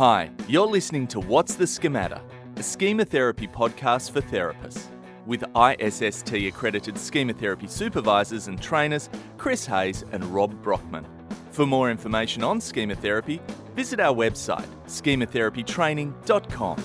Hi, 0.00 0.30
you're 0.48 0.66
listening 0.66 1.06
to 1.08 1.20
What's 1.20 1.56
the 1.56 1.66
Schemata, 1.66 2.22
a 2.56 2.60
schematherapy 2.60 3.52
podcast 3.52 4.12
for 4.12 4.22
therapists, 4.22 4.86
with 5.26 5.44
ISST 5.54 6.32
accredited 6.48 6.94
schematherapy 6.94 7.68
supervisors 7.68 8.48
and 8.48 8.58
trainers 8.62 9.10
Chris 9.36 9.66
Hayes 9.66 10.06
and 10.12 10.24
Rob 10.24 10.54
Brockman. 10.62 11.06
For 11.50 11.66
more 11.66 11.90
information 11.90 12.42
on 12.42 12.60
schematherapy, 12.60 13.40
visit 13.76 14.00
our 14.00 14.14
website, 14.14 14.66
schematherapytraining.com. 14.86 16.82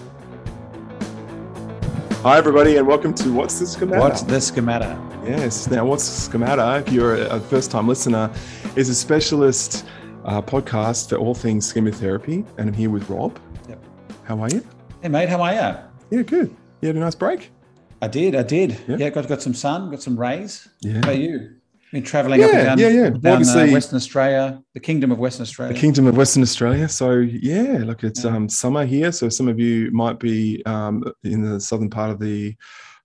Hi, 2.22 2.38
everybody, 2.38 2.76
and 2.76 2.86
welcome 2.86 3.14
to 3.14 3.32
What's 3.32 3.60
the 3.60 3.66
Schemata? 3.66 4.02
What's 4.02 4.24
the 4.24 4.42
schemata? 4.42 5.02
Yes. 5.26 5.72
Now, 5.72 5.86
What's 5.86 6.06
the 6.10 6.20
Schemata, 6.20 6.84
if 6.86 6.92
you're 6.92 7.16
a 7.28 7.40
first 7.40 7.72
time 7.72 7.88
listener, 7.88 8.30
is 8.76 8.90
a 8.90 8.96
specialist 8.96 9.86
uh, 10.26 10.42
podcast 10.42 11.10
for 11.10 11.18
all 11.18 11.34
things 11.34 11.72
schematherapy. 11.72 12.46
And 12.58 12.70
I'm 12.70 12.74
here 12.74 12.90
with 12.90 13.10
Rob. 13.10 13.40
Yep. 13.70 13.84
How 14.24 14.40
are 14.40 14.50
you? 14.50 14.66
Hey 15.02 15.10
mate, 15.10 15.30
how 15.30 15.42
are 15.42 15.54
you? 15.54 16.18
Yeah, 16.18 16.24
good. 16.24 16.56
You 16.82 16.88
had 16.88 16.96
a 16.96 17.00
nice 17.00 17.16
break? 17.16 17.52
I 18.02 18.08
did, 18.08 18.36
I 18.36 18.44
did. 18.44 18.78
Yeah. 18.88 18.98
Yeah, 18.98 19.10
got 19.10 19.28
got 19.28 19.42
some 19.42 19.54
sun, 19.54 19.90
got 19.92 20.02
some 20.02 20.20
rays. 20.20 20.68
Yeah. 20.82 20.94
How 20.94 21.00
about 21.00 21.18
you? 21.18 21.52
Been 21.92 22.04
travelling 22.04 22.44
up 22.44 22.54
and 22.54 22.66
down, 22.66 22.80
yeah, 22.80 22.88
yeah. 22.90 23.08
up 23.08 23.14
and 23.14 23.22
down 23.24 23.70
uh, 23.70 23.72
Western 23.72 23.96
Australia, 23.96 24.62
the 24.74 24.80
Kingdom 24.80 25.12
of 25.12 25.20
Western 25.20 25.44
Australia. 25.44 25.74
The 25.74 25.80
Kingdom 25.80 26.08
of 26.08 26.18
Western 26.18 26.42
Australia. 26.44 26.90
So, 26.90 27.12
yeah, 27.20 27.84
look, 27.86 28.04
it's 28.04 28.26
Yeah. 28.26 28.36
um, 28.36 28.50
summer 28.50 28.86
here. 28.86 29.12
So, 29.14 29.30
some 29.30 29.48
of 29.48 29.60
you 29.60 29.92
might 29.92 30.20
be 30.20 30.62
um, 30.66 31.04
in 31.24 31.42
the 31.44 31.60
southern 31.60 31.90
part 31.90 32.10
of 32.10 32.20
the 32.20 32.56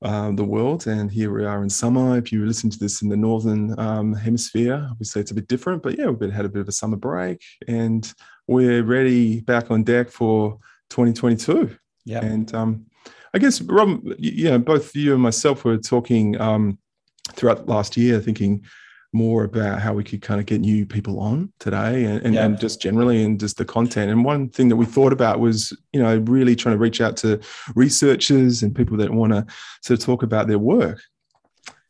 um, 0.03 0.37
the 0.37 0.45
world, 0.45 0.87
and 0.87 1.11
here 1.11 1.33
we 1.33 1.45
are 1.45 1.63
in 1.63 1.71
summer. 1.71 2.17
If 2.17 2.33
you 2.33 2.47
listen 2.47 2.71
to 2.71 2.79
this 2.79 3.03
in 3.03 3.09
the 3.09 3.17
northern 3.17 3.79
um, 3.79 4.15
hemisphere, 4.15 4.87
obviously 4.91 5.21
it's 5.21 5.31
a 5.31 5.35
bit 5.35 5.49
different. 5.49 5.83
But 5.83 5.99
yeah, 5.99 6.07
we've 6.07 6.19
been, 6.19 6.31
had 6.31 6.47
a 6.47 6.49
bit 6.49 6.63
of 6.63 6.69
a 6.69 6.73
summer 6.73 6.97
break, 6.97 7.43
and 7.69 8.13
we're 8.47 8.83
ready 8.83 9.41
back 9.41 9.71
on 9.71 9.83
deck 9.83 10.11
for 10.11 10.59
2022. 10.91 11.77
yeah. 12.05 12.25
And 12.25 12.53
um, 12.55 12.87
I 13.33 13.39
guess, 13.39 13.61
Rob, 13.61 14.03
you 14.19 14.51
know, 14.51 14.59
both 14.59 14.95
you 14.97 15.13
and 15.13 15.23
myself 15.23 15.65
were 15.65 15.79
talking 15.79 16.41
um, 16.41 16.79
throughout 17.35 17.69
last 17.69 17.97
year, 17.97 18.21
thinking 18.21 18.65
more 19.13 19.45
about 19.45 19.81
how 19.81 19.93
we 19.93 20.05
could 20.05 20.23
kind 20.23 20.39
of 20.39 20.47
get 20.47 20.61
new 20.61 20.87
people 20.87 21.19
on 21.19 21.53
today 21.59 22.05
and, 22.05 22.23
and, 22.25 22.35
Yeah. 22.35 22.45
and 22.45 22.61
just 22.61 22.81
generally 22.81 23.25
and 23.25 23.41
just 23.41 23.57
the 23.57 23.65
content. 23.65 24.11
And 24.11 24.25
one 24.25 24.49
thing 24.49 24.69
that 24.69 24.77
we 24.77 24.87
thought 24.87 25.13
about 25.13 25.41
was, 25.41 25.77
you 25.93 26.01
know, 26.01 26.19
really 26.19 26.55
trying 26.55 26.77
to 26.77 26.79
reach 26.79 27.01
out 27.01 27.17
to 27.19 27.41
researchers 27.75 28.63
and 28.63 28.75
people 28.75 28.97
that 28.99 29.11
want 29.11 29.33
to 29.33 29.45
sort 29.83 29.99
of 29.99 30.05
talk 30.05 30.23
about 30.23 30.47
their 30.47 30.59
work. 30.61 31.01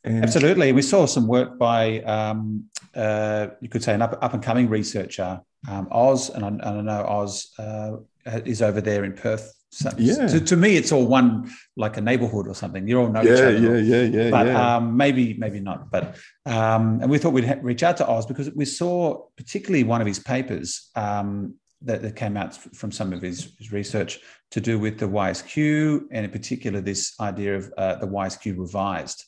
And 0.02 0.24
Absolutely. 0.24 0.72
We 0.72 0.80
saw 0.80 1.04
some 1.04 1.26
work 1.26 1.58
by, 1.58 2.00
um, 2.00 2.64
uh, 2.94 3.48
you 3.60 3.68
could 3.68 3.82
say, 3.82 3.92
an 3.92 4.00
up, 4.00 4.18
up 4.22 4.32
and 4.32 4.42
coming 4.42 4.70
researcher, 4.70 5.42
um, 5.68 5.88
Oz, 5.90 6.30
and 6.30 6.42
I, 6.42 6.48
and 6.48 6.62
I 6.62 6.80
know 6.80 7.04
Oz 7.06 7.52
uh, 7.58 7.96
is 8.24 8.62
over 8.62 8.80
there 8.80 9.04
in 9.04 9.12
Perth. 9.12 9.52
So, 9.72 9.88
Yeah. 9.96 10.26
to, 10.26 10.40
to 10.40 10.56
me, 10.56 10.76
it's 10.76 10.90
all 10.90 11.06
one, 11.06 11.48
like 11.76 11.96
a 11.96 12.00
neighborhood 12.00 12.48
or 12.48 12.54
something. 12.54 12.88
You're 12.88 13.02
all 13.02 13.08
know 13.08 13.22
each 13.22 13.28
yeah, 13.28 13.34
other. 13.34 13.58
yeah, 13.58 13.76
yeah, 13.78 14.02
yeah, 14.24 14.30
but 14.30 14.46
yeah. 14.46 14.76
um, 14.76 14.96
maybe 14.96 15.34
maybe 15.34 15.60
not. 15.60 15.90
But 15.92 16.16
um, 16.44 16.98
and 17.00 17.08
we 17.08 17.18
thought 17.18 17.32
we'd 17.32 17.44
ha- 17.44 17.58
reach 17.62 17.84
out 17.84 17.96
to 17.98 18.08
Oz 18.08 18.26
because 18.26 18.50
we 18.50 18.64
saw 18.64 19.22
particularly 19.36 19.84
one 19.84 20.00
of 20.00 20.08
his 20.08 20.18
papers 20.18 20.90
um, 20.96 21.54
that, 21.82 22.02
that 22.02 22.16
came 22.16 22.36
out 22.36 22.54
from 22.54 22.90
some 22.90 23.12
of 23.12 23.22
his, 23.22 23.52
his 23.58 23.70
research 23.70 24.18
to 24.50 24.60
do 24.60 24.76
with 24.78 24.98
the 24.98 25.06
YSQ 25.06 26.00
and 26.10 26.24
in 26.24 26.30
particular 26.32 26.80
this 26.80 27.14
idea 27.20 27.56
of 27.56 27.72
uh, 27.78 27.94
the 27.94 28.08
YSQ 28.08 28.58
revised. 28.58 29.24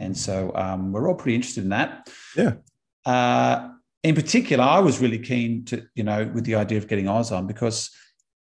And 0.00 0.16
so 0.18 0.50
um, 0.56 0.90
we're 0.90 1.08
all 1.08 1.14
pretty 1.14 1.36
interested 1.36 1.62
in 1.62 1.70
that. 1.70 2.10
Yeah. 2.36 2.54
Uh, 3.06 3.68
in 4.02 4.16
particular, 4.16 4.64
I 4.64 4.80
was 4.80 5.00
really 5.00 5.20
keen 5.20 5.64
to 5.66 5.86
you 5.94 6.02
know 6.02 6.28
with 6.34 6.44
the 6.44 6.56
idea 6.56 6.78
of 6.78 6.88
getting 6.88 7.06
Oz 7.06 7.30
on 7.30 7.46
because. 7.46 7.90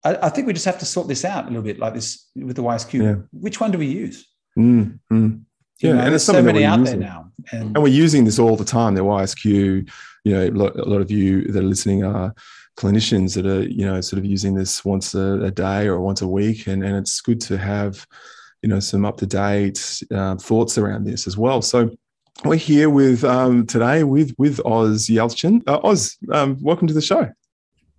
I, 0.05 0.17
I 0.27 0.29
think 0.31 0.47
we 0.47 0.53
just 0.53 0.65
have 0.65 0.79
to 0.79 0.85
sort 0.85 1.09
this 1.09 1.25
out 1.25 1.45
a 1.45 1.49
little 1.49 1.63
bit, 1.63 1.79
like 1.79 1.95
this 1.95 2.29
with 2.35 2.57
the 2.57 2.63
YSQ. 2.63 3.03
Yeah. 3.03 3.15
Which 3.33 3.61
one 3.61 3.71
do 3.71 3.79
we 3.79 3.87
use? 3.87 4.27
Mm, 4.59 4.99
mm. 5.13 5.41
You 5.81 5.89
Yeah, 5.89 5.93
know, 5.95 6.01
and 6.01 6.13
there's 6.13 6.25
so 6.25 6.43
many 6.43 6.65
out 6.65 6.85
there 6.85 6.97
now. 6.97 7.31
And, 7.53 7.77
and 7.77 7.83
we're 7.83 7.89
using 7.89 8.25
this 8.25 8.39
all 8.39 8.57
the 8.57 8.65
time. 8.65 8.95
The 8.95 9.03
YSQ, 9.03 9.45
you 10.25 10.33
know, 10.33 10.47
a 10.47 10.51
lot, 10.51 10.77
a 10.77 10.85
lot 10.85 11.01
of 11.01 11.11
you 11.11 11.45
that 11.53 11.63
are 11.63 11.67
listening 11.67 12.05
are 12.05 12.35
clinicians 12.77 13.35
that 13.35 13.47
are, 13.47 13.63
you 13.63 13.85
know, 13.85 14.01
sort 14.01 14.19
of 14.19 14.25
using 14.25 14.55
this 14.55 14.85
once 14.85 15.15
a, 15.15 15.41
a 15.43 15.51
day 15.51 15.87
or 15.87 16.01
once 16.01 16.23
a 16.23 16.29
week, 16.29 16.67
and 16.67 16.85
and 16.85 16.97
it's 16.97 17.21
good 17.21 17.41
to 17.43 17.59
have, 17.59 18.07
you 18.63 18.69
know, 18.69 18.81
some 18.81 19.05
up 19.05 19.17
to 19.19 19.27
date 19.27 20.03
uh, 20.15 20.37
thoughts 20.37 20.79
around 20.79 21.05
this 21.05 21.27
as 21.27 21.37
well. 21.37 21.63
So. 21.63 21.91
We're 22.43 22.57
here 22.57 22.89
with 22.89 23.23
um, 23.23 23.67
today 23.67 24.03
with 24.03 24.35
with 24.39 24.65
Oz 24.65 25.09
Yalcin. 25.09 25.63
Uh, 25.67 25.79
Oz, 25.85 26.17
um, 26.33 26.57
welcome 26.63 26.87
to 26.87 26.95
the 26.95 27.03
show. 27.03 27.29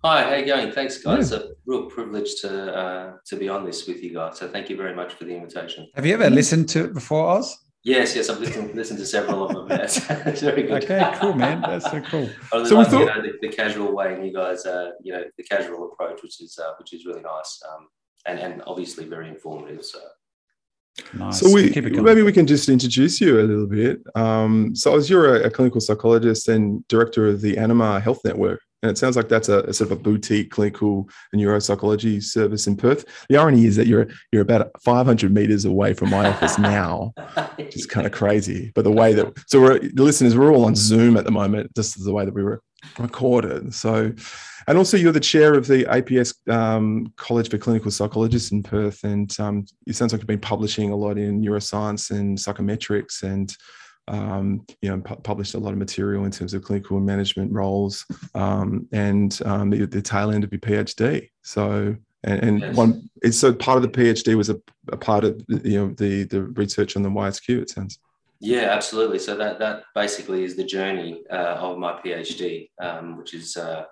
Hi, 0.04 0.22
how 0.24 0.34
you 0.34 0.46
going? 0.46 0.72
Thanks, 0.72 0.98
guys. 0.98 1.30
It's 1.30 1.44
a 1.44 1.50
real 1.64 1.86
privilege 1.86 2.40
to 2.40 2.74
uh, 2.74 3.12
to 3.26 3.36
be 3.36 3.48
on 3.48 3.64
this 3.64 3.86
with 3.86 4.02
you 4.02 4.12
guys. 4.12 4.38
So 4.38 4.48
thank 4.48 4.68
you 4.68 4.76
very 4.76 4.94
much 4.96 5.14
for 5.14 5.24
the 5.24 5.34
invitation. 5.34 5.88
have 5.94 6.04
you 6.04 6.14
ever 6.14 6.28
listened 6.28 6.68
to 6.70 6.84
it 6.86 6.94
before, 6.94 7.28
Oz? 7.38 7.56
Yes, 7.84 8.14
yes, 8.14 8.28
I've 8.28 8.38
listened, 8.40 8.74
listened 8.76 8.98
to 9.00 9.06
several 9.06 9.44
of 9.44 9.54
them. 9.54 9.66
Yes, 9.78 10.08
it's 10.26 10.40
very 10.40 10.62
good. 10.64 10.84
Okay, 10.84 11.12
cool, 11.20 11.34
man. 11.34 11.60
That's 11.62 11.88
so 11.90 12.00
cool. 12.00 12.28
I 12.52 12.56
really 12.56 12.68
So 12.68 12.76
we 12.78 12.82
like, 12.84 12.92
you 12.92 12.98
thought- 13.06 13.16
know, 13.16 13.22
the, 13.22 13.32
the 13.42 13.48
casual 13.48 13.92
way, 13.94 14.14
and 14.14 14.26
you 14.26 14.32
guys, 14.32 14.66
uh, 14.66 14.90
you 15.02 15.12
know, 15.12 15.22
the 15.36 15.42
casual 15.44 15.92
approach, 15.92 16.20
which 16.22 16.40
is 16.40 16.58
uh, 16.58 16.72
which 16.80 16.92
is 16.92 17.06
really 17.06 17.22
nice, 17.22 17.60
um, 17.70 17.86
and 18.26 18.38
and 18.40 18.62
obviously 18.66 19.04
very 19.04 19.28
informative. 19.28 19.84
So 19.84 20.00
Nice. 21.14 21.40
So 21.40 21.50
we 21.54 21.70
Keep 21.70 21.86
it 21.86 21.90
going. 21.90 22.04
maybe 22.04 22.22
we 22.22 22.32
can 22.32 22.46
just 22.46 22.68
introduce 22.68 23.18
you 23.18 23.40
a 23.40 23.44
little 23.50 23.66
bit. 23.66 24.00
Um, 24.14 24.76
so 24.76 24.94
as 24.94 25.08
you're 25.08 25.36
a, 25.36 25.46
a 25.46 25.50
clinical 25.50 25.80
psychologist 25.80 26.48
and 26.48 26.86
director 26.88 27.28
of 27.28 27.40
the 27.40 27.56
Anima 27.56 27.98
Health 27.98 28.20
Network, 28.26 28.60
and 28.82 28.90
it 28.90 28.98
sounds 28.98 29.16
like 29.16 29.28
that's 29.28 29.48
a, 29.48 29.60
a 29.60 29.72
sort 29.72 29.90
of 29.90 29.98
a 29.98 30.00
boutique 30.00 30.50
clinical 30.50 31.08
neuropsychology 31.34 32.22
service 32.22 32.66
in 32.66 32.76
Perth. 32.76 33.04
The 33.28 33.36
irony 33.36 33.64
is 33.64 33.76
that 33.76 33.86
you're 33.86 34.08
you're 34.32 34.42
about 34.42 34.70
500 34.82 35.32
meters 35.32 35.64
away 35.64 35.94
from 35.94 36.10
my 36.10 36.28
office 36.28 36.58
now, 36.58 37.14
which 37.56 37.76
is 37.76 37.86
kind 37.86 38.06
of 38.06 38.12
crazy. 38.12 38.72
But 38.74 38.82
the 38.82 38.90
way 38.90 39.12
that 39.14 39.32
so 39.46 39.60
we're 39.60 39.78
the 39.78 40.02
listeners, 40.02 40.36
we're 40.36 40.52
all 40.52 40.64
on 40.64 40.74
Zoom 40.74 41.16
at 41.16 41.24
the 41.24 41.30
moment, 41.30 41.74
just 41.76 41.96
as 41.96 42.04
the 42.04 42.12
way 42.12 42.24
that 42.24 42.34
we 42.34 42.42
were 42.42 42.60
recorded. 42.98 43.72
So, 43.72 44.12
and 44.66 44.78
also 44.78 44.96
you're 44.96 45.12
the 45.12 45.20
chair 45.20 45.54
of 45.54 45.68
the 45.68 45.84
APS 45.84 46.34
um, 46.52 47.12
College 47.16 47.50
for 47.50 47.58
Clinical 47.58 47.90
Psychologists 47.90 48.50
in 48.50 48.64
Perth, 48.64 49.04
and 49.04 49.34
um, 49.38 49.64
it 49.86 49.94
sounds 49.94 50.12
like 50.12 50.20
you've 50.20 50.26
been 50.26 50.40
publishing 50.40 50.90
a 50.90 50.96
lot 50.96 51.18
in 51.18 51.40
neuroscience 51.40 52.10
and 52.10 52.36
psychometrics, 52.36 53.22
and 53.22 53.56
um, 54.08 54.66
you 54.80 54.90
know 54.90 55.00
pu- 55.00 55.16
published 55.16 55.54
a 55.54 55.58
lot 55.58 55.72
of 55.72 55.78
material 55.78 56.24
in 56.24 56.30
terms 56.30 56.54
of 56.54 56.62
clinical 56.62 56.96
and 56.96 57.06
management 57.06 57.52
roles, 57.52 58.04
um, 58.34 58.86
and 58.92 59.40
um, 59.44 59.70
the, 59.70 59.86
the 59.86 60.02
tail 60.02 60.30
end 60.30 60.44
of 60.44 60.52
your 60.52 60.60
PhD. 60.60 61.30
So. 61.42 61.96
And, 62.24 62.40
and 62.44 62.60
Yes. 62.60 62.76
one, 62.76 63.10
it's 63.22 63.36
so 63.36 63.52
part 63.52 63.78
of 63.78 63.82
the 63.82 63.88
PhD 63.88 64.36
was 64.36 64.48
a, 64.48 64.56
a 64.92 64.96
part 64.96 65.24
of 65.24 65.42
you 65.48 65.76
know 65.76 65.94
the 65.96 66.22
the 66.22 66.44
research 66.44 66.94
on 66.94 67.02
the 67.02 67.08
YSQ. 67.10 67.62
It 67.62 67.70
sounds. 67.70 67.98
yeah, 68.38 68.70
absolutely. 68.70 69.18
So 69.18 69.36
that 69.38 69.58
that 69.58 69.82
basically 69.92 70.44
is 70.44 70.54
the 70.54 70.62
journey 70.62 71.24
uh, 71.32 71.56
of 71.58 71.78
my 71.78 72.00
PhD, 72.00 72.70
um, 72.80 73.16
which 73.18 73.34
is 73.34 73.56
uh, 73.56 73.86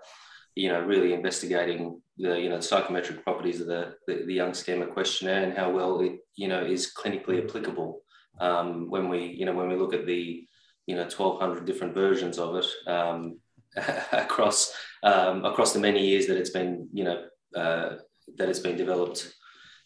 you 0.55 0.69
know 0.69 0.81
really 0.81 1.13
investigating 1.13 2.01
the 2.19 2.41
you 2.41 2.49
know 2.49 2.59
the 2.59 2.63
psychometric 2.63 3.25
properties 3.25 3.61
of 3.61 3.67
the, 3.67 3.95
the 4.07 4.23
the 4.27 4.35
young 4.35 4.55
schema 4.55 4.87
questionnaire 4.87 5.43
and 5.43 5.59
how 5.59 5.69
well 5.71 5.99
it 6.01 6.21
you 6.37 6.47
know 6.47 6.63
is 6.63 6.93
clinically 6.97 7.43
applicable 7.45 8.01
um, 8.39 8.89
when 8.91 9.09
we 9.09 9.27
you 9.27 9.45
know 9.45 9.55
when 9.55 9.69
we 9.69 9.77
look 9.77 9.95
at 9.95 10.07
the 10.07 10.47
you 10.87 10.97
know 10.97 11.03
1200 11.03 11.65
different 11.65 11.95
versions 11.95 12.39
of 12.39 12.57
it 12.57 12.67
um, 12.87 13.39
across 14.13 14.75
um, 15.03 15.45
across 15.45 15.73
the 15.73 15.81
many 15.81 16.07
years 16.07 16.27
that 16.27 16.37
it's 16.37 16.51
been 16.51 16.89
you 16.93 17.05
know 17.05 17.25
uh, 17.57 17.97
that 18.37 18.49
it's 18.49 18.59
been 18.59 18.77
developed 18.77 19.33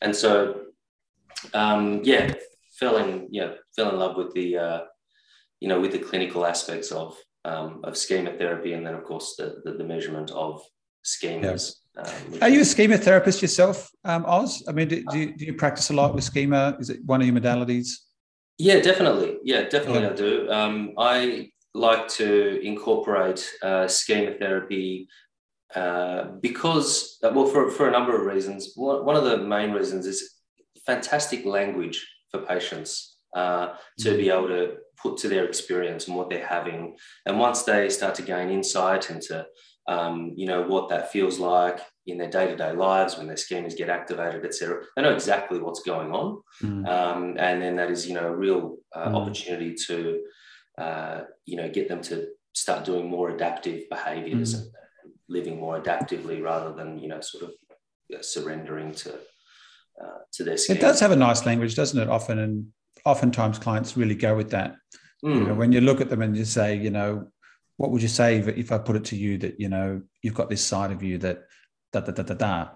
and 0.01 0.15
so 0.15 0.63
um, 1.53 2.01
yeah 2.05 2.33
fell 2.79 2.97
in 2.97 3.29
you 3.31 3.41
know 3.41 3.55
fell 3.77 3.91
in 3.91 3.99
love 3.99 4.17
with 4.17 4.33
the 4.35 4.57
uh, 4.57 4.81
you 5.61 5.69
know 5.69 5.81
with 5.81 5.93
the 5.93 5.99
clinical 5.99 6.47
aspects 6.47 6.91
of 6.91 7.17
um, 7.45 7.81
of 7.85 7.97
schema 7.97 8.33
therapy 8.33 8.73
and 8.73 8.87
then 8.87 8.95
of 8.95 9.05
course 9.05 9.37
the 9.37 9.57
the, 9.65 9.73
the 9.73 9.85
measurement 9.85 10.31
of 10.31 10.63
schemas 11.05 11.77
um, 11.97 12.07
Are 12.43 12.49
you 12.49 12.63
a 12.63 12.65
schema 12.65 12.99
therapist 12.99 13.41
yourself, 13.41 13.89
um, 14.05 14.25
Oz? 14.27 14.65
I 14.67 14.73
mean, 14.73 14.89
do, 14.89 15.05
do, 15.11 15.19
you, 15.19 15.37
do 15.37 15.45
you 15.45 15.55
practice 15.55 15.91
a 15.91 15.93
lot 15.93 16.13
with 16.13 16.25
schema? 16.25 16.77
Is 16.81 16.91
it 16.91 17.05
one 17.05 17.21
of 17.21 17.27
your 17.29 17.37
modalities? 17.37 17.89
Yeah, 18.59 18.81
definitely. 18.81 19.39
Yeah, 19.43 19.63
definitely 19.69 20.03
Yeah. 20.03 20.11
I 20.11 20.13
do. 20.13 20.51
Um, 20.51 20.95
I 20.99 21.51
like 21.75 22.07
to 22.09 22.61
incorporate 22.63 23.49
uh, 23.63 23.89
schema 23.89 24.35
therapy 24.39 25.09
uh, 25.75 26.25
because, 26.41 27.19
uh, 27.25 27.31
well, 27.35 27.47
for, 27.47 27.71
for 27.71 27.89
a 27.89 27.91
number 27.91 28.15
of 28.17 28.27
reasons. 28.33 28.73
One, 28.77 29.05
one 29.05 29.17
of 29.17 29.25
the 29.25 29.39
main 29.39 29.73
reasons 29.73 30.07
is 30.07 30.41
fantastic 30.87 31.45
language 31.45 32.07
for 32.31 32.41
patients 32.41 33.19
uh, 33.35 33.75
to 33.99 34.17
be 34.17 34.31
able 34.31 34.49
to 34.49 34.75
put 34.97 35.17
to 35.19 35.29
their 35.29 35.45
experience 35.45 36.07
and 36.07 36.17
what 36.17 36.31
they're 36.31 36.47
having. 36.47 36.97
And 37.27 37.41
once 37.41 37.65
they 37.65 37.89
start 37.91 38.15
to 38.17 38.23
gain 38.23 38.51
insight 38.51 39.11
into, 39.11 39.45
um, 39.89 40.33
you 40.37 40.47
know, 40.47 40.63
what 40.63 40.89
that 40.91 41.11
feels 41.11 41.41
like 41.41 41.81
in 42.07 42.19
their 42.19 42.31
day-to-day 42.31 42.73
lives 42.73 43.17
when 43.17 43.27
their 43.27 43.37
schemas 43.37 43.77
get 43.77 43.89
activated, 43.89 44.45
etc., 44.45 44.83
they 44.95 45.03
know 45.03 45.13
exactly 45.15 45.59
what's 45.59 45.83
going 45.83 46.13
on 46.13 46.43
Mm. 46.63 46.87
um, 46.89 47.37
and 47.39 47.61
then 47.63 47.77
that 47.77 47.91
is 47.91 48.07
you 48.07 48.15
know 48.15 48.27
a 48.29 48.37
real 48.37 48.77
uh, 48.95 49.09
Mm. 49.09 49.15
opportunity 49.17 49.75
to 49.87 49.97
uh, 50.79 51.21
you 51.47 51.57
know 51.57 51.69
get 51.71 51.89
them 51.89 52.03
to 52.03 52.29
start 52.53 52.85
doing 52.85 53.09
more 53.09 53.31
adaptive 53.31 53.89
behaviors 53.89 54.51
Mm. 54.55 54.59
and 55.03 55.13
living 55.29 55.57
more 55.59 55.81
adaptively 55.81 56.43
rather 56.43 56.73
than 56.79 56.99
you 56.99 57.09
know 57.09 57.21
sort 57.21 57.45
of 57.45 57.51
surrendering 58.25 58.93
to 58.93 59.11
uh, 60.03 60.19
to 60.33 60.45
their 60.45 60.57
scheme. 60.57 60.77
It 60.77 60.81
does 60.81 61.01
have 61.01 61.11
a 61.13 61.17
nice 61.17 61.47
language, 61.47 61.75
doesn't 61.75 62.01
it? 62.01 62.09
Often 62.09 62.39
and 62.39 62.67
oftentimes 63.05 63.59
clients 63.59 63.97
really 63.97 64.15
go 64.15 64.37
with 64.37 64.51
that. 64.51 64.77
Mm. 65.25 65.35
You 65.39 65.45
know, 65.47 65.55
when 65.55 65.73
you 65.73 65.81
look 65.81 66.01
at 66.01 66.11
them 66.11 66.23
and 66.23 66.37
you 66.37 66.45
say, 66.45 66.77
you 66.77 66.91
know, 66.91 67.29
what 67.77 67.91
would 67.91 68.03
you 68.03 68.09
say 68.09 68.37
if, 68.39 68.49
if 68.49 68.73
I 68.73 68.79
put 68.79 68.97
it 68.97 69.05
to 69.07 69.17
you 69.17 69.39
that 69.39 69.59
you 69.59 69.69
know 69.69 70.03
you've 70.23 70.35
got 70.35 70.49
this 70.51 70.65
side 70.65 70.93
of 70.93 71.03
you 71.03 71.19
that 71.19 71.45
da 71.95 72.01
da 72.01 72.13
da 72.13 72.23
da 72.23 72.35
da, 72.35 72.69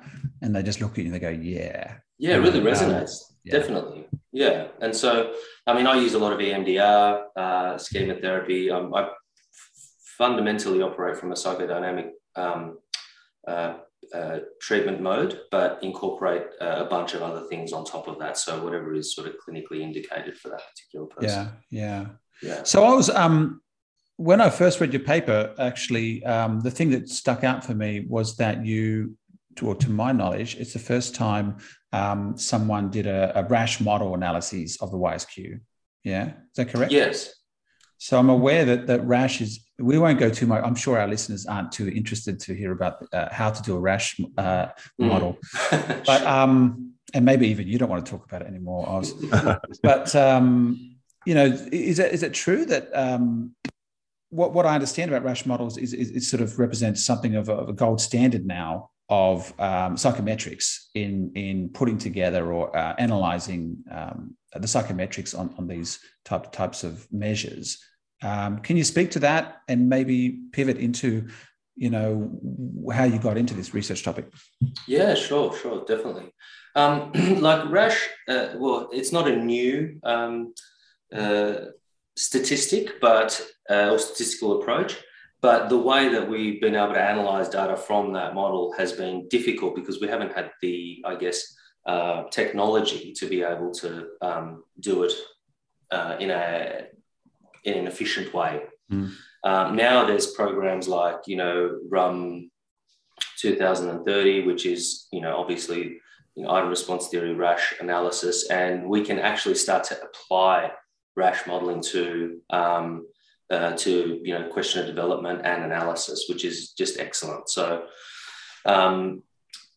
and 0.42 0.54
they 0.54 0.62
just 0.62 0.80
look 0.80 0.92
at 0.92 0.98
you 0.98 1.04
and 1.06 1.14
they 1.14 1.18
go, 1.18 1.30
yeah, 1.30 1.96
yeah, 2.18 2.36
it 2.36 2.38
really 2.38 2.60
resonates. 2.60 3.10
Um, 3.10 3.36
yeah. 3.44 3.58
Definitely, 3.58 4.06
yeah. 4.32 4.68
And 4.80 4.94
so, 4.94 5.34
I 5.66 5.74
mean, 5.74 5.86
I 5.86 5.96
use 5.96 6.14
a 6.14 6.18
lot 6.18 6.32
of 6.32 6.38
EMDR, 6.38 7.22
uh, 7.36 7.78
schema 7.78 8.14
therapy. 8.20 8.70
Um, 8.70 8.94
I 8.94 9.08
fundamentally 10.16 10.82
operate 10.82 11.16
from 11.16 11.32
a 11.32 11.34
psychodynamic 11.34 12.10
um, 12.36 12.78
uh, 13.46 13.74
uh, 14.14 14.38
treatment 14.60 15.00
mode, 15.00 15.40
but 15.50 15.78
incorporate 15.82 16.44
uh, 16.60 16.84
a 16.84 16.84
bunch 16.84 17.14
of 17.14 17.22
other 17.22 17.46
things 17.48 17.72
on 17.72 17.84
top 17.84 18.08
of 18.08 18.18
that. 18.18 18.36
So 18.38 18.62
whatever 18.62 18.94
is 18.94 19.14
sort 19.14 19.28
of 19.28 19.34
clinically 19.36 19.80
indicated 19.80 20.36
for 20.38 20.48
that 20.50 20.62
particular 20.70 21.06
person. 21.06 21.52
Yeah, 21.70 21.80
yeah, 21.82 22.06
yeah. 22.42 22.62
So 22.64 22.84
I 22.84 22.94
was 22.94 23.10
um, 23.10 23.60
when 24.18 24.40
I 24.40 24.50
first 24.50 24.80
read 24.80 24.92
your 24.92 25.02
paper, 25.02 25.54
actually, 25.60 26.24
um, 26.24 26.60
the 26.60 26.72
thing 26.72 26.90
that 26.90 27.08
stuck 27.08 27.44
out 27.44 27.64
for 27.64 27.72
me 27.72 28.04
was 28.08 28.36
that 28.36 28.66
you, 28.66 29.16
or 29.62 29.76
to 29.76 29.90
my 29.90 30.10
knowledge, 30.10 30.56
it's 30.56 30.72
the 30.72 30.80
first 30.80 31.14
time 31.14 31.58
um, 31.92 32.36
someone 32.36 32.90
did 32.90 33.06
a, 33.06 33.32
a, 33.38 33.44
Rasch 33.44 33.80
model 33.80 34.14
analysis 34.14 34.76
of 34.82 34.90
the 34.90 34.98
YSQ. 34.98 35.60
Yeah, 36.02 36.26
is 36.26 36.56
that 36.56 36.68
correct? 36.68 36.90
Yes. 36.90 37.32
So 37.98 38.18
I'm 38.18 38.28
aware 38.28 38.64
that 38.64 38.88
that 38.88 39.06
Rasch 39.06 39.40
is. 39.40 39.64
We 39.78 39.98
won't 39.98 40.18
go 40.18 40.30
too 40.30 40.46
much. 40.46 40.64
I'm 40.64 40.74
sure 40.74 40.98
our 40.98 41.08
listeners 41.08 41.46
aren't 41.46 41.70
too 41.70 41.88
interested 41.88 42.40
to 42.40 42.54
hear 42.54 42.72
about 42.72 43.06
uh, 43.12 43.28
how 43.30 43.50
to 43.50 43.62
do 43.62 43.76
a 43.76 43.80
Rasch 43.80 44.20
uh, 44.36 44.66
mm. 45.00 45.08
model, 45.08 45.38
but 45.70 46.22
um, 46.26 46.94
and 47.14 47.24
maybe 47.24 47.46
even 47.48 47.68
you 47.68 47.78
don't 47.78 47.88
want 47.88 48.04
to 48.04 48.10
talk 48.10 48.24
about 48.24 48.42
it 48.42 48.48
anymore. 48.48 48.88
Oz. 48.88 49.12
but 49.82 50.14
um, 50.16 50.96
you 51.24 51.34
know, 51.34 51.46
is 51.46 52.00
it 52.00 52.12
is 52.12 52.24
it 52.24 52.34
true 52.34 52.64
that 52.66 52.88
um, 52.94 53.54
what, 54.30 54.52
what 54.52 54.66
I 54.66 54.74
understand 54.74 55.10
about 55.10 55.24
Rasch 55.24 55.46
models 55.46 55.78
is, 55.78 55.92
is 55.92 56.10
it 56.10 56.22
sort 56.22 56.42
of 56.42 56.58
represents 56.58 57.04
something 57.04 57.36
of 57.36 57.48
a, 57.48 57.54
of 57.54 57.68
a 57.68 57.72
gold 57.72 58.00
standard 58.00 58.46
now 58.46 58.90
of 59.08 59.52
um, 59.58 59.96
psychometrics 59.96 60.88
in 60.94 61.32
in 61.34 61.70
putting 61.70 61.96
together 61.96 62.52
or 62.52 62.76
uh, 62.76 62.94
analyzing 62.98 63.78
um, 63.90 64.36
the 64.52 64.66
psychometrics 64.66 65.38
on, 65.38 65.54
on 65.58 65.66
these 65.66 65.98
type, 66.24 66.52
types 66.52 66.84
of 66.84 67.06
measures. 67.12 67.82
Um, 68.22 68.58
can 68.58 68.76
you 68.76 68.84
speak 68.84 69.10
to 69.12 69.20
that 69.20 69.58
and 69.68 69.88
maybe 69.88 70.40
pivot 70.52 70.78
into, 70.78 71.28
you 71.76 71.90
know, 71.90 72.38
how 72.92 73.04
you 73.04 73.18
got 73.18 73.36
into 73.36 73.54
this 73.54 73.74
research 73.74 74.02
topic? 74.02 74.26
Yeah, 74.86 75.14
sure, 75.14 75.56
sure, 75.56 75.84
definitely. 75.84 76.32
Um, 76.74 77.12
like 77.40 77.70
Rasch, 77.70 78.08
uh, 78.28 78.54
well, 78.56 78.88
it's 78.92 79.12
not 79.12 79.28
a 79.28 79.36
new 79.36 80.00
um, 80.02 80.54
uh, 81.14 81.56
statistic, 82.18 83.00
but 83.00 83.40
uh, 83.70 83.90
or 83.90 83.98
statistical 83.98 84.60
approach. 84.60 84.96
But 85.40 85.68
the 85.68 85.78
way 85.78 86.08
that 86.08 86.28
we've 86.28 86.60
been 86.60 86.74
able 86.74 86.94
to 86.94 87.00
analyze 87.00 87.48
data 87.48 87.76
from 87.76 88.12
that 88.14 88.34
model 88.34 88.72
has 88.76 88.92
been 88.92 89.28
difficult 89.28 89.76
because 89.76 90.00
we 90.00 90.08
haven't 90.08 90.32
had 90.32 90.50
the, 90.60 91.00
I 91.04 91.14
guess, 91.14 91.54
uh, 91.86 92.24
technology 92.30 93.12
to 93.14 93.26
be 93.26 93.42
able 93.42 93.72
to 93.72 94.08
um, 94.20 94.64
do 94.80 95.04
it 95.04 95.12
uh, 95.90 96.16
in 96.18 96.30
a 96.30 96.86
in 97.64 97.74
an 97.74 97.86
efficient 97.86 98.34
way. 98.34 98.62
Mm. 98.90 99.12
Um, 99.44 99.76
now 99.76 100.04
there's 100.04 100.32
programs 100.32 100.88
like 100.88 101.20
you 101.26 101.36
know 101.36 101.78
RUMM 101.88 102.50
2030, 103.38 104.44
which 104.44 104.66
is 104.66 105.06
you 105.12 105.20
know 105.20 105.36
obviously 105.36 106.00
you 106.34 106.42
know, 106.42 106.50
item 106.50 106.68
response 106.68 107.08
theory 107.08 107.34
Rasch 107.34 107.74
analysis, 107.80 108.50
and 108.50 108.88
we 108.88 109.04
can 109.04 109.18
actually 109.20 109.54
start 109.54 109.84
to 109.84 110.02
apply 110.02 110.72
Rasch 111.18 111.46
modeling 111.46 111.82
to 111.92 112.40
um, 112.50 113.06
uh, 113.50 113.72
to 113.72 114.20
you 114.22 114.34
know 114.34 114.48
questionnaire 114.48 114.88
development 114.88 115.40
and 115.44 115.64
analysis, 115.64 116.26
which 116.28 116.44
is 116.44 116.72
just 116.72 116.98
excellent. 116.98 117.48
So, 117.50 117.86
um, 118.64 119.22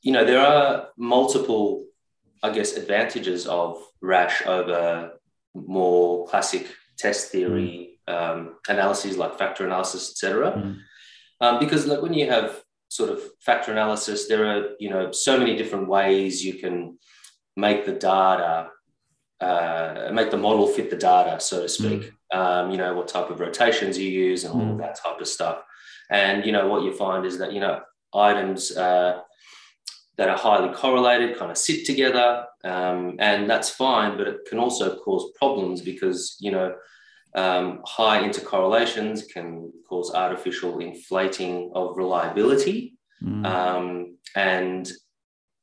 you 0.01 0.11
know, 0.13 0.23
there 0.23 0.39
are 0.39 0.89
multiple, 0.97 1.85
I 2.43 2.51
guess, 2.51 2.77
advantages 2.77 3.47
of 3.47 3.81
Rasch 4.01 4.45
over 4.45 5.13
more 5.55 6.27
classic 6.27 6.67
test 6.97 7.31
theory 7.31 7.97
mm. 8.07 8.13
um, 8.13 8.55
analyses 8.69 9.17
like 9.17 9.39
factor 9.39 9.65
analysis, 9.65 10.11
etc. 10.11 10.51
Mm. 10.51 10.77
Um, 11.41 11.59
because 11.59 11.87
like 11.87 12.01
when 12.01 12.13
you 12.13 12.29
have 12.29 12.61
sort 12.89 13.09
of 13.09 13.19
factor 13.39 13.71
analysis, 13.71 14.27
there 14.27 14.45
are 14.45 14.75
you 14.79 14.89
know 14.89 15.11
so 15.11 15.39
many 15.39 15.55
different 15.55 15.87
ways 15.87 16.45
you 16.45 16.55
can 16.55 16.99
make 17.57 17.85
the 17.85 17.93
data 17.93 18.67
uh, 19.41 20.09
make 20.13 20.31
the 20.31 20.37
model 20.37 20.67
fit 20.67 20.89
the 20.89 20.95
data, 20.95 21.39
so 21.39 21.63
to 21.63 21.69
speak. 21.69 22.01
Mm 22.01 22.11
um, 22.31 22.71
you 22.71 22.77
know, 22.77 22.95
what 22.95 23.07
type 23.07 23.29
of 23.29 23.39
rotations 23.39 23.97
you 23.97 24.09
use 24.09 24.43
and 24.43 24.53
all 24.53 24.61
mm. 24.61 24.71
of 24.71 24.77
that 24.79 24.97
type 25.01 25.19
of 25.19 25.27
stuff. 25.27 25.63
And, 26.09 26.45
you 26.45 26.51
know, 26.51 26.67
what 26.67 26.83
you 26.83 26.93
find 26.93 27.25
is 27.25 27.37
that, 27.39 27.53
you 27.53 27.59
know, 27.59 27.81
items 28.13 28.75
uh, 28.75 29.21
that 30.17 30.29
are 30.29 30.37
highly 30.37 30.73
correlated 30.73 31.37
kind 31.37 31.51
of 31.51 31.57
sit 31.57 31.85
together 31.85 32.45
um, 32.63 33.15
and 33.19 33.49
that's 33.49 33.69
fine, 33.69 34.17
but 34.17 34.27
it 34.27 34.39
can 34.49 34.59
also 34.59 34.97
cause 34.97 35.31
problems 35.37 35.81
because, 35.81 36.37
you 36.39 36.51
know, 36.51 36.75
um, 37.33 37.81
high 37.85 38.21
intercorrelations 38.21 39.21
can 39.31 39.71
cause 39.87 40.13
artificial 40.13 40.79
inflating 40.79 41.71
of 41.73 41.95
reliability 41.95 42.97
mm. 43.23 43.45
um, 43.45 44.17
and 44.35 44.91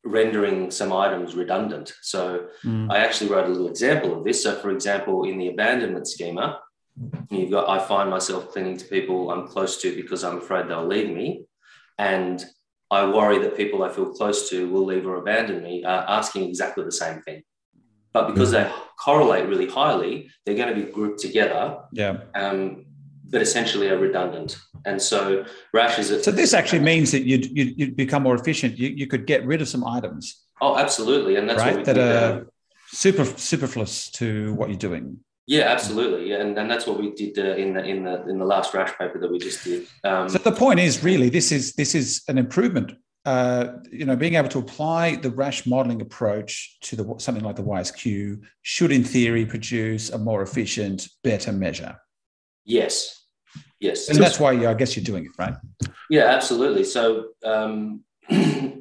rendering 0.08 0.70
some 0.70 0.92
items 0.92 1.34
redundant. 1.34 1.92
So 2.02 2.48
mm. 2.64 2.90
I 2.90 2.98
actually 2.98 3.30
wrote 3.30 3.46
a 3.46 3.48
little 3.48 3.68
example 3.68 4.16
of 4.16 4.24
this. 4.24 4.42
So, 4.42 4.54
for 4.56 4.70
example, 4.70 5.24
in 5.24 5.38
the 5.38 5.48
abandonment 5.48 6.08
schema, 6.08 6.60
you've 7.30 7.50
got 7.50 7.68
I 7.68 7.78
find 7.78 8.10
myself 8.10 8.50
clinging 8.50 8.78
to 8.78 8.84
people 8.86 9.30
I'm 9.30 9.46
close 9.46 9.80
to 9.82 9.94
because 9.94 10.24
I'm 10.24 10.38
afraid 10.38 10.68
they'll 10.68 10.86
leave 10.86 11.14
me, 11.14 11.44
and 11.98 12.44
I 12.90 13.04
worry 13.06 13.38
that 13.40 13.56
people 13.56 13.82
I 13.82 13.90
feel 13.90 14.12
close 14.12 14.48
to 14.50 14.68
will 14.70 14.84
leave 14.84 15.06
or 15.06 15.16
abandon 15.16 15.62
me, 15.62 15.84
uh, 15.84 16.04
asking 16.08 16.48
exactly 16.48 16.84
the 16.84 16.92
same 16.92 17.20
thing. 17.22 17.42
But 18.12 18.32
because 18.32 18.50
mm. 18.50 18.64
they 18.64 18.72
correlate 19.04 19.48
really 19.48 19.68
highly, 19.68 20.30
they're 20.44 20.56
going 20.56 20.74
to 20.74 20.86
be 20.86 20.90
grouped 20.90 21.20
together. 21.20 21.78
Yeah. 21.92 22.18
Um, 22.34 22.86
but 23.30 23.42
essentially 23.42 23.88
are 23.88 23.98
redundant. 23.98 24.58
And 24.86 25.00
so 25.00 25.44
Rasch 25.72 25.98
is. 25.98 26.10
A, 26.10 26.22
so 26.22 26.30
this 26.30 26.54
actually 26.54 26.80
means 26.80 27.12
that 27.12 27.24
you'd, 27.24 27.46
you'd, 27.46 27.78
you'd, 27.78 27.96
become 27.96 28.22
more 28.22 28.34
efficient. 28.34 28.78
You, 28.78 28.88
you 28.88 29.06
could 29.06 29.26
get 29.26 29.44
rid 29.46 29.60
of 29.60 29.68
some 29.68 29.84
items. 29.84 30.44
Oh, 30.60 30.76
absolutely. 30.76 31.36
And 31.36 31.48
that's 31.48 31.60
right? 31.60 31.84
that 31.84 31.98
are 31.98 32.46
super 32.88 33.24
superfluous 33.24 34.10
to 34.12 34.54
what 34.54 34.68
you're 34.68 34.78
doing. 34.78 35.18
Yeah, 35.46 35.62
absolutely. 35.62 36.32
And, 36.32 36.58
and 36.58 36.70
that's 36.70 36.86
what 36.86 37.00
we 37.00 37.12
did 37.12 37.38
uh, 37.38 37.54
in 37.56 37.72
the 37.72 37.82
in 37.82 38.04
the 38.04 38.28
in 38.28 38.38
the 38.38 38.44
last 38.44 38.74
Rasch 38.74 38.92
paper 38.98 39.18
that 39.18 39.30
we 39.30 39.38
just 39.38 39.64
did. 39.64 39.86
Um, 40.04 40.28
so 40.28 40.38
the 40.38 40.52
point 40.52 40.78
is 40.78 41.02
really 41.02 41.30
this 41.30 41.52
is 41.52 41.72
this 41.74 41.94
is 41.94 42.22
an 42.28 42.38
improvement. 42.38 42.92
Uh, 43.24 43.78
you 43.90 44.06
know, 44.06 44.16
being 44.16 44.34
able 44.34 44.48
to 44.48 44.58
apply 44.58 45.16
the 45.16 45.30
Rasch 45.30 45.66
modeling 45.66 46.00
approach 46.00 46.78
to 46.82 46.96
the 46.96 47.14
something 47.18 47.44
like 47.44 47.56
the 47.56 47.62
YSQ 47.62 48.40
should, 48.62 48.92
in 48.92 49.04
theory, 49.04 49.44
produce 49.44 50.10
a 50.10 50.18
more 50.18 50.42
efficient, 50.42 51.08
better 51.24 51.52
measure. 51.52 51.96
Yes, 52.64 53.17
yes, 53.80 54.08
and 54.08 54.18
that's 54.18 54.40
why 54.40 54.50
I 54.66 54.74
guess 54.74 54.96
you're 54.96 55.04
doing 55.04 55.24
it, 55.24 55.32
right? 55.38 55.54
Yeah, 56.10 56.24
absolutely. 56.24 56.84
So. 56.84 57.28
Um, 57.44 58.04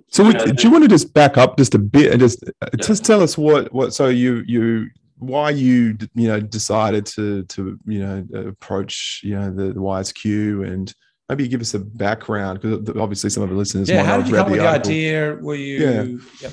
so 0.09 0.25
we, 0.25 0.33
know, 0.33 0.45
do 0.45 0.67
you 0.67 0.69
want 0.69 0.83
to 0.83 0.89
just 0.89 1.13
back 1.13 1.37
up 1.37 1.57
just 1.57 1.73
a 1.73 1.79
bit 1.79 2.11
and 2.11 2.19
just 2.19 2.43
uh, 2.43 2.67
yeah. 2.73 2.85
just 2.85 3.05
tell 3.05 3.23
us 3.23 3.37
what 3.37 3.71
what 3.71 3.93
so 3.93 4.09
you 4.09 4.43
you 4.45 4.89
why 5.19 5.49
you 5.49 5.97
you 6.15 6.27
know 6.27 6.39
decided 6.41 7.05
to 7.05 7.43
to 7.43 7.79
you 7.85 7.99
know 7.99 8.27
approach 8.45 9.21
you 9.23 9.35
know 9.35 9.49
the, 9.49 9.71
the 9.71 9.79
YSQ 9.79 10.67
and 10.67 10.93
maybe 11.29 11.47
give 11.47 11.61
us 11.61 11.73
a 11.73 11.79
background 11.79 12.61
because 12.61 12.89
obviously 12.97 13.29
some 13.29 13.43
of 13.43 13.49
the 13.49 13.55
listeners 13.55 13.89
yeah, 13.89 13.97
might 13.97 14.05
how 14.05 14.17
did 14.17 14.27
you 14.27 14.35
come 14.35 14.51
with 14.51 14.59
the 14.59 14.67
idea? 14.67 15.35
Were 15.35 15.55
you 15.55 15.77
yeah. 15.77 16.03
Yep. 16.41 16.51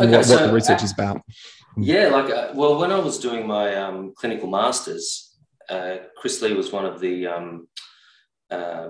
Okay, 0.00 0.10
what, 0.10 0.24
so, 0.24 0.34
what, 0.34 0.46
the 0.46 0.52
research 0.52 0.82
uh, 0.82 0.84
is 0.84 0.92
about? 0.92 1.20
Yeah, 1.76 2.08
like 2.08 2.30
uh, 2.30 2.50
well, 2.54 2.78
when 2.78 2.90
I 2.90 2.98
was 2.98 3.18
doing 3.18 3.46
my 3.46 3.74
um, 3.76 4.12
clinical 4.16 4.48
masters, 4.48 5.33
uh, 5.70 5.96
Chris 6.16 6.40
Lee 6.42 6.54
was 6.54 6.72
one 6.72 6.86
of 6.86 7.00
the 7.00 7.26
um, 7.26 7.68
uh, 8.50 8.88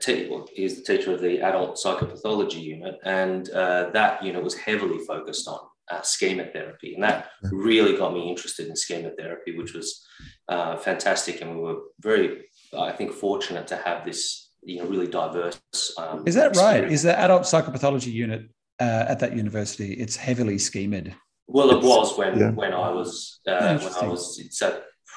te- 0.00 0.28
well, 0.28 0.46
he's 0.52 0.76
the 0.76 0.84
teacher 0.84 1.12
of 1.12 1.20
the 1.20 1.40
adult 1.40 1.76
psychopathology 1.76 2.62
unit, 2.62 2.96
and 3.04 3.50
uh, 3.50 3.90
that 3.90 4.22
unit 4.22 4.42
was 4.42 4.54
heavily 4.54 4.98
focused 5.06 5.46
on 5.48 5.58
uh, 5.90 6.02
schema 6.02 6.44
therapy. 6.52 6.94
And 6.94 7.02
that 7.02 7.30
really 7.50 7.96
got 7.96 8.12
me 8.12 8.28
interested 8.28 8.68
in 8.68 8.76
schema 8.76 9.10
therapy, 9.10 9.56
which 9.56 9.74
was 9.74 10.04
uh, 10.48 10.76
fantastic. 10.76 11.40
And 11.40 11.54
we 11.54 11.62
were 11.62 11.78
very, 12.00 12.44
I 12.76 12.92
think, 12.92 13.12
fortunate 13.12 13.66
to 13.68 13.76
have 13.76 14.04
this, 14.04 14.50
you 14.62 14.78
know, 14.78 14.88
really 14.88 15.06
diverse. 15.06 15.60
Um, 15.98 16.24
Is 16.26 16.34
that 16.34 16.56
right? 16.56 16.84
Is 16.84 17.02
the 17.02 17.18
adult 17.18 17.42
psychopathology 17.42 18.12
unit 18.12 18.48
uh, 18.80 19.06
at 19.08 19.20
that 19.20 19.36
university? 19.36 19.94
It's 19.94 20.16
heavily 20.16 20.58
schemed. 20.58 21.14
Well, 21.46 21.70
it 21.70 21.82
was 21.82 22.18
when 22.18 22.38
yeah. 22.38 22.50
when 22.50 22.74
I 22.74 22.90
was 22.90 23.40
uh, 23.46 23.78
when 23.78 23.94
I 23.94 24.06
was. 24.06 24.38
It's 24.38 24.60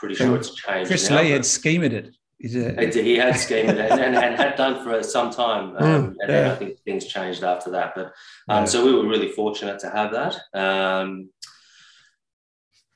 pretty 0.01 0.15
sure 0.15 0.35
it's 0.35 0.53
changed. 0.55 0.87
Chris 0.89 1.09
now, 1.09 1.21
Lee 1.21 1.29
had 1.29 1.45
schemed 1.45 1.93
it. 1.93 2.15
It? 2.39 2.95
He 2.95 3.17
had 3.17 3.35
schemed 3.37 3.69
and, 3.69 4.01
and, 4.01 4.15
and 4.15 4.35
had 4.35 4.55
done 4.55 4.83
for 4.83 5.03
some 5.03 5.29
time. 5.31 5.75
Um, 5.79 5.91
Mm, 5.91 6.15
and 6.21 6.29
then 6.29 6.45
yeah. 6.47 6.51
I 6.51 6.55
think 6.55 6.79
things 6.79 7.05
changed 7.05 7.43
after 7.43 7.69
that. 7.71 7.93
But 7.95 8.05
um, 8.49 8.63
Yeah. 8.63 8.65
so 8.65 8.83
we 8.83 8.93
were 8.93 9.07
really 9.07 9.31
fortunate 9.31 9.77
to 9.81 9.89
have 9.91 10.11
that. 10.11 10.33
Um, 10.65 11.29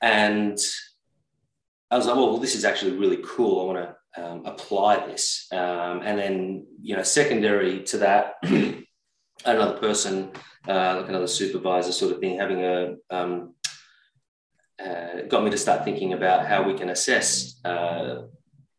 and 0.02 0.58
I 1.92 1.96
was 1.96 2.06
like, 2.06 2.16
well, 2.16 2.38
this 2.38 2.56
is 2.56 2.64
actually 2.64 2.96
really 2.98 3.20
cool. 3.24 3.60
I 3.60 3.72
want 3.72 3.88
to 4.16 4.24
um, 4.24 4.42
apply 4.46 5.06
this. 5.06 5.46
Um, 5.52 6.02
and 6.02 6.18
then, 6.18 6.66
you 6.82 6.96
know, 6.96 7.04
secondary 7.04 7.84
to 7.84 7.98
that, 7.98 8.34
another 9.44 9.78
person, 9.78 10.32
uh, 10.66 10.96
like 10.98 11.08
another 11.08 11.28
supervisor 11.28 11.92
sort 11.92 12.12
of 12.12 12.18
thing, 12.18 12.38
having 12.38 12.64
a, 12.64 12.96
um, 13.10 13.54
uh, 14.86 15.22
got 15.28 15.44
me 15.44 15.50
to 15.50 15.58
start 15.58 15.84
thinking 15.84 16.12
about 16.12 16.46
how 16.46 16.62
we 16.62 16.74
can 16.74 16.90
assess 16.90 17.58
uh, 17.64 18.22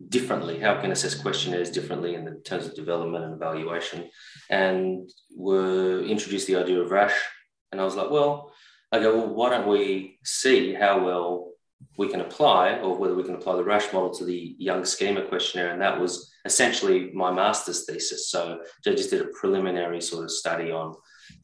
differently, 0.10 0.60
how 0.60 0.76
we 0.76 0.82
can 0.82 0.92
assess 0.92 1.16
questionnaires 1.16 1.72
differently 1.72 2.16
in 2.16 2.24
the 2.24 2.36
terms 2.46 2.66
of 2.66 2.76
development 2.76 3.26
and 3.26 3.34
evaluation. 3.34 4.10
And 4.50 5.10
were 5.36 6.02
introduced 6.04 6.48
the 6.48 6.56
idea 6.56 6.80
of 6.80 6.92
Rasch. 6.92 7.20
And 7.72 7.82
I 7.82 7.84
was 7.84 7.96
like, 7.96 8.10
well, 8.10 8.52
I 8.92 9.00
go, 9.00 9.18
well, 9.18 9.34
why 9.34 9.50
don't 9.50 9.68
we 9.68 10.20
see 10.24 10.74
how 10.74 11.04
well 11.04 11.52
we 11.98 12.08
can 12.08 12.22
apply 12.22 12.78
or 12.80 12.98
whether 12.98 13.16
we 13.16 13.24
can 13.24 13.36
apply 13.36 13.56
the 13.56 13.64
Rasch 13.64 13.92
model 13.92 14.14
to 14.16 14.26
the 14.26 14.56
young 14.58 14.86
schema 14.86 15.24
questionnaire. 15.24 15.74
And 15.74 15.82
that 15.82 16.00
was 16.00 16.32
essentially 16.46 17.12
my 17.14 17.32
master's 17.32 17.86
thesis. 17.86 18.30
So 18.30 18.60
I 18.86 18.90
just 18.92 19.10
did 19.10 19.22
a 19.22 19.32
preliminary 19.40 20.02
sort 20.02 20.24
of 20.24 20.32
study 20.32 20.72
on 20.72 20.96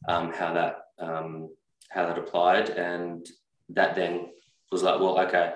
um, 0.08 0.32
how 0.32 0.54
that 0.54 0.76
um, 0.98 1.50
how 1.90 2.06
that 2.06 2.18
applied. 2.18 2.70
And 2.70 3.26
that 3.70 3.94
then 3.94 4.30
was 4.74 4.82
like, 4.82 4.98
well, 5.00 5.18
okay, 5.20 5.52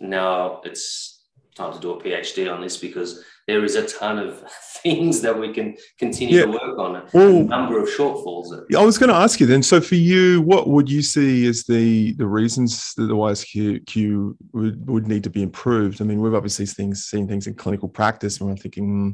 now 0.00 0.60
it's 0.64 1.22
time 1.54 1.72
to 1.72 1.78
do 1.78 1.92
a 1.92 2.02
PhD 2.02 2.52
on 2.52 2.60
this 2.60 2.76
because 2.76 3.24
there 3.46 3.64
is 3.64 3.76
a 3.76 3.86
ton 3.86 4.18
of 4.18 4.42
things 4.82 5.20
that 5.22 5.38
we 5.38 5.52
can 5.54 5.76
continue 6.00 6.38
Yeah. 6.40 6.46
to 6.46 6.50
work 6.50 6.78
on. 6.78 6.96
A 7.14 7.42
number 7.44 7.80
of 7.80 7.88
shortfalls. 7.88 8.46
I 8.76 8.82
was 8.82 8.98
going 8.98 9.08
to 9.08 9.14
ask 9.14 9.38
you 9.40 9.46
then. 9.46 9.62
So, 9.62 9.80
for 9.80 9.94
you, 9.94 10.42
what 10.42 10.68
would 10.68 10.90
you 10.90 11.00
see 11.00 11.46
as 11.46 11.62
the 11.64 12.12
the 12.14 12.26
reasons 12.26 12.92
that 12.96 13.04
the 13.06 13.14
YSQ 13.14 14.34
would, 14.52 14.90
would 14.90 15.06
need 15.06 15.22
to 15.24 15.30
be 15.30 15.42
improved? 15.42 16.02
I 16.02 16.04
mean, 16.04 16.20
we've 16.20 16.34
obviously 16.34 16.66
things, 16.66 17.04
seen 17.04 17.28
things 17.28 17.46
in 17.46 17.54
clinical 17.54 17.88
practice, 17.88 18.40
and 18.40 18.50
we're 18.50 18.56
thinking, 18.56 18.84
hmm, 18.84 19.10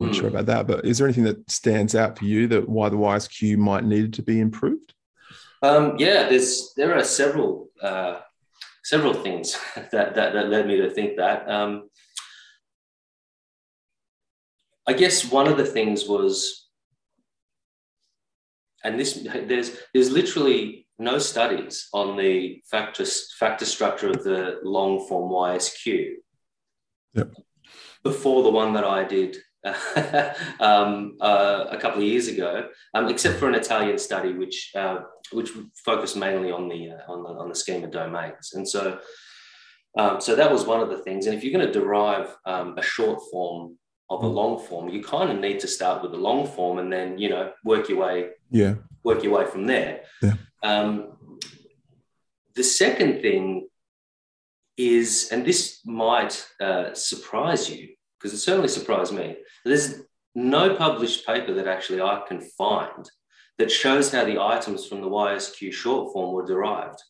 I'm 0.00 0.06
not 0.08 0.14
Hmm. 0.14 0.20
sure 0.20 0.28
about 0.28 0.46
that. 0.46 0.66
But 0.66 0.84
is 0.84 0.98
there 0.98 1.06
anything 1.08 1.24
that 1.24 1.50
stands 1.50 1.94
out 1.94 2.18
for 2.18 2.26
you 2.26 2.46
that 2.48 2.68
why 2.68 2.90
the 2.90 2.96
YSQ 2.96 3.56
might 3.56 3.84
need 3.84 4.12
to 4.14 4.22
be 4.22 4.38
improved? 4.38 4.92
Um, 5.62 5.96
yeah, 5.98 6.28
there's 6.28 6.72
there 6.76 6.94
are 6.94 7.04
several 7.04 7.70
uh, 7.80 8.20
several 8.84 9.14
things 9.14 9.56
that, 9.76 10.14
that 10.14 10.32
that 10.32 10.48
led 10.48 10.66
me 10.66 10.76
to 10.78 10.90
think 10.90 11.16
that. 11.16 11.48
Um, 11.48 11.88
I 14.86 14.92
guess 14.94 15.30
one 15.30 15.46
of 15.46 15.56
the 15.56 15.64
things 15.64 16.08
was, 16.08 16.68
and 18.82 18.98
this 18.98 19.26
there's 19.46 19.76
there's 19.94 20.10
literally 20.10 20.86
no 20.98 21.18
studies 21.18 21.88
on 21.92 22.16
the 22.16 22.60
factor 22.70 23.04
factor 23.38 23.64
structure 23.64 24.10
of 24.10 24.24
the 24.24 24.58
long 24.62 25.06
form 25.08 25.30
YSQ 25.30 26.14
Yep. 27.14 27.34
before 28.02 28.42
the 28.42 28.50
one 28.50 28.72
that 28.72 28.84
I 28.84 29.04
did 29.04 29.36
um, 30.60 31.16
uh, 31.20 31.66
a 31.70 31.78
couple 31.78 32.02
of 32.02 32.08
years 32.08 32.28
ago, 32.28 32.68
um, 32.94 33.08
except 33.08 33.38
for 33.38 33.48
an 33.48 33.54
Italian 33.54 33.98
study 33.98 34.32
which 34.32 34.72
uh, 34.74 34.98
which 35.32 35.50
focused 35.84 36.16
mainly 36.16 36.50
on 36.50 36.68
the 36.68 36.90
uh, 36.90 37.12
on 37.12 37.22
the 37.22 37.28
on 37.30 37.48
the 37.48 37.54
schema 37.54 37.86
domains, 37.86 38.52
and 38.54 38.68
so 38.68 38.98
um, 39.98 40.20
so 40.20 40.34
that 40.34 40.50
was 40.50 40.64
one 40.66 40.80
of 40.80 40.88
the 40.88 40.98
things. 40.98 41.26
And 41.26 41.34
if 41.36 41.44
you're 41.44 41.52
going 41.52 41.66
to 41.66 41.72
derive 41.72 42.34
um, 42.46 42.76
a 42.78 42.82
short 42.82 43.20
form 43.30 43.78
of 44.10 44.22
a 44.22 44.26
long 44.26 44.58
form, 44.58 44.88
you 44.88 45.02
kind 45.02 45.30
of 45.30 45.38
need 45.38 45.60
to 45.60 45.68
start 45.68 46.02
with 46.02 46.12
the 46.12 46.18
long 46.18 46.46
form 46.46 46.78
and 46.78 46.92
then 46.92 47.18
you 47.18 47.28
know 47.28 47.52
work 47.64 47.88
your 47.88 47.98
way 47.98 48.30
Yeah. 48.50 48.74
work 49.04 49.22
your 49.22 49.32
way 49.38 49.46
from 49.46 49.66
there. 49.66 50.02
Yeah. 50.22 50.34
Um, 50.62 51.38
the 52.54 52.64
second 52.64 53.22
thing 53.22 53.68
is, 54.76 55.28
and 55.32 55.44
this 55.44 55.80
might 55.84 56.46
uh, 56.60 56.92
surprise 56.94 57.70
you, 57.70 57.88
because 58.22 58.32
it 58.32 58.42
certainly 58.42 58.68
surprised 58.68 59.12
me. 59.12 59.36
There's 59.64 60.02
no 60.34 60.76
published 60.76 61.26
paper 61.26 61.52
that 61.54 61.66
actually 61.66 62.00
I 62.00 62.22
can 62.28 62.40
find 62.40 63.10
that 63.58 63.70
shows 63.70 64.12
how 64.12 64.24
the 64.24 64.40
items 64.40 64.86
from 64.86 65.00
the 65.00 65.10
YSQ 65.10 65.72
short 65.72 66.12
form 66.12 66.34
were 66.34 66.46
derived. 66.46 67.02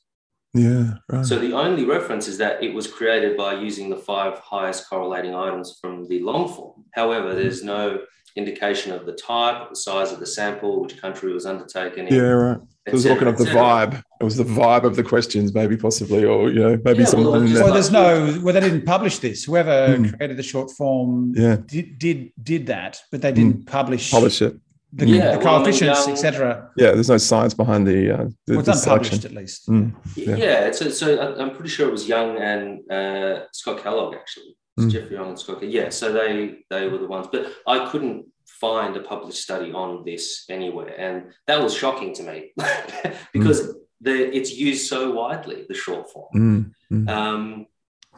Yeah. 0.54 0.94
Right. 1.08 1.24
So 1.24 1.38
the 1.38 1.52
only 1.52 1.84
reference 1.84 2.28
is 2.28 2.38
that 2.38 2.62
it 2.62 2.74
was 2.74 2.86
created 2.86 3.36
by 3.36 3.54
using 3.54 3.88
the 3.88 3.96
five 3.96 4.38
highest 4.38 4.88
correlating 4.88 5.34
items 5.34 5.78
from 5.80 6.06
the 6.08 6.20
long 6.20 6.52
form. 6.52 6.84
However, 6.92 7.34
there's 7.34 7.62
no 7.62 8.00
indication 8.36 8.92
of 8.92 9.06
the 9.06 9.12
type, 9.12 9.68
the 9.70 9.76
size 9.76 10.12
of 10.12 10.20
the 10.20 10.26
sample, 10.26 10.80
which 10.82 11.00
country 11.00 11.32
was 11.32 11.44
undertaken 11.46 12.06
in. 12.08 12.14
yeah. 12.14 12.20
Right. 12.22 12.58
It 12.86 12.92
was 12.92 13.04
looking 13.06 13.28
cetera, 13.28 13.32
up 13.32 13.38
the 13.38 13.44
vibe. 13.44 14.02
It 14.20 14.24
was 14.24 14.36
the 14.36 14.42
vibe 14.44 14.82
of 14.82 14.96
the 14.96 15.04
questions, 15.04 15.54
maybe 15.54 15.76
possibly, 15.76 16.24
or 16.24 16.50
you 16.50 16.58
know, 16.58 16.70
maybe 16.84 16.98
Yeah, 17.04 17.04
well, 17.04 17.06
someone. 17.24 17.46
just 17.46 17.62
Well, 17.62 17.72
there's 17.72 17.92
no. 17.92 18.40
Well, 18.42 18.52
they 18.54 18.60
didn't 18.60 18.84
publish 18.86 19.18
this. 19.18 19.44
Whoever 19.44 19.96
Hmm. 19.96 20.08
created 20.10 20.36
the 20.36 20.42
short 20.42 20.68
form 20.72 21.32
yeah. 21.36 21.56
did 21.64 21.98
did 21.98 22.32
did 22.42 22.66
that, 22.66 23.00
but 23.12 23.22
they 23.22 23.30
didn't 23.30 23.66
publish, 23.66 24.10
Publish 24.10 24.42
it. 24.42 24.56
the, 24.92 25.06
Yeah, 25.06 25.14
the 25.14 25.20
well, 25.20 25.54
I 25.54 25.58
mean, 25.58 25.64
coefficients, 25.64 26.06
um, 26.08 26.12
etc. 26.12 26.70
Yeah. 26.76 26.90
There's 26.92 27.08
no 27.08 27.18
science 27.18 27.54
behind 27.54 27.86
the 27.86 28.10
uh, 28.10 28.16
the, 28.46 28.54
Well, 28.54 28.58
it's 28.58 28.66
the 28.66 28.72
selection. 28.74 29.14
unpublished 29.14 29.24
at 29.26 29.32
least. 29.32 29.68
Mm. 29.68 29.92
Yeah. 30.16 30.36
Yeah, 30.36 30.70
so, 30.72 30.88
so 30.90 31.06
I- 31.18 31.40
I'm 31.40 31.54
pretty 31.54 31.70
sure 31.70 31.86
it 31.88 31.92
was 31.92 32.08
Young 32.08 32.36
and 32.38 32.90
uh, 32.90 33.44
Scott 33.52 33.80
Kellogg 33.82 34.16
actually. 34.16 34.56
It's 34.76 34.86
Mm. 34.86 34.90
Jeffrey 34.90 35.16
Young 35.16 35.28
and 35.28 35.38
Scott. 35.38 35.60
Kellogg. 35.60 35.74
Yeah, 35.74 35.90
so 35.90 36.12
they 36.12 36.64
they 36.70 36.88
were 36.88 36.98
the 36.98 37.06
ones, 37.06 37.26
but 37.30 37.46
I 37.66 37.88
couldn't 37.90 38.26
find 38.46 38.96
a 38.96 39.00
published 39.00 39.42
study 39.42 39.72
on 39.72 40.04
this 40.04 40.44
anywhere, 40.48 40.94
and 40.98 41.32
that 41.46 41.62
was 41.62 41.74
shocking 41.74 42.14
to 42.14 42.22
me 42.22 42.52
because 43.32 43.74
the 44.00 44.14
it's 44.36 44.52
used 44.56 44.88
so 44.88 45.10
widely 45.12 45.66
the 45.68 45.74
short 45.74 46.10
form. 46.10 46.32
Mm. 46.34 47.04
Mm. 47.04 47.08
Um, 47.08 47.66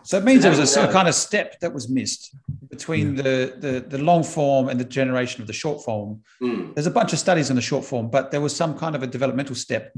So 0.04 0.18
it 0.18 0.24
means 0.24 0.42
there 0.42 0.50
was 0.50 0.58
a, 0.58 0.62
Yeah, 0.62 0.74
sort 0.76 0.86
of 0.88 0.92
kind 0.92 1.08
of 1.08 1.14
step 1.14 1.58
that 1.60 1.72
was 1.72 1.88
missed 1.88 2.36
between 2.74 3.14
the, 3.16 3.54
the 3.64 3.72
the 3.94 3.98
long 4.10 4.22
form 4.22 4.68
and 4.68 4.78
the 4.78 4.84
generation 5.00 5.40
of 5.42 5.46
the 5.46 5.52
short 5.62 5.82
form. 5.84 6.22
mm, 6.42 6.74
There's 6.74 6.86
a 6.94 6.96
bunch 7.00 7.12
of 7.14 7.18
studies 7.18 7.48
on 7.50 7.56
the 7.56 7.62
short 7.70 7.84
form, 7.84 8.10
but 8.10 8.30
there 8.30 8.40
was 8.46 8.54
some 8.54 8.72
kind 8.78 8.94
of 8.96 9.02
a 9.02 9.06
developmental 9.16 9.56
step 9.56 9.92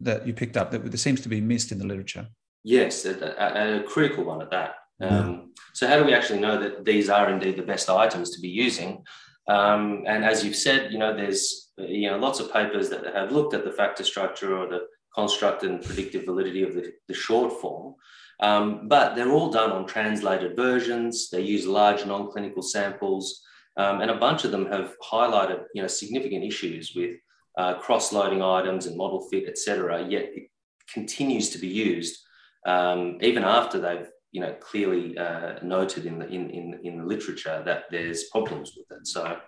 that 0.00 0.26
you 0.26 0.32
picked 0.32 0.56
up 0.56 0.70
that, 0.70 0.90
that 0.90 0.98
seems 0.98 1.20
to 1.20 1.28
be 1.28 1.40
missed 1.40 1.70
in 1.72 1.78
the 1.78 1.86
literature. 1.86 2.26
yes, 2.64 3.04
a, 3.04 3.12
a, 3.46 3.80
a 3.80 3.82
critical 3.92 4.24
one 4.24 4.40
at 4.42 4.50
that. 4.50 4.70
Um, 5.00 5.52
So 5.72 5.86
how 5.86 5.98
do 5.98 6.04
we 6.04 6.14
actually 6.14 6.40
know 6.40 6.58
that 6.58 6.84
these 6.84 7.08
are 7.08 7.30
indeed 7.30 7.56
the 7.56 7.62
best 7.62 7.88
items 7.88 8.30
to 8.30 8.40
be 8.40 8.48
using? 8.48 9.04
Um, 9.48 10.04
and 10.06 10.24
as 10.24 10.44
you've 10.44 10.56
said, 10.56 10.92
you 10.92 10.98
know, 10.98 11.16
there's 11.16 11.72
you 11.78 12.10
know 12.10 12.18
lots 12.18 12.40
of 12.40 12.52
papers 12.52 12.90
that 12.90 13.04
have 13.14 13.32
looked 13.32 13.54
at 13.54 13.64
the 13.64 13.72
factor 13.72 14.04
structure 14.04 14.56
or 14.56 14.68
the 14.68 14.80
construct 15.14 15.62
and 15.62 15.82
predictive 15.82 16.24
validity 16.24 16.62
of 16.62 16.74
the, 16.74 16.92
the 17.08 17.14
short 17.14 17.52
form, 17.60 17.94
um, 18.40 18.88
but 18.88 19.14
they're 19.14 19.32
all 19.32 19.50
done 19.50 19.72
on 19.72 19.86
translated 19.86 20.56
versions. 20.56 21.30
They 21.30 21.40
use 21.40 21.66
large 21.66 22.06
non-clinical 22.06 22.62
samples, 22.62 23.40
um, 23.76 24.00
and 24.02 24.10
a 24.10 24.18
bunch 24.18 24.44
of 24.44 24.50
them 24.52 24.66
have 24.66 24.94
highlighted 25.00 25.64
you 25.74 25.82
know 25.82 25.88
significant 25.88 26.44
issues 26.44 26.92
with 26.94 27.16
uh, 27.58 27.74
cross-loading 27.74 28.42
items 28.42 28.86
and 28.86 28.96
model 28.96 29.28
fit, 29.30 29.48
etc. 29.48 30.06
Yet 30.08 30.26
it 30.34 30.50
continues 30.92 31.50
to 31.50 31.58
be 31.58 31.68
used 31.68 32.18
um, 32.66 33.18
even 33.20 33.44
after 33.44 33.80
they've 33.80 34.08
you 34.32 34.40
know 34.40 34.54
clearly 34.60 35.16
uh, 35.18 35.54
noted 35.62 36.06
in 36.06 36.18
the 36.18 36.26
in, 36.28 36.50
in 36.50 36.80
in 36.84 36.98
the 36.98 37.04
literature 37.04 37.62
that 37.64 37.84
there's 37.90 38.24
problems 38.30 38.72
with 38.76 38.86
it. 38.98 39.06
So 39.06 39.38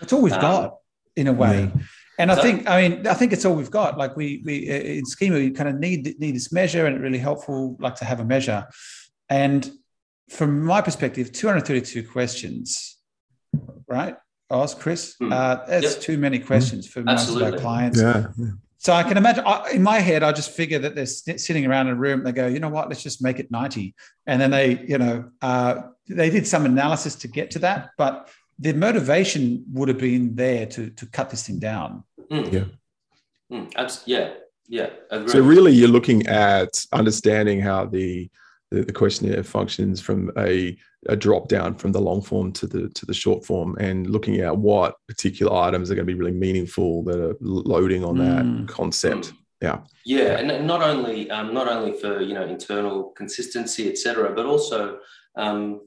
It's 0.00 0.12
all 0.12 0.22
we've 0.22 0.32
Um, 0.32 0.40
got 0.40 0.76
in 1.16 1.26
a 1.28 1.32
way. 1.32 1.70
And 2.18 2.30
I 2.30 2.36
So- 2.36 2.42
think, 2.42 2.68
I 2.68 2.74
mean, 2.82 3.06
I 3.08 3.14
think 3.14 3.32
it's 3.32 3.44
all 3.44 3.56
we've 3.56 3.70
got. 3.70 3.98
Like 3.98 4.16
we, 4.16 4.40
we 4.44 4.70
uh, 4.70 4.74
in 4.98 5.04
schema, 5.04 5.38
you 5.38 5.52
kind 5.52 5.68
of 5.68 5.76
need 5.80 6.00
need 6.20 6.34
this 6.36 6.52
measure, 6.52 6.86
and 6.86 6.94
it's 6.96 7.02
really 7.02 7.18
helpful, 7.18 7.76
like 7.80 7.96
to 7.96 8.04
have 8.04 8.20
a 8.20 8.24
measure. 8.24 8.66
And 9.28 9.68
from 10.30 10.62
my 10.64 10.80
perspective, 10.80 11.32
232 11.32 12.08
questions, 12.08 12.98
right? 13.88 14.16
Ask 14.50 14.78
Chris. 14.78 15.14
Hmm. 15.18 15.32
Uh, 15.32 15.56
that's 15.66 15.94
Yep. 15.96 16.02
too 16.02 16.18
many 16.18 16.38
questions 16.38 16.86
for 16.86 17.02
most 17.02 17.28
of 17.34 17.42
our 17.42 17.58
clients. 17.58 18.00
Yeah. 18.00 18.26
So 18.84 18.92
I 18.92 19.02
can 19.02 19.16
imagine 19.16 19.44
I, 19.46 19.70
in 19.70 19.82
my 19.82 19.98
head, 19.98 20.22
I 20.22 20.30
just 20.32 20.50
figure 20.50 20.78
that 20.80 20.94
they're 20.94 21.06
sit- 21.06 21.40
sitting 21.40 21.64
around 21.64 21.86
in 21.86 21.94
a 21.94 21.96
room. 21.96 22.22
They 22.22 22.32
go, 22.32 22.46
you 22.46 22.60
know 22.60 22.68
what? 22.68 22.90
Let's 22.90 23.02
just 23.02 23.22
make 23.22 23.38
it 23.38 23.50
90. 23.50 23.94
And 24.26 24.38
then 24.38 24.50
they, 24.50 24.84
you 24.86 24.98
know, 24.98 25.30
uh, 25.40 25.84
they 26.06 26.28
did 26.28 26.46
some 26.46 26.66
analysis 26.66 27.14
to 27.16 27.28
get 27.28 27.50
to 27.52 27.60
that, 27.60 27.90
but 27.96 28.28
the 28.58 28.74
motivation 28.74 29.64
would 29.72 29.88
have 29.88 29.96
been 29.96 30.36
there 30.36 30.66
to, 30.66 30.90
to 30.90 31.06
cut 31.06 31.30
this 31.30 31.46
thing 31.46 31.58
down. 31.58 32.04
mm, 32.30 32.52
Yeah. 32.52 32.64
mm, 33.50 33.72
abs- 33.74 34.02
yeah, 34.04 34.34
yeah, 34.68 34.90
agree. 35.10 35.32
So 35.32 35.40
really, 35.40 35.72
you're 35.72 35.88
looking 35.88 36.26
at 36.26 36.84
understanding 36.92 37.60
how 37.60 37.86
the 37.86 38.28
the, 38.74 38.82
the 38.84 38.92
questionnaire 38.92 39.42
functions 39.44 40.00
from 40.00 40.30
a, 40.36 40.76
a 41.08 41.16
drop 41.16 41.48
down 41.48 41.74
from 41.74 41.92
the 41.92 42.00
long 42.00 42.20
form 42.22 42.52
to 42.52 42.66
the 42.66 42.88
to 42.90 43.06
the 43.06 43.14
short 43.14 43.44
form, 43.44 43.76
and 43.78 44.10
looking 44.10 44.40
at 44.40 44.56
what 44.56 44.96
particular 45.08 45.54
items 45.54 45.90
are 45.90 45.94
going 45.94 46.06
to 46.06 46.12
be 46.12 46.18
really 46.18 46.32
meaningful 46.46 47.04
that 47.04 47.20
are 47.20 47.36
loading 47.40 48.04
on 48.04 48.18
that 48.18 48.44
Mm. 48.44 48.68
concept. 48.68 49.32
Yeah. 49.62 49.78
Yeah, 50.04 50.38
and 50.38 50.66
not 50.66 50.82
only 50.82 51.30
um, 51.30 51.54
not 51.54 51.68
only 51.68 51.92
for 51.98 52.20
you 52.20 52.34
know 52.34 52.44
internal 52.44 53.12
consistency, 53.16 53.88
etc., 53.90 54.34
but 54.34 54.46
also 54.46 54.98
um, 55.36 55.80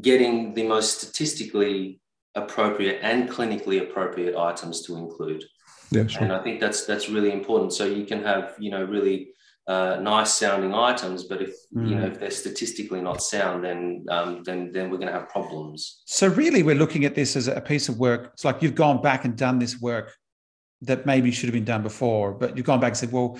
getting 0.00 0.54
the 0.54 0.66
most 0.66 1.00
statistically 1.00 2.00
appropriate 2.34 3.00
and 3.02 3.28
clinically 3.28 3.80
appropriate 3.82 4.36
items 4.36 4.82
to 4.82 4.96
include. 4.96 5.44
Yeah, 5.90 6.06
sure. 6.06 6.22
And 6.22 6.32
I 6.32 6.42
think 6.42 6.60
that's 6.60 6.84
that's 6.84 7.08
really 7.08 7.32
important. 7.32 7.72
So 7.72 7.84
you 7.84 8.04
can 8.04 8.22
have 8.22 8.54
you 8.58 8.70
know 8.70 8.84
really 8.84 9.30
uh, 9.70 10.00
nice 10.00 10.32
sounding 10.32 10.74
items, 10.74 11.24
but 11.24 11.40
if 11.40 11.54
mm. 11.72 11.88
you 11.88 11.94
know 11.94 12.06
mm. 12.06 12.10
if 12.12 12.18
they're 12.18 12.30
statistically 12.44 13.00
not 13.00 13.22
sound, 13.22 13.62
then 13.64 14.04
um, 14.08 14.42
then 14.42 14.72
then 14.72 14.90
we're 14.90 14.96
going 14.96 15.12
to 15.12 15.18
have 15.20 15.28
problems. 15.28 16.02
So 16.06 16.26
really, 16.26 16.64
we're 16.64 16.74
looking 16.84 17.04
at 17.04 17.14
this 17.14 17.36
as 17.36 17.46
a 17.46 17.60
piece 17.60 17.88
of 17.88 17.96
work. 17.98 18.30
It's 18.32 18.44
like 18.44 18.62
you've 18.62 18.74
gone 18.74 19.00
back 19.00 19.24
and 19.24 19.36
done 19.36 19.60
this 19.60 19.80
work 19.80 20.12
that 20.82 21.06
maybe 21.06 21.30
should 21.30 21.46
have 21.46 21.54
been 21.54 21.64
done 21.64 21.84
before, 21.84 22.32
but 22.32 22.56
you've 22.56 22.66
gone 22.66 22.80
back 22.80 22.88
and 22.88 22.96
said, 22.96 23.12
well, 23.12 23.38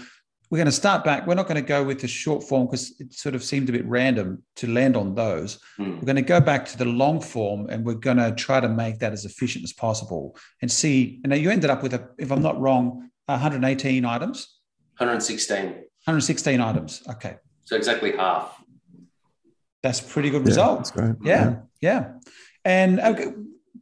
we're 0.51 0.59
going 0.59 0.67
to 0.67 0.73
start 0.73 1.05
back. 1.05 1.27
We're 1.27 1.35
not 1.35 1.49
going 1.49 1.63
to 1.63 1.69
go 1.69 1.83
with 1.83 2.01
the 2.01 2.07
short 2.07 2.45
form 2.45 2.67
because 2.67 2.95
it 3.01 3.13
sort 3.13 3.35
of 3.35 3.43
seemed 3.43 3.69
a 3.69 3.73
bit 3.73 3.87
random 3.87 4.43
to 4.57 4.69
land 4.69 4.97
on 4.97 5.15
those. 5.17 5.59
Mm. 5.81 5.97
We're 5.99 6.07
going 6.07 6.17
to 6.17 6.23
go 6.23 6.41
back 6.41 6.65
to 6.67 6.79
the 6.79 6.85
long 6.85 7.21
form 7.21 7.67
and 7.71 7.85
we're 7.85 7.95
going 7.95 8.19
to 8.19 8.33
try 8.35 8.61
to 8.61 8.69
make 8.69 8.99
that 9.01 9.13
as 9.13 9.25
efficient 9.25 9.65
as 9.65 9.73
possible 9.73 10.37
and 10.63 10.71
see. 10.71 11.21
And 11.25 11.37
you 11.37 11.51
ended 11.51 11.71
up 11.71 11.83
with, 11.83 11.95
a, 11.95 12.09
if 12.19 12.31
I'm 12.31 12.43
not 12.43 12.61
wrong, 12.61 13.11
118 13.27 14.05
items. 14.05 14.59
116. 14.99 15.90
116 16.05 16.61
items. 16.61 17.03
Okay. 17.09 17.37
So 17.65 17.77
exactly 17.77 18.17
half. 18.17 18.63
That's 19.83 20.01
pretty 20.01 20.31
good 20.31 20.45
result. 20.45 20.79
that's 20.79 20.91
great. 20.91 21.17
Yeah, 21.23 21.61
yeah. 21.81 22.13
And 22.65 23.01
okay, 23.01 23.33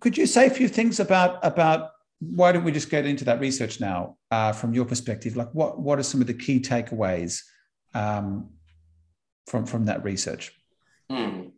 could 0.00 0.16
you 0.16 0.26
say 0.26 0.46
a 0.46 0.50
few 0.50 0.68
things 0.68 1.00
about 1.00 1.44
about 1.44 1.90
why 2.20 2.52
don't 2.52 2.64
we 2.64 2.72
just 2.72 2.90
get 2.90 3.06
into 3.06 3.25
that 3.25 3.40
research 3.40 3.80
now 3.80 4.16
uh, 4.30 4.52
from 4.52 4.75
your 4.75 4.84
perspective? 4.84 5.37
Like, 5.37 5.52
what 5.54 5.80
what 5.80 5.98
are 5.98 6.02
some 6.02 6.20
of 6.20 6.26
the 6.26 6.34
key 6.34 6.60
takeaways 6.60 7.42
um, 7.94 8.50
from 9.46 9.66
from 9.66 9.87
that 9.87 10.04
research? 10.04 10.52
Hmm. 11.10 11.48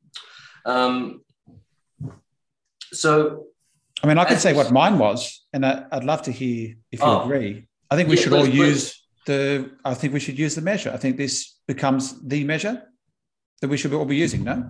Um, 0.65 1.23
so, 2.93 3.47
I 4.03 4.07
mean, 4.07 4.19
I 4.19 4.25
could 4.25 4.41
say 4.41 4.53
what 4.53 4.71
mine 4.71 4.99
was, 4.99 5.45
and 5.53 5.65
I, 5.65 5.85
would 5.93 6.05
love 6.05 6.23
to 6.23 6.33
hear 6.33 6.77
if 6.91 7.01
you 7.01 7.07
oh, 7.07 7.23
agree. 7.23 7.67
I 7.91 7.97
think 7.97 8.09
we 8.09 8.17
yeah, 8.17 8.23
should 8.23 8.33
all 8.33 8.47
use 8.47 9.00
the. 9.27 9.71
I 9.85 9.95
think 9.95 10.13
we 10.13 10.21
should 10.21 10.39
use 10.39 10.55
the 10.55 10.63
measure. 10.63 10.91
I 10.93 10.97
think 10.97 11.17
this 11.17 11.57
becomes 11.67 12.21
the 12.27 12.45
measure 12.45 12.83
that 13.61 13.69
we 13.69 13.77
should 13.77 13.93
all 13.93 14.05
be 14.05 14.17
using. 14.17 14.45
No. 14.45 14.65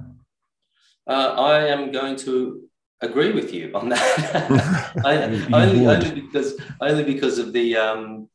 Uh, 1.07 1.35
I 1.37 1.66
am 1.66 1.92
going 1.92 2.16
to 2.16 2.62
agree 3.00 3.33
with 3.33 3.52
you 3.52 3.71
on 3.75 3.88
that. 3.88 4.92
I, 5.04 5.23
only, 5.52 5.87
only 5.87 6.21
because 6.21 6.61
only 6.80 7.04
because 7.04 7.38
of 7.38 7.52
the 7.52 7.76
um, 7.76 8.28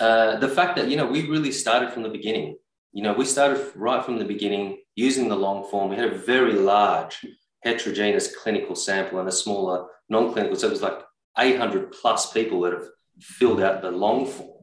uh, 0.00 0.38
the 0.38 0.48
fact 0.48 0.76
that 0.76 0.88
you 0.88 0.96
know 0.96 1.06
we 1.06 1.28
really 1.28 1.52
started 1.52 1.92
from 1.92 2.02
the 2.02 2.08
beginning. 2.08 2.56
You 2.92 3.02
know, 3.02 3.12
we 3.12 3.26
started 3.26 3.72
right 3.74 4.02
from 4.04 4.18
the 4.18 4.24
beginning 4.24 4.78
using 4.94 5.28
the 5.28 5.36
long 5.36 5.68
form. 5.70 5.90
We 5.90 5.96
had 5.96 6.12
a 6.12 6.18
very 6.18 6.54
large 6.54 7.26
heterogeneous 7.62 8.34
clinical 8.34 8.74
sample 8.74 9.18
and 9.18 9.28
a 9.28 9.32
smaller 9.32 9.86
non-clinical. 10.08 10.56
So 10.56 10.68
it 10.68 10.70
was 10.70 10.82
like 10.82 11.00
800 11.38 11.92
plus 11.92 12.32
people 12.32 12.62
that 12.62 12.72
have 12.72 12.88
filled 13.20 13.60
out 13.60 13.82
the 13.82 13.90
long 13.90 14.26
form. 14.26 14.55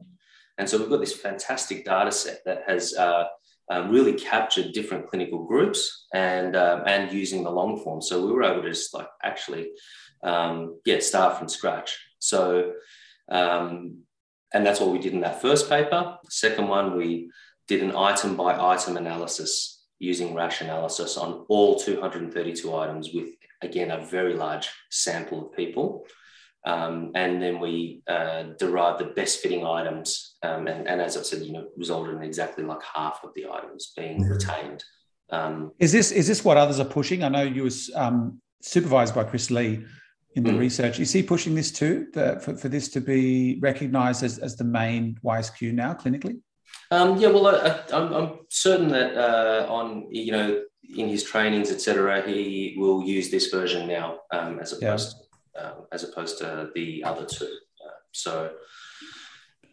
And 0.58 0.68
so 0.68 0.78
we've 0.78 0.90
got 0.90 1.00
this 1.00 1.12
fantastic 1.14 1.84
data 1.84 2.12
set 2.12 2.40
that 2.44 2.62
has 2.66 2.94
uh, 2.94 3.24
um, 3.70 3.90
really 3.90 4.12
captured 4.12 4.72
different 4.72 5.08
clinical 5.08 5.44
groups 5.44 6.06
and 6.12 6.54
um, 6.54 6.82
and 6.86 7.12
using 7.12 7.42
the 7.42 7.50
long 7.50 7.82
form. 7.82 8.00
So 8.02 8.24
we 8.24 8.32
were 8.32 8.44
able 8.44 8.62
to 8.62 8.68
just 8.68 8.94
like 8.94 9.08
actually 9.22 9.70
um, 10.22 10.80
yeah 10.84 11.00
start 11.00 11.38
from 11.38 11.48
scratch. 11.48 11.98
So 12.18 12.72
um, 13.28 14.02
and 14.52 14.64
that's 14.64 14.80
what 14.80 14.90
we 14.90 14.98
did 14.98 15.14
in 15.14 15.20
that 15.20 15.42
first 15.42 15.68
paper. 15.68 16.16
Second 16.28 16.68
one, 16.68 16.96
we 16.96 17.30
did 17.66 17.82
an 17.82 17.96
item 17.96 18.36
by 18.36 18.56
item 18.72 18.96
analysis 18.96 19.84
using 19.98 20.34
Rasch 20.34 20.60
analysis 20.60 21.16
on 21.16 21.44
all 21.48 21.76
232 21.76 22.74
items 22.74 23.10
with 23.14 23.28
again 23.62 23.90
a 23.90 24.04
very 24.04 24.34
large 24.34 24.68
sample 24.90 25.46
of 25.46 25.56
people. 25.56 26.06
Um, 26.66 27.12
and 27.14 27.42
then 27.42 27.60
we 27.60 28.02
uh, 28.06 28.44
derived 28.58 29.00
the 29.00 29.12
best 29.14 29.40
fitting 29.40 29.66
items. 29.66 30.36
Um, 30.42 30.66
and, 30.66 30.88
and, 30.88 31.00
as 31.00 31.16
I've 31.16 31.26
said, 31.26 31.42
you 31.42 31.52
know, 31.52 31.68
resulted 31.76 32.16
in 32.16 32.22
exactly 32.22 32.64
like 32.64 32.82
half 32.82 33.20
of 33.22 33.30
the 33.34 33.46
items 33.50 33.92
being 33.96 34.22
retained. 34.22 34.82
Um, 35.30 35.72
is 35.78 35.92
this 35.92 36.10
is 36.10 36.26
this 36.26 36.44
what 36.44 36.56
others 36.56 36.80
are 36.80 36.84
pushing? 36.84 37.22
I 37.22 37.28
know 37.28 37.42
you 37.42 37.64
was 37.64 37.90
um, 37.94 38.40
supervised 38.62 39.14
by 39.14 39.24
Chris 39.24 39.50
Lee 39.50 39.84
in 40.34 40.42
the 40.42 40.52
mm. 40.52 40.58
research. 40.58 41.00
Is 41.00 41.12
he 41.12 41.22
pushing 41.22 41.54
this 41.54 41.70
too 41.70 42.06
the, 42.14 42.40
for, 42.42 42.56
for 42.56 42.68
this 42.68 42.88
to 42.90 43.00
be 43.00 43.58
recognised 43.60 44.22
as, 44.22 44.38
as 44.38 44.56
the 44.56 44.64
main 44.64 45.18
YSQ 45.24 45.72
now 45.72 45.94
clinically? 45.94 46.40
Um, 46.90 47.18
yeah, 47.18 47.28
well, 47.28 47.46
I, 47.46 47.82
am 47.92 48.40
certain 48.48 48.88
that 48.88 49.16
uh, 49.16 49.66
on 49.70 50.06
you 50.10 50.32
know 50.32 50.62
in 50.96 51.08
his 51.08 51.24
trainings, 51.24 51.70
etc., 51.70 52.22
he 52.26 52.74
will 52.78 53.02
use 53.02 53.30
this 53.30 53.48
version 53.48 53.86
now 53.86 54.20
um, 54.32 54.60
as 54.60 54.72
opposed 54.72 55.16
yeah 55.18 55.23
um, 55.58 55.86
as 55.92 56.04
opposed 56.04 56.38
to 56.38 56.70
the 56.74 57.04
other 57.04 57.24
two. 57.24 57.44
Uh, 57.84 57.90
so 58.12 58.52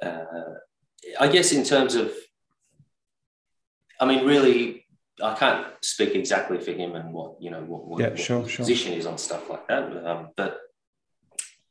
uh, 0.02 0.24
I 1.20 1.28
guess 1.28 1.52
in 1.52 1.64
terms 1.64 1.96
of, 1.96 2.12
I 4.00 4.06
mean, 4.06 4.26
really, 4.26 4.86
I 5.22 5.36
can't 5.36 5.68
speak 5.82 6.16
exactly 6.16 6.60
for 6.60 6.72
him 6.72 6.96
and 6.96 7.14
what 7.14 7.36
you 7.40 7.52
know 7.52 7.62
what, 7.62 7.86
what, 7.86 8.02
yeah, 8.02 8.10
what 8.10 8.20
sure, 8.20 8.48
sure. 8.48 8.66
position 8.66 8.94
is 8.94 9.06
on 9.06 9.18
stuff 9.18 9.50
like 9.50 9.68
that. 9.68 10.06
Um, 10.06 10.30
but 10.36 10.58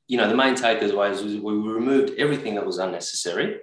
you 0.07 0.17
know, 0.17 0.29
the 0.29 0.37
main 0.37 0.55
takeaway 0.55 1.13
is 1.13 1.23
we 1.23 1.53
removed 1.53 2.19
everything 2.19 2.55
that 2.57 2.67
was 2.67 2.79
unnecessary. 2.79 3.59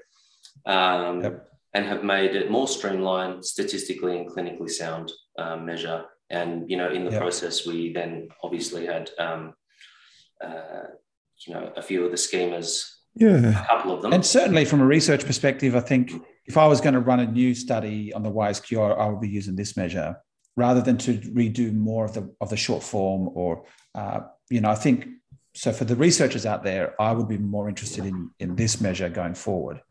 Um, 0.66 1.24
yep. 1.24 1.44
And 1.74 1.86
have 1.86 2.04
made 2.04 2.36
it 2.36 2.50
more 2.50 2.68
streamlined, 2.68 3.46
statistically 3.46 4.18
and 4.18 4.28
clinically 4.28 4.70
sound 4.70 5.12
um, 5.38 5.66
measure. 5.66 6.06
And 6.30 6.70
you 6.70 6.78
know, 6.78 6.90
in 6.90 7.06
the 7.06 7.12
yep. 7.12 7.22
process, 7.22 7.68
we 7.68 7.94
then 7.94 8.30
obviously 8.42 8.86
had 8.86 9.12
um, 9.20 9.54
uh, 10.44 10.84
you 11.46 11.54
know, 11.54 11.72
a 11.76 11.82
few 11.82 12.04
of 12.04 12.12
the 12.12 12.18
schemas, 12.18 12.98
yeah, 13.16 13.64
a 13.64 13.68
couple 13.68 13.92
of 13.92 14.02
them. 14.02 14.14
And 14.14 14.26
certainly 14.26 14.66
from 14.66 14.82
a 14.82 14.86
research 14.86 15.26
perspective, 15.26 15.76
I 15.76 15.80
think 15.80 16.12
if 16.46 16.58
I 16.58 16.68
was 16.68 16.82
going 16.82 16.94
to 16.94 17.00
run 17.00 17.20
a 17.20 17.26
new 17.26 17.56
study 17.56 18.14
on 18.14 18.24
the 18.24 18.32
YSQ, 18.32 18.98
I 18.98 19.10
would 19.10 19.22
be 19.22 19.30
using 19.30 19.56
this 19.56 19.76
measure 19.76 20.18
rather 20.56 20.82
than 20.82 20.98
to 20.98 21.14
redo 21.20 21.74
more 21.74 22.06
of 22.06 22.14
the 22.14 22.34
of 22.42 22.50
the 22.50 22.58
short 22.58 22.84
form 22.84 23.30
or 23.34 23.66
uh, 23.96 24.22
you 24.50 24.62
know, 24.62 24.70
I 24.70 24.76
think 24.76 25.08
so 25.54 25.72
for 25.72 25.86
the 25.86 25.96
researchers 25.96 26.46
out 26.46 26.64
there, 26.64 27.00
I 27.02 27.12
would 27.12 27.28
be 27.28 27.38
more 27.38 27.68
interested 27.70 28.06
in 28.06 28.32
in 28.40 28.56
this 28.56 28.80
measure 28.80 29.10
going 29.10 29.34
forward. 29.34 29.82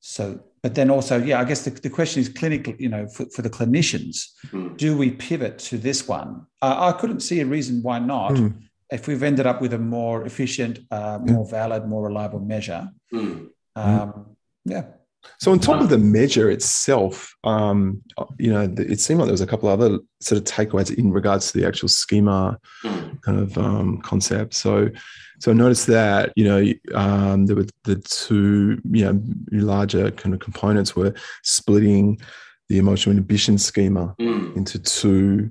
So, 0.00 0.40
but 0.62 0.74
then 0.74 0.90
also, 0.90 1.16
yeah, 1.16 1.40
I 1.40 1.44
guess 1.44 1.64
the, 1.64 1.70
the 1.70 1.88
question 1.88 2.20
is 2.20 2.28
clinical, 2.28 2.74
you 2.78 2.90
know, 2.90 3.08
for, 3.08 3.24
for 3.30 3.40
the 3.40 3.48
clinicians, 3.48 4.26
mm. 4.48 4.76
do 4.76 4.98
we 4.98 5.10
pivot 5.10 5.58
to 5.60 5.78
this 5.78 6.06
one? 6.06 6.46
Uh, 6.60 6.92
I 6.94 7.00
couldn't 7.00 7.20
see 7.20 7.40
a 7.40 7.46
reason 7.46 7.82
why 7.82 8.00
not. 8.00 8.32
Mm 8.32 8.64
if 8.94 9.08
we've 9.08 9.22
ended 9.22 9.46
up 9.46 9.60
with 9.60 9.74
a 9.74 9.78
more 9.78 10.24
efficient, 10.24 10.78
uh, 10.90 11.18
more 11.22 11.44
valid, 11.46 11.86
more 11.86 12.04
reliable 12.04 12.40
measure, 12.40 12.88
mm. 13.12 13.48
Um, 13.76 14.36
yeah. 14.64 14.84
So 15.38 15.50
on 15.52 15.58
top 15.58 15.80
of 15.80 15.88
the 15.88 15.98
measure 15.98 16.50
itself, 16.50 17.34
um, 17.44 18.02
you 18.38 18.52
know, 18.52 18.72
it 18.76 19.00
seemed 19.00 19.20
like 19.20 19.26
there 19.26 19.32
was 19.32 19.40
a 19.40 19.46
couple 19.46 19.68
other 19.68 19.98
sort 20.20 20.38
of 20.38 20.44
takeaways 20.44 20.96
in 20.96 21.12
regards 21.12 21.50
to 21.50 21.58
the 21.58 21.66
actual 21.66 21.88
schema 21.88 22.58
mm. 22.84 23.22
kind 23.22 23.40
of 23.40 23.56
um, 23.56 24.00
concept. 24.02 24.54
So, 24.54 24.90
so 25.40 25.50
I 25.50 25.54
noticed 25.54 25.86
that 25.88 26.32
you 26.36 26.44
know 26.44 26.72
um, 26.94 27.46
there 27.46 27.56
were 27.56 27.66
the 27.84 27.96
two 27.96 28.80
you 28.90 29.04
know 29.04 29.20
larger 29.50 30.10
kind 30.10 30.34
of 30.34 30.40
components 30.40 30.94
were 30.94 31.14
splitting 31.42 32.20
the 32.68 32.78
emotional 32.78 33.12
inhibition 33.12 33.58
schema 33.58 34.14
mm. 34.20 34.56
into 34.56 34.78
two 34.78 35.50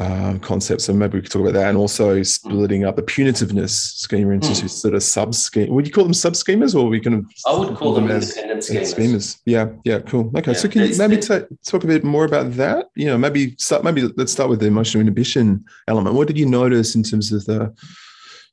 uh, 0.00 0.38
concept. 0.38 0.80
So 0.80 0.92
maybe 0.92 1.18
we 1.18 1.22
could 1.22 1.30
talk 1.30 1.42
about 1.42 1.52
that, 1.52 1.68
and 1.68 1.76
also 1.76 2.22
splitting 2.22 2.84
up 2.84 2.96
the 2.96 3.02
punitiveness 3.02 3.70
schema 3.70 4.32
into 4.32 4.48
mm. 4.48 4.68
sort 4.68 4.94
of 4.94 5.02
sub 5.02 5.34
schema. 5.34 5.72
Would 5.72 5.86
you 5.86 5.92
call 5.92 6.04
them 6.04 6.14
sub 6.14 6.32
schemas, 6.32 6.74
or 6.74 6.88
we 6.88 7.00
can? 7.00 7.26
I 7.46 7.56
would 7.56 7.76
call, 7.76 7.94
them, 7.94 8.08
them 8.08 8.22
independent 8.22 8.62
schemas. 8.62 8.94
schemas. 8.94 9.40
Yeah, 9.44 9.68
yeah, 9.84 10.00
cool. 10.00 10.32
Okay, 10.36 10.52
yeah, 10.52 10.58
so 10.58 10.68
can 10.68 10.82
you 10.82 10.96
maybe 10.96 11.18
t- 11.18 11.46
talk 11.66 11.84
a 11.84 11.86
bit 11.86 12.02
more 12.02 12.24
about 12.24 12.52
that? 12.52 12.86
You 12.94 13.06
know, 13.06 13.18
maybe 13.18 13.54
start. 13.58 13.84
Maybe 13.84 14.02
let's 14.16 14.32
start 14.32 14.48
with 14.48 14.60
the 14.60 14.66
emotional 14.66 15.02
inhibition 15.02 15.64
element. 15.86 16.16
What 16.16 16.26
did 16.26 16.38
you 16.38 16.46
notice 16.46 16.94
in 16.94 17.02
terms 17.02 17.30
of 17.30 17.44
the, 17.44 17.74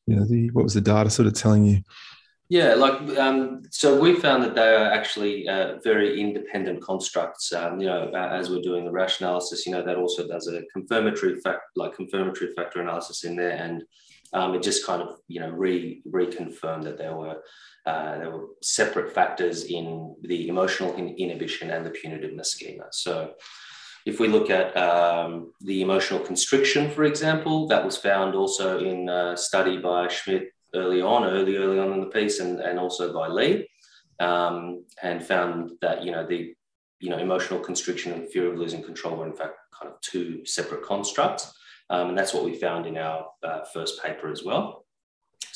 you 0.05 0.15
know, 0.15 0.25
the 0.25 0.51
what 0.51 0.63
was 0.63 0.73
the 0.73 0.81
data 0.81 1.09
sort 1.09 1.27
of 1.27 1.33
telling 1.33 1.65
you? 1.65 1.81
Yeah, 2.49 2.75
like 2.75 3.01
um, 3.17 3.63
so 3.71 3.99
we 3.99 4.15
found 4.15 4.41
that 4.43 4.55
they 4.55 4.73
are 4.73 4.89
actually 4.89 5.49
uh, 5.49 5.79
very 5.83 6.19
independent 6.19 6.81
constructs. 6.81 7.51
Um, 7.51 7.81
you 7.81 7.87
know, 7.87 8.09
uh, 8.13 8.29
as 8.31 8.49
we're 8.49 8.61
doing 8.61 8.85
the 8.85 8.91
Rasch 8.91 9.19
analysis, 9.19 9.65
you 9.65 9.73
know 9.73 9.83
that 9.83 9.97
also 9.97 10.25
does 10.25 10.47
a 10.47 10.61
confirmatory 10.71 11.41
fact, 11.41 11.63
like 11.75 11.95
confirmatory 11.95 12.53
factor 12.55 12.79
analysis 12.79 13.25
in 13.25 13.35
there, 13.35 13.51
and 13.51 13.83
um, 14.31 14.55
it 14.55 14.63
just 14.63 14.85
kind 14.85 15.01
of 15.01 15.17
you 15.27 15.41
know 15.41 15.49
re 15.49 16.01
reconfirmed 16.09 16.83
that 16.83 16.97
there 16.97 17.17
were 17.17 17.41
uh, 17.85 18.17
there 18.17 18.31
were 18.31 18.45
separate 18.61 19.13
factors 19.13 19.65
in 19.65 20.15
the 20.21 20.47
emotional 20.47 20.95
inhibition 20.95 21.69
and 21.71 21.85
the 21.85 21.91
punitiveness 21.91 22.47
schema. 22.47 22.85
So. 22.91 23.33
If 24.05 24.21
we 24.21 24.29
look 24.29 24.49
at 24.49 24.77
um, 24.77 25.51
the 25.59 25.81
emotional 25.81 26.21
constriction, 26.21 26.89
for 26.91 27.03
example, 27.03 27.67
that 27.67 27.83
was 27.83 27.97
found 27.97 28.35
also 28.35 28.79
in 28.79 29.09
a 29.09 29.35
study 29.35 29.79
by 29.79 30.07
Schmidt 30.07 30.53
early 30.73 31.01
on, 31.01 31.25
early, 31.25 31.57
early 31.57 31.79
on 31.79 31.93
in 31.93 32.01
the 32.01 32.07
piece, 32.07 32.39
and, 32.39 32.59
and 32.59 32.79
also 32.79 33.13
by 33.13 33.27
Lee, 33.27 33.67
um, 34.19 34.85
and 35.01 35.23
found 35.23 35.71
that, 35.81 36.03
you 36.03 36.11
know, 36.11 36.25
the, 36.25 36.53
you 36.99 37.09
know, 37.09 37.17
emotional 37.17 37.59
constriction 37.59 38.13
and 38.13 38.29
fear 38.29 38.51
of 38.51 38.57
losing 38.57 38.83
control 38.83 39.17
were 39.17 39.27
in 39.27 39.35
fact 39.35 39.55
kind 39.71 39.91
of 39.91 39.99
two 40.01 40.45
separate 40.45 40.83
constructs. 40.83 41.53
Um, 41.89 42.09
and 42.09 42.17
that's 42.17 42.33
what 42.33 42.43
we 42.43 42.55
found 42.55 42.85
in 42.85 42.97
our 42.97 43.27
uh, 43.43 43.61
first 43.73 44.01
paper 44.03 44.29
as 44.29 44.43
well. 44.43 44.85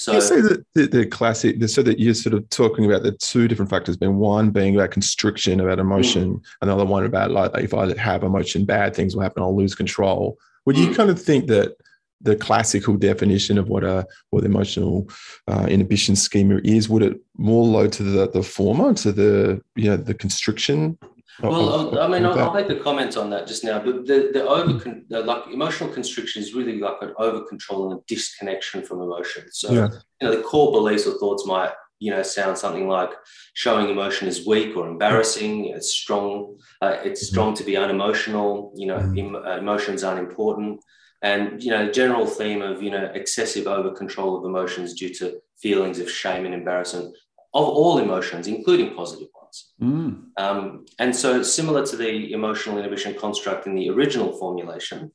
So, 0.01 0.13
you 0.13 0.21
say 0.21 0.41
that 0.41 0.65
the, 0.73 0.87
the, 0.87 1.05
classic, 1.05 1.63
so 1.69 1.83
that 1.83 1.99
you're 1.99 2.15
sort 2.15 2.33
of 2.33 2.49
talking 2.49 2.85
about 2.85 3.03
the 3.03 3.11
two 3.11 3.47
different 3.47 3.69
factors, 3.69 3.97
being 3.97 4.17
one 4.17 4.49
being 4.49 4.75
about 4.75 4.89
constriction, 4.89 5.59
about 5.59 5.77
emotion, 5.77 6.35
mm. 6.35 6.41
another 6.61 6.85
one 6.85 7.05
about 7.05 7.29
like 7.29 7.51
if 7.57 7.73
I 7.73 7.95
have 7.97 8.23
emotion, 8.23 8.65
bad 8.65 8.95
things 8.95 9.15
will 9.15 9.21
happen, 9.21 9.43
I'll 9.43 9.55
lose 9.55 9.75
control. 9.75 10.39
Would 10.65 10.75
mm. 10.75 10.87
you 10.87 10.95
kind 10.95 11.11
of 11.11 11.21
think 11.21 11.47
that 11.47 11.75
the 12.23 12.35
classical 12.35 12.95
definition 12.95 13.57
of 13.57 13.67
what 13.67 13.83
a 13.83 14.05
what 14.29 14.41
the 14.41 14.49
emotional 14.49 15.09
uh, 15.47 15.65
inhibition 15.69 16.15
schema 16.15 16.59
is 16.63 16.89
would 16.89 17.03
it 17.03 17.19
more 17.37 17.65
low 17.65 17.87
to 17.87 18.03
the 18.03 18.29
the 18.29 18.43
former 18.43 18.93
to 18.93 19.11
the 19.11 19.61
you 19.75 19.89
know 19.89 19.97
the 19.97 20.13
constriction 20.13 20.97
well 21.41 21.69
of, 21.69 21.97
i 21.97 22.07
mean 22.07 22.25
I'll, 22.25 22.37
I'll, 22.37 22.53
make 22.53 22.69
a 22.69 22.79
comment 22.79 23.17
on 23.17 23.29
that 23.31 23.47
just 23.47 23.63
now 23.63 23.79
but 23.79 24.05
the 24.05 24.29
the 24.33 24.47
over 24.47 24.73
the, 25.09 25.21
like 25.21 25.47
emotional 25.47 25.89
constriction 25.89 26.41
is 26.41 26.53
really 26.53 26.79
like 26.79 26.97
an 27.01 27.13
over 27.17 27.41
control 27.45 27.91
and 27.91 27.99
a 27.99 28.03
disconnection 28.07 28.83
from 28.83 29.01
emotion 29.01 29.45
so 29.51 29.71
yeah. 29.71 29.89
you 30.19 30.27
know 30.27 30.35
the 30.35 30.43
core 30.43 30.71
beliefs 30.71 31.07
or 31.07 31.17
thoughts 31.17 31.45
might 31.45 31.71
you 31.99 32.11
know 32.11 32.21
sound 32.21 32.57
something 32.57 32.87
like 32.87 33.11
showing 33.53 33.89
emotion 33.89 34.27
is 34.27 34.45
weak 34.45 34.75
or 34.75 34.87
embarrassing 34.87 35.67
it's 35.67 35.93
strong 35.93 36.57
uh, 36.81 36.97
it's 37.03 37.23
mm-hmm. 37.23 37.33
strong 37.33 37.53
to 37.53 37.63
be 37.63 37.77
unemotional 37.77 38.73
you 38.75 38.87
know 38.87 38.97
mm-hmm. 38.97 39.35
em- 39.35 39.35
uh, 39.35 39.57
emotions 39.57 40.03
aren't 40.03 40.19
important 40.19 40.79
and 41.21 41.63
you 41.63 41.71
know 41.71 41.85
the 41.85 41.91
general 41.91 42.25
theme 42.25 42.61
of 42.61 42.81
you 42.81 42.91
know 42.91 43.11
excessive 43.13 43.67
over 43.67 43.91
control 43.91 44.37
of 44.37 44.45
emotions 44.45 44.93
due 44.93 45.13
to 45.13 45.39
feelings 45.59 45.99
of 45.99 46.09
shame 46.09 46.45
and 46.45 46.53
embarrassment 46.53 47.15
of 47.53 47.65
all 47.65 47.99
emotions 47.99 48.47
including 48.47 48.95
positive 48.95 49.27
ones 49.35 49.40
mm. 49.81 50.23
um, 50.37 50.85
and 50.99 51.15
so 51.15 51.41
similar 51.43 51.85
to 51.85 51.95
the 51.95 52.33
emotional 52.33 52.77
inhibition 52.77 53.13
construct 53.15 53.67
in 53.67 53.75
the 53.75 53.89
original 53.89 54.31
formulation 54.37 55.11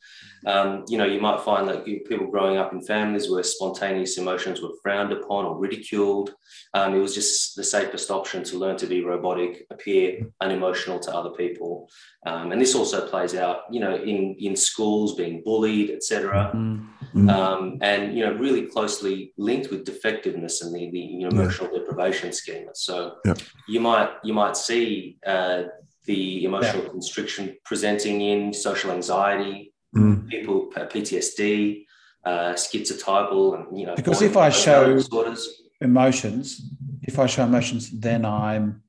um, 0.46 0.85
you 0.88 0.99
know 0.99 1.05
you 1.05 1.20
might 1.20 1.40
find 1.40 1.68
that 1.68 1.85
people 1.85 2.31
growing 2.31 2.57
up 2.57 2.72
in 2.72 2.81
families 2.81 3.31
where 3.31 3.42
spontaneous 3.42 4.18
emotions 4.18 4.61
were 4.61 4.75
frowned 4.83 5.12
upon 5.12 5.44
or 5.44 5.59
ridiculed 5.59 6.35
um, 6.75 6.94
it 6.94 6.99
was 6.99 7.14
just 7.14 7.57
the 7.57 7.64
safest 7.64 8.11
option 8.11 8.42
to 8.42 8.59
learn 8.59 8.77
to 8.77 8.87
be 8.87 9.03
robotic 9.03 9.66
appear 9.70 10.27
unemotional 10.40 10.99
to 10.99 11.14
other 11.14 11.31
people 11.31 11.88
um, 12.27 12.51
and 12.51 12.61
this 12.61 12.75
also 12.75 13.07
plays 13.07 13.37
out, 13.37 13.62
you 13.70 13.79
know, 13.79 13.94
in, 13.94 14.35
in 14.40 14.57
schools 14.57 15.14
being 15.14 15.42
bullied, 15.44 15.90
etc. 15.90 16.51
Mm-hmm. 16.53 17.31
Um, 17.31 17.79
and, 17.83 18.16
you 18.16 18.27
know, 18.27 18.33
really 18.35 18.62
closely 18.62 19.33
linked 19.38 19.70
with 19.70 19.85
defectiveness 19.85 20.61
and 20.61 20.75
the, 20.75 20.90
the 20.90 20.99
you 20.99 21.20
know, 21.20 21.29
emotional 21.29 21.70
yeah. 21.72 21.79
deprivation 21.79 22.33
schema. 22.33 22.75
So 22.75 23.18
yeah. 23.25 23.35
you 23.68 23.79
might 23.79 24.11
you 24.26 24.34
might 24.34 24.56
see 24.56 25.18
uh, 25.26 25.64
the 26.04 26.44
emotional 26.44 26.82
yeah. 26.82 26.90
constriction 26.90 27.56
presenting 27.64 28.20
in 28.20 28.52
social 28.52 28.90
anxiety, 28.90 29.72
mm. 29.96 30.28
people 30.28 30.70
uh, 30.76 30.86
PTSD, 30.86 31.84
uh, 32.24 32.52
schizotypal, 32.54 33.54
and 33.54 33.78
you 33.78 33.86
know. 33.86 33.94
Because 33.94 34.22
if 34.22 34.36
I 34.36 34.50
show 34.50 34.94
disorders. 34.94 35.62
emotions, 35.80 36.60
if 37.02 37.18
I 37.18 37.26
show 37.26 37.44
emotions, 37.44 37.90
then 37.90 38.24
I'm 38.24 38.82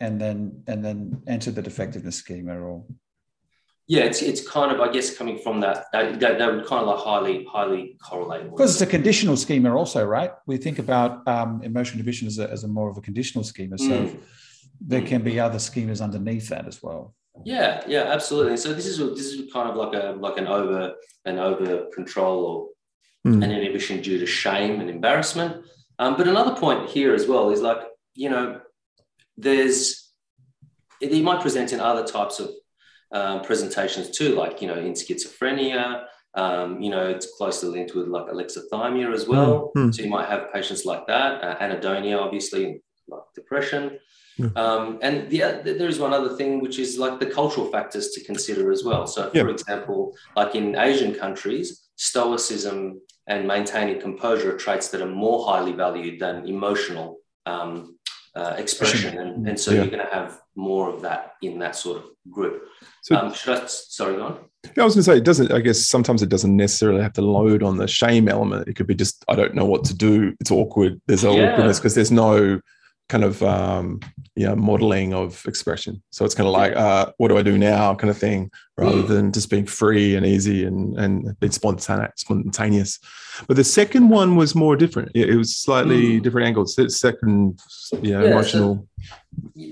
and 0.00 0.20
then 0.20 0.64
and 0.66 0.84
then 0.84 1.22
enter 1.26 1.50
the 1.50 1.62
defectiveness 1.62 2.16
schema 2.16 2.58
or 2.58 2.84
yeah 3.94 4.04
it's 4.08 4.20
it's 4.30 4.42
kind 4.56 4.70
of 4.72 4.80
i 4.86 4.88
guess 4.94 5.08
coming 5.18 5.38
from 5.44 5.56
that 5.64 5.76
that, 5.92 6.20
that, 6.20 6.38
that 6.38 6.48
would 6.52 6.66
kind 6.70 6.82
of 6.82 6.88
like 6.92 7.02
highly 7.08 7.36
highly 7.54 7.82
correlate 8.06 8.44
because 8.50 8.72
it's 8.74 8.86
a 8.88 8.92
conditional 8.98 9.36
schema 9.36 9.74
also 9.80 10.02
right? 10.04 10.32
We 10.46 10.56
think 10.56 10.78
about 10.78 11.26
um, 11.26 11.62
emotional 11.62 11.98
inhibition 11.98 12.26
as 12.26 12.38
a, 12.38 12.50
as 12.50 12.64
a 12.64 12.68
more 12.68 12.88
of 12.90 12.96
a 12.96 13.00
conditional 13.00 13.44
schema. 13.44 13.78
So 13.78 13.86
mm. 13.86 14.20
there 14.80 15.02
can 15.02 15.22
be 15.22 15.40
other 15.40 15.58
schemas 15.58 16.02
underneath 16.02 16.48
that 16.48 16.66
as 16.66 16.82
well. 16.82 17.14
Yeah 17.44 17.82
yeah 17.86 18.04
absolutely. 18.16 18.56
So 18.56 18.72
this 18.74 18.86
is 18.86 18.98
this 18.98 19.26
is 19.32 19.52
kind 19.52 19.70
of 19.70 19.76
like 19.76 19.94
a 19.94 20.16
like 20.26 20.36
an 20.36 20.46
over 20.46 20.94
an 21.24 21.38
over 21.38 21.86
control 21.94 22.38
or 23.24 23.30
mm. 23.30 23.42
an 23.44 23.50
inhibition 23.50 24.02
due 24.02 24.18
to 24.18 24.26
shame 24.26 24.80
and 24.80 24.90
embarrassment. 24.90 25.64
Um, 25.98 26.16
but 26.16 26.28
another 26.28 26.54
point 26.54 26.90
here 26.90 27.14
as 27.14 27.26
well 27.26 27.50
is 27.50 27.60
like 27.60 27.80
you 28.14 28.28
know 28.28 28.60
there's 29.36 30.12
they 31.00 31.22
might 31.22 31.40
present 31.40 31.72
in 31.72 31.80
other 31.80 32.06
types 32.06 32.38
of 32.38 32.50
um, 33.12 33.42
presentations 33.42 34.10
too, 34.10 34.34
like 34.34 34.60
you 34.60 34.68
know 34.68 34.78
in 34.78 34.92
schizophrenia. 34.92 36.04
Um, 36.34 36.80
you 36.80 36.88
know, 36.88 37.06
it's 37.06 37.36
closely 37.36 37.68
linked 37.68 37.94
with 37.94 38.08
like 38.08 38.24
alexithymia 38.24 39.12
as 39.12 39.28
well. 39.28 39.70
Mm-hmm. 39.76 39.90
So 39.90 40.02
you 40.02 40.08
might 40.08 40.30
have 40.30 40.50
patients 40.50 40.86
like 40.86 41.06
that, 41.06 41.44
uh, 41.44 41.58
anhedonia, 41.58 42.18
obviously, 42.18 42.80
like 43.06 43.20
depression. 43.34 43.98
Mm-hmm. 44.38 44.56
Um, 44.56 44.98
and 45.02 45.28
the, 45.28 45.60
there 45.62 45.88
is 45.88 45.98
one 45.98 46.14
other 46.14 46.34
thing, 46.36 46.60
which 46.60 46.78
is 46.78 46.98
like 46.98 47.20
the 47.20 47.26
cultural 47.26 47.70
factors 47.70 48.12
to 48.12 48.24
consider 48.24 48.72
as 48.72 48.82
well. 48.82 49.06
So, 49.06 49.28
for 49.30 49.36
yeah. 49.36 49.48
example, 49.48 50.16
like 50.34 50.54
in 50.54 50.74
Asian 50.76 51.14
countries, 51.14 51.90
stoicism 51.96 53.00
and 53.26 53.46
maintaining 53.46 54.00
composure 54.00 54.54
are 54.54 54.58
traits 54.58 54.88
that 54.88 55.02
are 55.02 55.06
more 55.06 55.44
highly 55.46 55.72
valued 55.72 56.18
than 56.18 56.46
emotional 56.48 57.18
um, 57.46 57.98
uh, 58.34 58.54
expression, 58.56 59.18
and, 59.18 59.46
and 59.46 59.58
so 59.58 59.70
yeah. 59.70 59.78
you're 59.78 59.90
going 59.90 60.06
to 60.06 60.14
have 60.14 60.40
more 60.54 60.88
of 60.88 61.02
that 61.02 61.34
in 61.42 61.58
that 61.58 61.76
sort 61.76 61.98
of 61.98 62.04
group. 62.30 62.64
So, 63.02 63.16
um, 63.16 63.32
should 63.32 63.58
I? 63.58 63.66
Sorry, 63.66 64.16
go 64.16 64.24
on. 64.24 64.38
Yeah, 64.76 64.82
I 64.82 64.84
was 64.84 64.94
going 64.94 65.02
to 65.04 65.10
say 65.10 65.16
it 65.16 65.24
doesn't. 65.24 65.52
I 65.52 65.60
guess 65.60 65.84
sometimes 65.84 66.22
it 66.22 66.28
doesn't 66.28 66.56
necessarily 66.56 67.02
have 67.02 67.12
to 67.14 67.22
load 67.22 67.62
on 67.62 67.76
the 67.76 67.88
shame 67.88 68.28
element. 68.28 68.68
It 68.68 68.76
could 68.76 68.86
be 68.86 68.94
just 68.94 69.24
I 69.28 69.34
don't 69.34 69.54
know 69.54 69.66
what 69.66 69.84
to 69.84 69.94
do. 69.94 70.34
It's 70.40 70.50
awkward. 70.50 71.00
There's 71.06 71.24
an 71.24 71.32
yeah. 71.32 71.52
awkwardness 71.52 71.78
because 71.78 71.94
there's 71.94 72.12
no 72.12 72.60
kind 73.12 73.24
of 73.24 73.42
um, 73.42 74.00
yeah 74.36 74.54
modeling 74.54 75.12
of 75.12 75.44
expression. 75.46 76.02
So 76.10 76.24
it's 76.24 76.34
kind 76.34 76.48
of 76.48 76.54
like, 76.54 76.74
uh, 76.74 77.12
what 77.18 77.28
do 77.28 77.36
I 77.36 77.42
do 77.42 77.58
now, 77.58 77.94
kind 77.94 78.10
of 78.10 78.16
thing, 78.16 78.50
rather 78.78 79.02
mm. 79.02 79.08
than 79.08 79.32
just 79.32 79.50
being 79.50 79.66
free 79.66 80.16
and 80.16 80.24
easy 80.24 80.64
and 80.64 80.98
and 80.98 81.38
being 81.38 81.52
spontaneous. 81.52 82.12
Spontaneous. 82.16 82.98
But 83.46 83.56
the 83.56 83.68
second 83.80 84.08
one 84.08 84.36
was 84.36 84.54
more 84.54 84.76
different. 84.76 85.10
It 85.14 85.36
was 85.36 85.54
slightly 85.54 86.02
mm. 86.04 86.22
different 86.22 86.46
angles. 86.46 86.74
The 86.74 86.88
second, 86.88 87.60
yeah, 88.00 88.22
yeah 88.22 88.30
emotional. 88.30 88.72
So, 88.74 89.10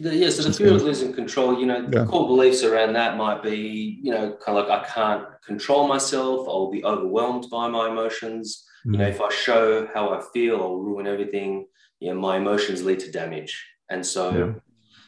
the, 0.05 0.14
yeah, 0.22 0.31
so 0.31 0.42
the 0.42 0.53
fear 0.53 0.74
of 0.74 0.83
losing 0.83 1.14
control. 1.14 1.59
You 1.59 1.66
know, 1.66 1.88
yeah. 1.90 2.05
core 2.05 2.29
beliefs 2.29 2.62
around 2.62 2.92
that 2.92 3.16
might 3.16 3.42
be, 3.42 4.00
you 4.05 4.12
know, 4.12 4.37
kind 4.44 4.59
of 4.59 4.68
like 4.68 4.70
I 4.79 4.85
can't 4.85 5.24
control 5.50 5.88
myself. 5.88 6.46
I'll 6.46 6.70
be 6.70 6.85
overwhelmed 6.85 7.46
by 7.50 7.68
my 7.68 7.88
emotions. 7.88 8.44
Mm. 8.87 8.92
You 8.92 8.98
know, 8.98 9.07
mm. 9.07 9.14
if 9.14 9.20
I 9.29 9.31
show 9.33 9.88
how 9.94 10.05
I 10.16 10.20
feel, 10.35 10.57
I'll 10.61 10.85
ruin 10.88 11.07
everything 11.07 11.66
you 12.01 12.13
know, 12.13 12.21
my 12.21 12.37
emotions 12.37 12.83
lead 12.83 12.99
to 13.01 13.11
damage. 13.11 13.65
And 13.91 14.05
so, 14.05 14.31
yeah. 14.31 14.53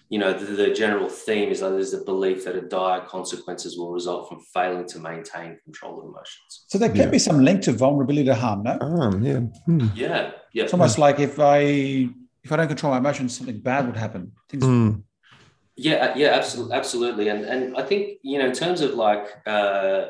you 0.09 0.19
know, 0.19 0.33
the, 0.33 0.45
the, 0.45 0.75
general 0.75 1.09
theme 1.09 1.51
is 1.51 1.61
that 1.61 1.71
there's 1.71 1.95
a 1.95 2.05
belief 2.05 2.45
that 2.45 2.57
a 2.57 2.61
dire 2.61 3.01
consequences 3.01 3.79
will 3.79 3.93
result 3.93 4.29
from 4.29 4.41
failing 4.53 4.87
to 4.89 4.99
maintain 4.99 5.59
control 5.65 6.01
of 6.01 6.07
emotions. 6.07 6.65
So 6.69 6.79
there 6.79 6.89
can 6.89 6.99
yeah. 6.99 7.11
be 7.11 7.19
some 7.19 7.45
link 7.45 7.63
to 7.63 7.73
vulnerability 7.73 8.27
to 8.27 8.35
harm, 8.35 8.65
no? 8.65 8.79
Um, 8.81 9.23
yeah. 9.23 9.39
Hmm. 9.67 9.87
Yeah. 9.95 10.33
Yeah. 10.53 10.65
It's 10.65 10.73
almost 10.73 10.99
like 10.99 11.19
if 11.19 11.39
I 11.41 12.11
if 12.45 12.51
I 12.51 12.57
don't 12.57 12.69
control 12.69 12.93
my 12.93 12.99
emotions, 12.99 13.37
something 13.37 13.61
bad 13.61 13.87
would 13.87 13.97
happen. 13.97 14.33
Things 14.49 14.65
mm. 14.65 15.03
Yeah, 15.77 16.13
yeah, 16.17 16.29
absolutely, 16.29 16.75
absolutely, 16.75 17.29
and 17.29 17.45
and 17.45 17.77
I 17.77 17.83
think 17.83 18.19
you 18.23 18.39
know 18.39 18.47
in 18.47 18.53
terms 18.53 18.83
of 18.83 18.93
like 18.93 19.27
uh, 19.47 20.09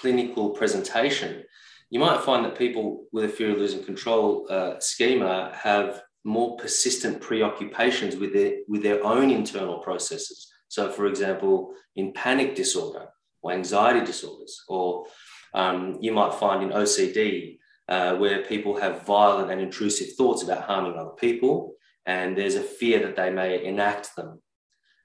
clinical 0.00 0.50
presentation, 0.50 1.44
you 1.92 1.98
might 1.98 2.22
find 2.22 2.42
that 2.42 2.56
people 2.56 3.04
with 3.12 3.26
a 3.26 3.28
fear 3.28 3.50
of 3.52 3.58
losing 3.58 3.84
control 3.84 4.46
uh, 4.48 4.80
schema 4.80 5.52
have 5.54 6.02
more 6.24 6.56
persistent 6.56 7.20
preoccupations 7.20 8.16
with 8.16 8.32
their, 8.32 8.60
with 8.66 8.82
their 8.82 9.04
own 9.04 9.30
internal 9.30 9.78
processes. 9.78 10.50
So, 10.68 10.90
for 10.90 11.06
example, 11.06 11.74
in 11.94 12.14
panic 12.14 12.54
disorder 12.54 13.08
or 13.42 13.52
anxiety 13.52 14.06
disorders, 14.06 14.58
or 14.68 15.04
um, 15.52 15.98
you 16.00 16.12
might 16.12 16.32
find 16.32 16.62
in 16.62 16.70
OCD 16.70 17.58
uh, 17.88 18.16
where 18.16 18.42
people 18.42 18.80
have 18.80 19.04
violent 19.04 19.50
and 19.50 19.60
intrusive 19.60 20.14
thoughts 20.14 20.42
about 20.42 20.62
harming 20.62 20.96
other 20.96 21.10
people, 21.10 21.74
and 22.06 22.38
there's 22.38 22.54
a 22.54 22.62
fear 22.62 23.00
that 23.00 23.16
they 23.16 23.28
may 23.28 23.62
enact 23.62 24.16
them. 24.16 24.40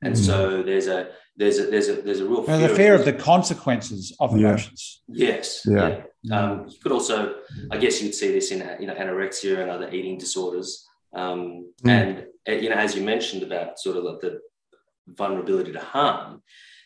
And 0.01 0.13
mm. 0.13 0.25
so 0.25 0.63
there's 0.63 0.87
a 0.87 1.09
there's 1.37 1.59
a 1.59 1.67
there's 1.67 1.87
a 1.87 2.01
there's 2.01 2.19
a 2.19 2.25
real 2.25 2.43
fear, 2.43 2.67
the 2.67 2.69
fear 2.69 2.93
of, 2.95 3.01
of 3.01 3.05
the 3.05 3.13
consequences 3.13 4.15
of 4.19 4.35
emotions. 4.35 5.03
Yes. 5.07 5.61
Yeah. 5.65 6.01
yeah. 6.23 6.39
Um, 6.39 6.65
you 6.67 6.79
could 6.81 6.91
also, 6.91 7.35
I 7.71 7.77
guess, 7.77 8.01
you'd 8.01 8.15
see 8.15 8.31
this 8.31 8.51
in 8.51 8.67
you 8.79 8.87
know 8.87 8.95
anorexia 8.95 9.59
and 9.59 9.69
other 9.69 9.89
eating 9.91 10.17
disorders. 10.17 10.85
Um, 11.13 11.71
mm. 11.83 11.89
And 11.89 12.25
uh, 12.49 12.53
you 12.53 12.69
know, 12.69 12.75
as 12.75 12.95
you 12.95 13.03
mentioned 13.03 13.43
about 13.43 13.79
sort 13.79 13.97
of 13.97 14.03
like 14.03 14.19
the 14.19 14.39
vulnerability 15.07 15.71
to 15.73 15.79
harm, 15.79 16.41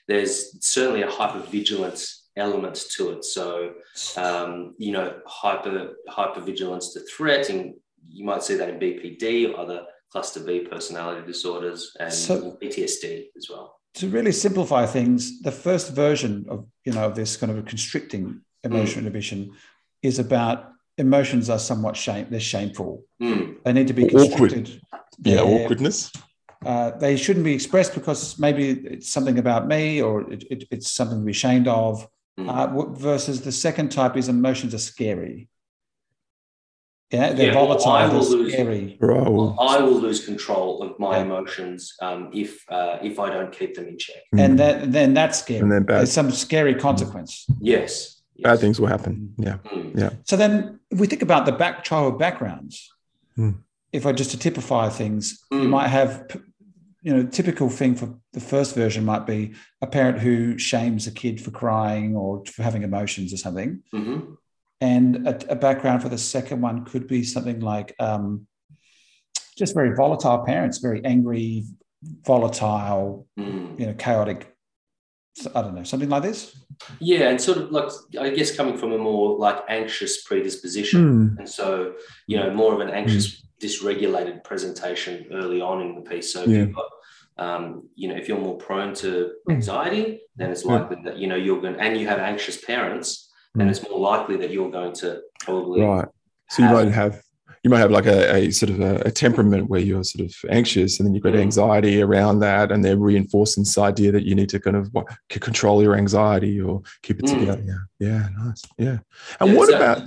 there's 0.08 0.64
certainly 0.66 1.02
a 1.02 1.08
hypervigilance 1.08 2.18
element 2.36 2.84
to 2.96 3.12
it. 3.12 3.24
So, 3.24 3.74
um, 4.18 4.76
you 4.78 4.92
know, 4.92 5.20
hyper 5.26 5.94
hypervigilance 6.10 6.92
to 6.94 7.00
threat, 7.02 7.50
and 7.50 7.74
you 8.10 8.26
might 8.26 8.44
see 8.44 8.56
that 8.56 8.70
in 8.70 8.80
BPD 8.80 9.54
or 9.54 9.58
other 9.58 9.86
cluster 10.12 10.42
B 10.42 10.60
personality 10.60 11.26
disorders 11.26 11.96
and 12.02 12.14
so, 12.14 12.58
PTSD 12.62 13.28
as 13.38 13.48
well 13.50 13.78
to 13.96 14.08
really 14.08 14.32
simplify 14.32 14.86
things, 14.86 15.42
the 15.42 15.52
first 15.52 15.94
version 15.94 16.46
of 16.50 16.66
you 16.86 16.94
know 16.94 17.12
this 17.12 17.38
kind 17.38 17.52
of 17.52 17.58
a 17.58 17.64
constricting 17.64 18.42
emotional 18.64 18.96
mm. 18.96 19.08
inhibition 19.08 19.54
is 20.02 20.20
about 20.20 20.72
emotions 20.98 21.50
are 21.50 21.60
somewhat 21.60 21.96
shame 21.96 22.28
they're 22.30 22.40
shameful. 22.40 23.04
Mm. 23.22 23.64
They 23.64 23.74
need 23.74 23.88
to 23.88 23.94
be 23.94 24.08
constricted. 24.08 24.82
Awkward. 24.94 25.28
Yeah, 25.28 25.42
awkwardness. 25.42 26.12
Uh, 26.66 26.92
they 26.92 27.18
shouldn't 27.18 27.46
be 27.46 27.54
expressed 27.54 27.96
because 27.96 28.38
maybe 28.38 28.70
it's 28.70 29.10
something 29.10 29.40
about 29.40 29.68
me 29.68 30.02
or 30.02 30.32
it, 30.32 30.44
it, 30.52 30.68
it's 30.70 30.92
something 30.92 31.20
to 31.20 31.26
be 31.26 31.32
ashamed 31.32 31.68
of. 31.68 32.08
Mm. 32.40 32.50
uh, 32.50 32.94
versus 32.94 33.42
the 33.42 33.52
second 33.52 33.92
type 33.92 34.16
is 34.16 34.30
emotions 34.30 34.74
are 34.74 34.80
scary. 34.80 35.50
Yeah, 37.12 37.34
they're 37.34 37.48
Yeah, 37.48 37.54
volatile, 37.54 37.92
I 37.92 38.08
will 38.08 38.24
lose- 38.24 38.54
scary. 38.54 38.96
Bro. 39.00 39.56
I 39.60 39.82
will 39.82 40.00
lose 40.00 40.26
control 40.26 40.82
of 40.82 40.98
my 40.98 41.18
Yeah. 41.18 41.24
emotions 41.24 41.94
um, 42.02 42.30
if 42.34 42.64
uh, 42.70 43.00
if 43.04 43.20
I 43.20 43.30
don't 43.30 43.52
keep 43.52 43.76
them 43.76 43.88
in 43.88 43.98
check. 43.98 44.22
And 44.38 44.58
that, 44.60 44.92
then 44.92 45.14
that's 45.14 45.40
scary. 45.40 45.60
And 45.60 45.72
then 45.72 45.84
bad- 45.84 45.98
There's 46.00 46.12
some 46.14 46.32
scary 46.32 46.74
consequence. 46.76 47.46
Yes. 47.60 48.22
yes. 48.36 48.44
bad 48.44 48.60
things 48.60 48.80
will 48.80 48.88
happen. 48.88 49.34
Yeah. 49.38 49.58
Mm. 49.74 50.18
So 50.30 50.38
then, 50.38 50.80
if 50.90 51.00
we 51.02 51.08
think 51.08 51.22
about 51.22 51.46
the 51.46 51.52
back 51.52 51.84
childhood 51.84 52.18
backgrounds, 52.20 52.76
Hmm. 53.36 53.52
if 53.92 54.06
I 54.06 54.12
just 54.14 54.32
to 54.32 54.38
typify 54.40 54.88
things, 54.90 55.24
you 55.52 55.60
Hmm. 55.64 55.70
might 55.70 55.90
have, 55.90 56.12
you 57.04 57.14
know, 57.14 57.24
typical 57.40 57.70
thing 57.70 57.96
for 57.96 58.08
the 58.34 58.40
first 58.40 58.74
version 58.76 59.04
might 59.04 59.26
be 59.26 59.52
a 59.82 59.88
parent 59.88 60.20
who 60.20 60.58
shames 60.58 61.08
a 61.08 61.12
kid 61.12 61.42
for 61.42 61.52
crying 61.52 62.16
or 62.16 62.44
for 62.46 62.64
having 62.64 62.84
emotions 62.84 63.34
or 63.34 63.38
something, 63.38 63.72
Mhm. 63.94 64.38
And 64.82 65.28
a, 65.28 65.52
a 65.52 65.56
background 65.56 66.02
for 66.02 66.10
the 66.10 66.18
second 66.18 66.60
one 66.62 66.84
could 66.86 67.08
be 67.08 67.24
something 67.24 67.60
like 67.60 67.96
um, 68.00 68.48
just 69.58 69.74
very 69.76 69.96
volatile 69.96 70.44
parents, 70.46 70.80
very 70.80 71.04
angry, 71.06 71.64
volatile, 72.26 73.28
Mm. 73.40 73.80
you 73.80 73.86
know, 73.86 73.94
chaotic. 73.94 74.48
I 75.56 75.62
don't 75.62 75.76
know, 75.76 75.84
something 75.84 76.10
like 76.10 76.24
this. 76.24 76.54
Yeah, 77.00 77.30
and 77.30 77.40
sort 77.40 77.58
of 77.60 77.72
like 77.72 77.90
I 78.20 78.32
guess 78.32 78.54
coming 78.56 78.78
from 78.78 78.92
a 78.92 78.98
more 78.98 79.38
like 79.38 79.60
anxious 79.70 80.24
predisposition, 80.24 81.02
Hmm. 81.30 81.38
and 81.40 81.48
so 81.48 81.94
you 82.28 82.36
know 82.38 82.54
more 82.54 82.74
of 82.74 82.82
an 82.82 82.90
anxious, 82.90 83.48
dysregulated 83.62 84.44
presentation 84.44 85.28
early 85.32 85.62
on 85.62 85.82
in 85.82 85.96
the 85.96 86.02
piece. 86.02 86.34
So 86.34 86.42
if 86.42 86.50
Yeah. 86.50 86.58
you've 86.58 86.76
got, 86.76 86.90
um, 87.38 87.88
you 87.96 88.10
know, 88.10 88.16
if 88.16 88.28
you're 88.28 88.40
more 88.42 88.58
prone 88.58 88.94
to 88.96 89.32
anxiety, 89.50 90.22
then 90.36 90.52
it's 90.52 90.66
likely 90.66 90.98
that 91.06 91.18
you 91.18 91.28
know 91.28 91.38
you're 91.38 91.62
going, 91.62 91.78
and 91.80 91.98
you 91.98 92.08
have 92.08 92.20
anxious 92.20 92.58
parents, 92.66 93.31
Mm. 93.58 93.70
it's 93.70 93.84
more 93.90 94.00
likely 94.00 94.38
that 94.38 94.50
you're 94.52 94.72
going 94.72 94.94
to 94.94 95.22
probably 95.42 95.82
Right. 95.82 96.08
So 96.50 96.62
you 96.64 96.68
have- 96.70 96.86
might 96.86 96.94
have 96.94 97.22
you 97.64 97.70
might 97.70 97.80
have 97.80 97.92
like 97.92 98.08
a, 98.08 98.36
a 98.36 98.50
sort 98.52 98.72
of 98.72 98.80
a, 98.80 98.96
a 99.06 99.12
temperament 99.12 99.70
where 99.70 99.80
you're 99.80 100.04
sort 100.04 100.26
of 100.28 100.34
anxious 100.50 101.00
and 101.00 101.06
then 101.06 101.14
you've 101.14 101.24
got 101.24 101.34
Mm. 101.34 101.42
anxiety 101.42 102.02
around 102.02 102.40
that 102.40 102.72
and 102.72 102.84
they're 102.84 102.98
reinforcing 102.98 103.62
this 103.64 103.78
idea 103.78 104.12
that 104.14 104.24
you 104.24 104.34
need 104.34 104.50
to 104.50 104.60
kind 104.60 104.76
of 104.76 104.88
what, 104.94 105.06
control 105.30 105.84
your 105.84 105.96
anxiety 105.96 106.60
or 106.60 106.82
keep 107.04 107.20
it 107.20 107.26
Mm. 107.26 107.40
together. 107.40 107.64
Yeah. 108.00 108.08
Yeah. 108.08 108.30
Nice. 108.46 108.62
Yeah. 108.80 108.98
And 109.40 109.52
Yeah, 109.52 109.58
what 109.58 109.70
so- 109.70 109.76
about 109.76 110.02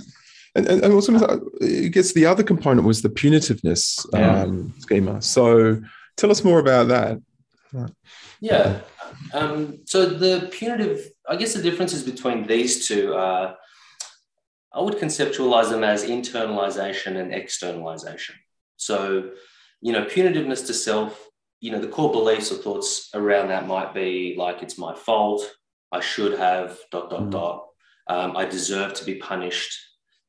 and, 0.57 0.67
and, 0.67 0.83
and 0.83 0.93
also, 0.93 1.13
I 1.61 1.87
guess 1.89 2.13
the 2.13 2.25
other 2.25 2.43
component 2.43 2.85
was 2.87 3.01
the 3.01 3.09
punitiveness 3.09 4.05
Yeah. 4.13 4.43
um, 4.43 4.73
schema. 4.79 5.21
So 5.21 5.81
tell 6.17 6.31
us 6.31 6.43
more 6.43 6.59
about 6.59 6.87
that. 6.89 7.19
Yeah. 8.41 8.79
Um, 9.33 9.79
so 9.85 10.05
the 10.05 10.49
punitive, 10.51 11.09
I 11.27 11.35
guess 11.35 11.53
the 11.53 11.61
differences 11.61 12.03
between 12.03 12.45
these 12.45 12.87
two 12.87 13.13
are, 13.13 13.57
I 14.73 14.81
would 14.81 14.95
conceptualize 14.95 15.69
them 15.69 15.83
as 15.83 16.05
internalization 16.05 17.17
and 17.17 17.33
externalization. 17.33 18.35
So, 18.77 19.31
you 19.81 19.93
know, 19.93 20.05
punitiveness 20.05 20.67
to 20.67 20.73
self, 20.73 21.29
you 21.61 21.71
know, 21.71 21.79
the 21.79 21.87
core 21.87 22.11
beliefs 22.11 22.51
or 22.51 22.55
thoughts 22.55 23.09
around 23.13 23.47
that 23.47 23.67
might 23.67 23.93
be 23.93 24.35
like, 24.37 24.61
it's 24.61 24.77
my 24.77 24.93
fault, 24.93 25.41
I 25.91 26.01
should 26.01 26.37
have, 26.37 26.77
dot, 26.91 27.09
dot, 27.09 27.21
Mm. 27.21 27.31
dot, 27.31 27.67
um, 28.07 28.37
I 28.37 28.45
deserve 28.45 28.93
to 28.95 29.05
be 29.05 29.15
punished. 29.15 29.73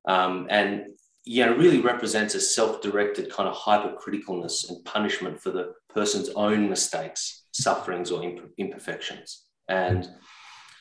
Um, 0.07 0.47
and, 0.49 0.87
you 1.25 1.45
know, 1.45 1.55
really 1.57 1.81
represents 1.81 2.35
a 2.37 2.41
self 2.41 2.81
directed 2.81 3.31
kind 3.31 3.49
of 3.49 3.57
hypercriticalness 3.57 4.71
and 4.71 4.85
punishment 4.85 5.43
for 5.43 5.51
the 5.51 5.75
person's 5.93 6.29
own 6.31 6.71
mistakes, 6.71 7.45
sufferings, 7.51 8.11
or 8.13 8.23
imp- 8.23 8.53
imperfections. 8.57 9.45
And 9.69 10.09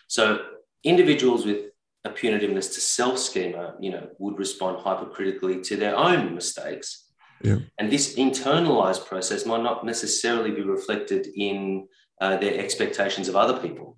so 0.07 0.39
individuals 0.83 1.45
with 1.45 1.65
a 2.03 2.09
punitiveness 2.09 2.73
to 2.73 2.79
self 2.81 3.17
schema, 3.17 3.75
you 3.79 3.91
know, 3.91 4.07
would 4.19 4.37
respond 4.37 4.77
hypercritically 4.77 5.61
to 5.63 5.75
their 5.75 5.95
own 5.97 6.35
mistakes. 6.35 7.05
Yeah. 7.43 7.57
And 7.79 7.91
this 7.91 8.15
internalized 8.15 9.05
process 9.05 9.45
might 9.45 9.63
not 9.63 9.85
necessarily 9.85 10.51
be 10.51 10.61
reflected 10.61 11.27
in 11.35 11.87
uh, 12.21 12.37
their 12.37 12.57
expectations 12.59 13.27
of 13.27 13.35
other 13.35 13.59
people, 13.59 13.97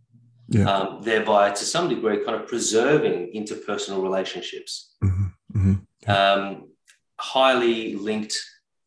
Yeah. 0.49 0.69
um, 0.71 1.01
thereby, 1.03 1.51
to 1.51 1.65
some 1.65 1.87
degree, 1.89 2.23
kind 2.25 2.35
of 2.41 2.47
preserving 2.47 3.31
interpersonal 3.35 4.01
relationships 4.01 4.95
Mhm, 5.03 5.33
mhm. 5.55 5.75
um, 6.07 6.71
highly 7.19 7.95
linked, 7.95 8.35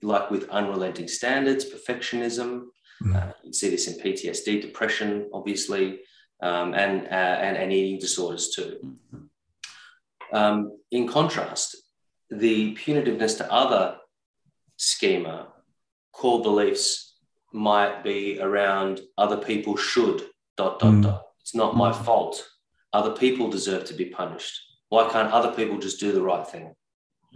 like 0.03 0.31
with 0.31 0.49
unrelenting 0.49 1.09
standards, 1.09 1.65
perfectionism. 1.65 2.67
Mm. 3.05 3.15
Uh, 3.17 3.33
you 3.45 3.53
see 3.53 3.71
this 3.71 3.87
in 3.87 3.95
PTSD, 4.03 4.61
depression, 4.61 5.29
obviously, 5.33 6.01
um, 6.43 6.75
and, 6.75 7.07
uh, 7.07 7.37
and 7.47 7.57
and 7.57 7.73
eating 7.73 7.99
disorders 7.99 8.51
too. 8.51 8.97
Um, 10.33 10.79
in 10.91 11.09
contrast, 11.09 11.77
the 12.31 12.75
punitiveness 12.75 13.37
to 13.39 13.53
other 13.53 13.97
schema, 14.77 15.49
core 16.13 16.43
beliefs 16.43 17.15
might 17.53 18.05
be 18.05 18.39
around 18.41 19.01
other 19.19 19.37
people 19.37 19.77
should 19.77 20.23
dot 20.57 20.79
dot 20.79 20.93
Mm. 20.95 21.03
dot. 21.03 21.23
It's 21.41 21.55
not 21.55 21.77
my 21.77 21.93
fault. 21.93 22.47
Other 22.93 23.13
people 23.13 23.51
deserve 23.51 23.85
to 23.87 23.95
be 23.95 24.07
punished. 24.07 24.55
Why 24.89 25.09
can't 25.09 25.33
other 25.33 25.53
people 25.53 25.79
just 25.79 26.01
do 26.01 26.13
the 26.13 26.23
right 26.23 26.47
thing? 26.47 26.75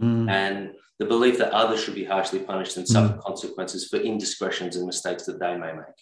Mm. 0.01 0.29
and 0.29 0.73
the 0.99 1.05
belief 1.05 1.37
that 1.37 1.53
others 1.53 1.81
should 1.81 1.95
be 1.95 2.03
harshly 2.03 2.39
punished 2.39 2.75
and 2.75 2.85
suffer 2.85 3.17
consequences 3.17 3.87
for 3.87 3.95
indiscretions 3.97 4.75
and 4.75 4.85
mistakes 4.85 5.25
that 5.25 5.39
they 5.39 5.55
may 5.55 5.71
make. 5.71 5.99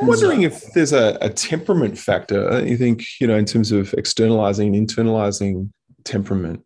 I'm 0.00 0.06
wondering 0.06 0.42
if 0.42 0.72
there's 0.72 0.92
a, 0.92 1.16
a 1.20 1.30
temperament 1.30 1.98
factor. 1.98 2.50
uh, 2.50 2.60
You 2.60 2.76
think, 2.76 3.04
you 3.20 3.26
know, 3.26 3.36
in 3.36 3.44
terms 3.44 3.72
of 3.72 3.92
externalizing 3.94 4.74
and 4.74 4.88
internalizing 4.88 5.70
temperament, 6.04 6.64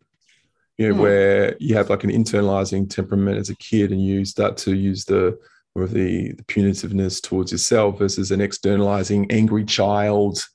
you 0.77 0.89
know, 0.89 0.95
Hmm. 0.95 1.01
where 1.01 1.55
you 1.59 1.75
have 1.75 1.89
like 1.89 2.03
an 2.03 2.09
internalizing 2.11 2.89
temperament 2.89 3.37
as 3.37 3.49
a 3.49 3.55
kid 3.57 3.91
and 3.91 4.03
you 4.05 4.25
start 4.25 4.57
to 4.57 4.75
use 4.75 5.05
the 5.05 5.37
or 5.75 5.87
the, 5.87 6.33
the 6.33 6.43
punitiveness 6.43 7.21
towards 7.21 7.51
yourself 7.51 7.97
versus 7.97 8.29
an 8.31 8.41
externalizing 8.41 9.29
angry 9.31 9.65
child 9.65 10.45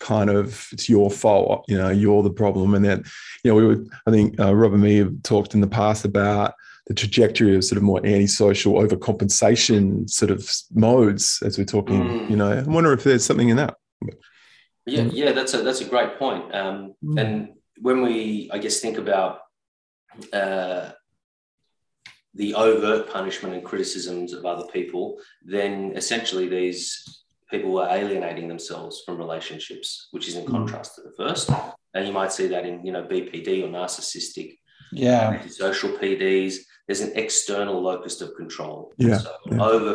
kind 0.00 0.28
of 0.30 0.68
it's 0.72 0.88
your 0.88 1.10
fault 1.10 1.64
you 1.68 1.76
know 1.78 1.88
you're 1.88 2.22
the 2.22 2.30
problem 2.30 2.74
and 2.74 2.84
then 2.84 3.02
you 3.42 3.50
know 3.50 3.54
we 3.54 3.66
would 3.66 3.88
i 4.06 4.10
think 4.10 4.38
uh, 4.40 4.54
rob 4.54 4.72
and 4.72 4.82
me 4.82 4.96
have 4.96 5.12
talked 5.22 5.54
in 5.54 5.60
the 5.60 5.66
past 5.66 6.04
about 6.04 6.54
the 6.86 6.94
trajectory 6.94 7.56
of 7.56 7.64
sort 7.64 7.78
of 7.78 7.82
more 7.82 8.04
antisocial 8.04 8.74
overcompensation 8.74 10.08
sort 10.08 10.30
of 10.30 10.50
modes 10.72 11.42
as 11.42 11.56
we're 11.58 11.64
talking 11.64 12.02
Mm. 12.04 12.30
you 12.30 12.36
know 12.36 12.50
i 12.52 12.62
wonder 12.62 12.92
if 12.92 13.04
there's 13.04 13.24
something 13.24 13.48
in 13.48 13.56
that 13.56 13.74
Yeah, 14.86 15.04
yeah, 15.04 15.32
that's 15.32 15.54
a 15.54 15.62
that's 15.66 15.80
a 15.80 15.86
great 15.94 16.18
point. 16.18 16.44
Um, 16.54 16.76
Mm. 17.02 17.16
And 17.22 17.32
when 17.86 17.98
we, 18.06 18.50
I 18.52 18.58
guess, 18.58 18.76
think 18.84 18.98
about 18.98 19.32
uh, 20.40 20.90
the 22.34 22.54
overt 22.54 23.08
punishment 23.16 23.54
and 23.54 23.64
criticisms 23.64 24.32
of 24.34 24.44
other 24.44 24.66
people, 24.76 25.04
then 25.54 25.92
essentially 25.96 26.46
these 26.48 26.82
people 27.50 27.70
were 27.72 27.88
alienating 27.98 28.46
themselves 28.48 28.94
from 29.06 29.16
relationships, 29.16 29.88
which 30.14 30.28
is 30.28 30.34
in 30.36 30.44
Mm. 30.44 30.50
contrast 30.56 30.96
to 30.96 31.00
the 31.06 31.14
first. 31.22 31.48
And 31.94 32.06
you 32.06 32.12
might 32.20 32.32
see 32.38 32.48
that 32.48 32.66
in 32.68 32.84
you 32.86 32.92
know 32.92 33.04
BPD 33.12 33.48
or 33.64 33.68
narcissistic 33.68 34.48
Yeah. 34.92 35.46
social 35.64 35.90
PDs. 36.00 36.52
There's 36.86 37.00
an 37.00 37.12
external 37.14 37.80
locus 37.80 38.20
of 38.20 38.34
control. 38.36 38.92
Yeah, 38.98 39.18
So 39.18 39.30
yeah. 39.50 39.62
over 39.62 39.92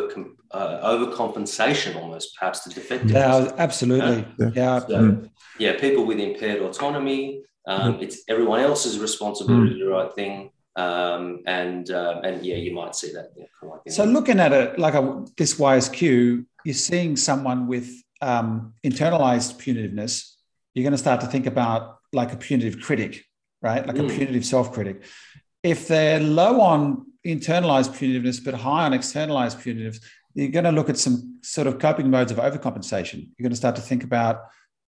uh, 0.50 0.88
overcompensation 0.92 1.94
almost 1.96 2.36
perhaps 2.36 2.60
to 2.64 2.70
defectiveness. 2.70 3.14
Yeah, 3.14 3.52
absolutely. 3.58 4.26
Yeah. 4.38 4.50
Yeah. 4.54 4.78
So, 4.80 4.86
Mm. 5.00 5.30
yeah, 5.58 5.78
people 5.78 6.04
with 6.04 6.18
impaired 6.18 6.60
autonomy. 6.62 7.42
Um, 7.66 7.98
It's 8.00 8.16
everyone 8.28 8.60
else's 8.60 8.98
responsibility 8.98 9.68
to 9.70 9.78
do 9.78 9.84
the 9.84 9.90
right 9.90 10.12
thing. 10.14 10.50
Um, 10.76 11.42
and 11.46 11.90
um, 11.90 12.16
and 12.26 12.44
yeah, 12.46 12.56
you 12.56 12.72
might 12.80 12.94
see 13.00 13.12
that. 13.12 13.26
You 13.36 13.42
know, 13.42 13.68
kind 13.70 13.80
of 13.86 13.92
So 13.92 14.04
looking 14.04 14.40
at 14.40 14.52
it 14.52 14.78
like 14.78 14.94
a, 14.94 15.24
this 15.36 15.54
YSQ, 15.58 16.00
you're 16.64 16.74
seeing 16.74 17.16
someone 17.16 17.66
with 17.68 17.88
um, 18.22 18.74
internalized 18.84 19.50
punitiveness. 19.62 20.12
You're 20.74 20.84
going 20.84 20.92
to 20.92 20.98
start 21.06 21.20
to 21.20 21.26
think 21.26 21.46
about 21.46 21.98
like 22.12 22.32
a 22.32 22.36
punitive 22.36 22.80
critic, 22.80 23.24
right? 23.62 23.86
Like 23.86 23.98
a 23.98 24.02
Mm. 24.02 24.16
punitive 24.16 24.44
self-critic. 24.44 24.96
If 25.62 25.88
they're 25.88 26.20
low 26.20 26.60
on 26.60 27.06
internalized 27.26 27.90
punitiveness 27.90 28.42
but 28.42 28.54
high 28.54 28.86
on 28.86 28.92
externalized 28.92 29.58
punitiveness, 29.58 30.00
you're 30.34 30.48
going 30.48 30.64
to 30.64 30.72
look 30.72 30.88
at 30.88 30.96
some 30.96 31.38
sort 31.42 31.66
of 31.66 31.78
coping 31.78 32.08
modes 32.10 32.32
of 32.32 32.38
overcompensation. 32.38 33.28
You're 33.36 33.44
going 33.44 33.50
to 33.50 33.56
start 33.56 33.76
to 33.76 33.82
think 33.82 34.04
about, 34.04 34.42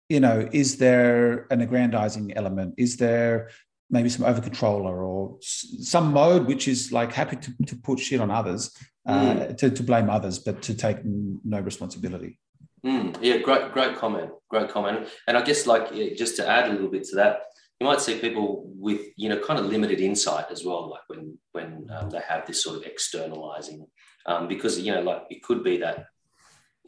you 0.09 0.21
know, 0.21 0.49
is 0.53 0.79
there 0.79 1.47
an 1.51 1.61
aggrandizing 1.61 2.37
element? 2.37 2.75
Is 2.79 2.97
there 2.97 3.51
maybe 3.91 4.09
some 4.09 4.25
over 4.25 4.41
controller 4.41 5.05
or 5.05 5.37
some 5.41 6.13
mode 6.13 6.47
which 6.47 6.67
is 6.69 6.93
like 6.93 7.13
happy 7.13 7.37
to, 7.37 7.53
to 7.67 7.77
put 7.77 7.99
shit 7.99 8.21
on 8.21 8.31
others, 8.31 8.75
uh, 9.07 9.47
to, 9.47 9.71
to 9.71 9.83
blame 9.83 10.09
others, 10.09 10.39
but 10.39 10.63
to 10.63 10.75
take 10.75 10.99
no 11.05 11.61
responsibility. 11.61 12.39
Mm, 12.85 13.17
yeah, 13.23 13.39
great, 13.39 13.73
great 13.73 13.97
comment. 13.97 14.31
Great 14.49 14.69
comment. 14.69 15.09
And 15.27 15.37
I 15.37 15.43
guess, 15.43 15.67
like, 15.67 15.89
yeah, 15.93 16.15
just 16.15 16.37
to 16.37 16.49
add 16.49 16.69
a 16.69 16.73
little 16.73 16.91
bit 16.91 17.05
to 17.05 17.17
that, 17.17 17.43
you 17.81 17.87
might 17.87 18.01
see 18.01 18.19
people 18.19 18.71
with, 18.79 19.01
you 19.17 19.29
know, 19.29 19.39
kind 19.41 19.59
of 19.59 19.67
limited 19.67 20.01
insight 20.01 20.47
as 20.51 20.65
well, 20.65 20.91
like 20.91 21.03
when 21.09 21.37
when 21.53 21.89
um, 21.97 22.11
they 22.11 22.21
have 22.29 22.47
this 22.47 22.63
sort 22.63 22.77
of 22.77 22.85
externalizing, 22.85 23.87
um, 24.27 24.49
because 24.49 24.79
you 24.81 24.93
know, 24.93 25.03
like 25.03 25.23
it 25.31 25.43
could 25.43 25.65
be 25.65 25.79
that 25.79 26.07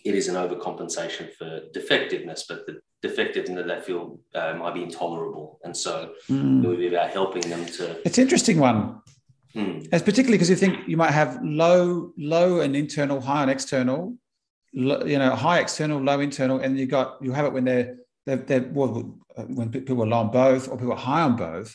it 0.05 0.15
is 0.15 0.29
an 0.29 0.37
overcompensation 0.37 1.33
for 1.35 1.63
defectiveness, 1.73 2.45
but 2.49 2.67
the 2.67 2.81
defectiveness 3.03 3.67
that 3.67 3.81
they 3.81 3.81
feel 3.85 4.21
uh, 4.35 4.55
might 4.55 4.75
be 4.75 4.83
intolerable, 4.83 5.59
and 5.65 5.77
so 5.77 6.13
Mm. 6.31 6.65
it 6.65 6.69
would 6.69 6.79
be 6.79 6.89
about 6.89 7.11
helping 7.11 7.43
them 7.51 7.67
to. 7.67 8.01
It's 8.07 8.19
an 8.19 8.23
interesting 8.23 8.59
one. 8.59 9.01
Mm, 9.55 9.89
It's 9.93 10.03
particularly 10.03 10.37
because 10.37 10.51
you 10.51 10.57
think 10.57 10.87
you 10.87 10.97
might 10.97 11.13
have 11.13 11.41
low, 11.43 12.13
low 12.19 12.61
and 12.61 12.77
internal, 12.77 13.21
high 13.21 13.43
and 13.43 13.51
external, 13.51 14.17
you 14.73 15.19
know, 15.19 15.31
high 15.35 15.61
external, 15.61 15.99
low 16.01 16.21
internal, 16.21 16.59
and 16.61 16.79
you 16.79 16.87
got 16.87 17.17
you 17.23 17.33
have 17.33 17.47
it 17.47 17.53
when 17.53 17.65
they're 17.65 17.97
they're, 18.27 18.37
they're 18.37 18.69
well, 18.73 19.19
uh, 19.37 19.43
when 19.45 19.71
people 19.71 20.03
are 20.03 20.07
low 20.07 20.19
on 20.19 20.31
both 20.31 20.69
or 20.69 20.77
people 20.77 20.93
are 20.93 20.97
high 20.99 21.23
on 21.23 21.37
both. 21.37 21.75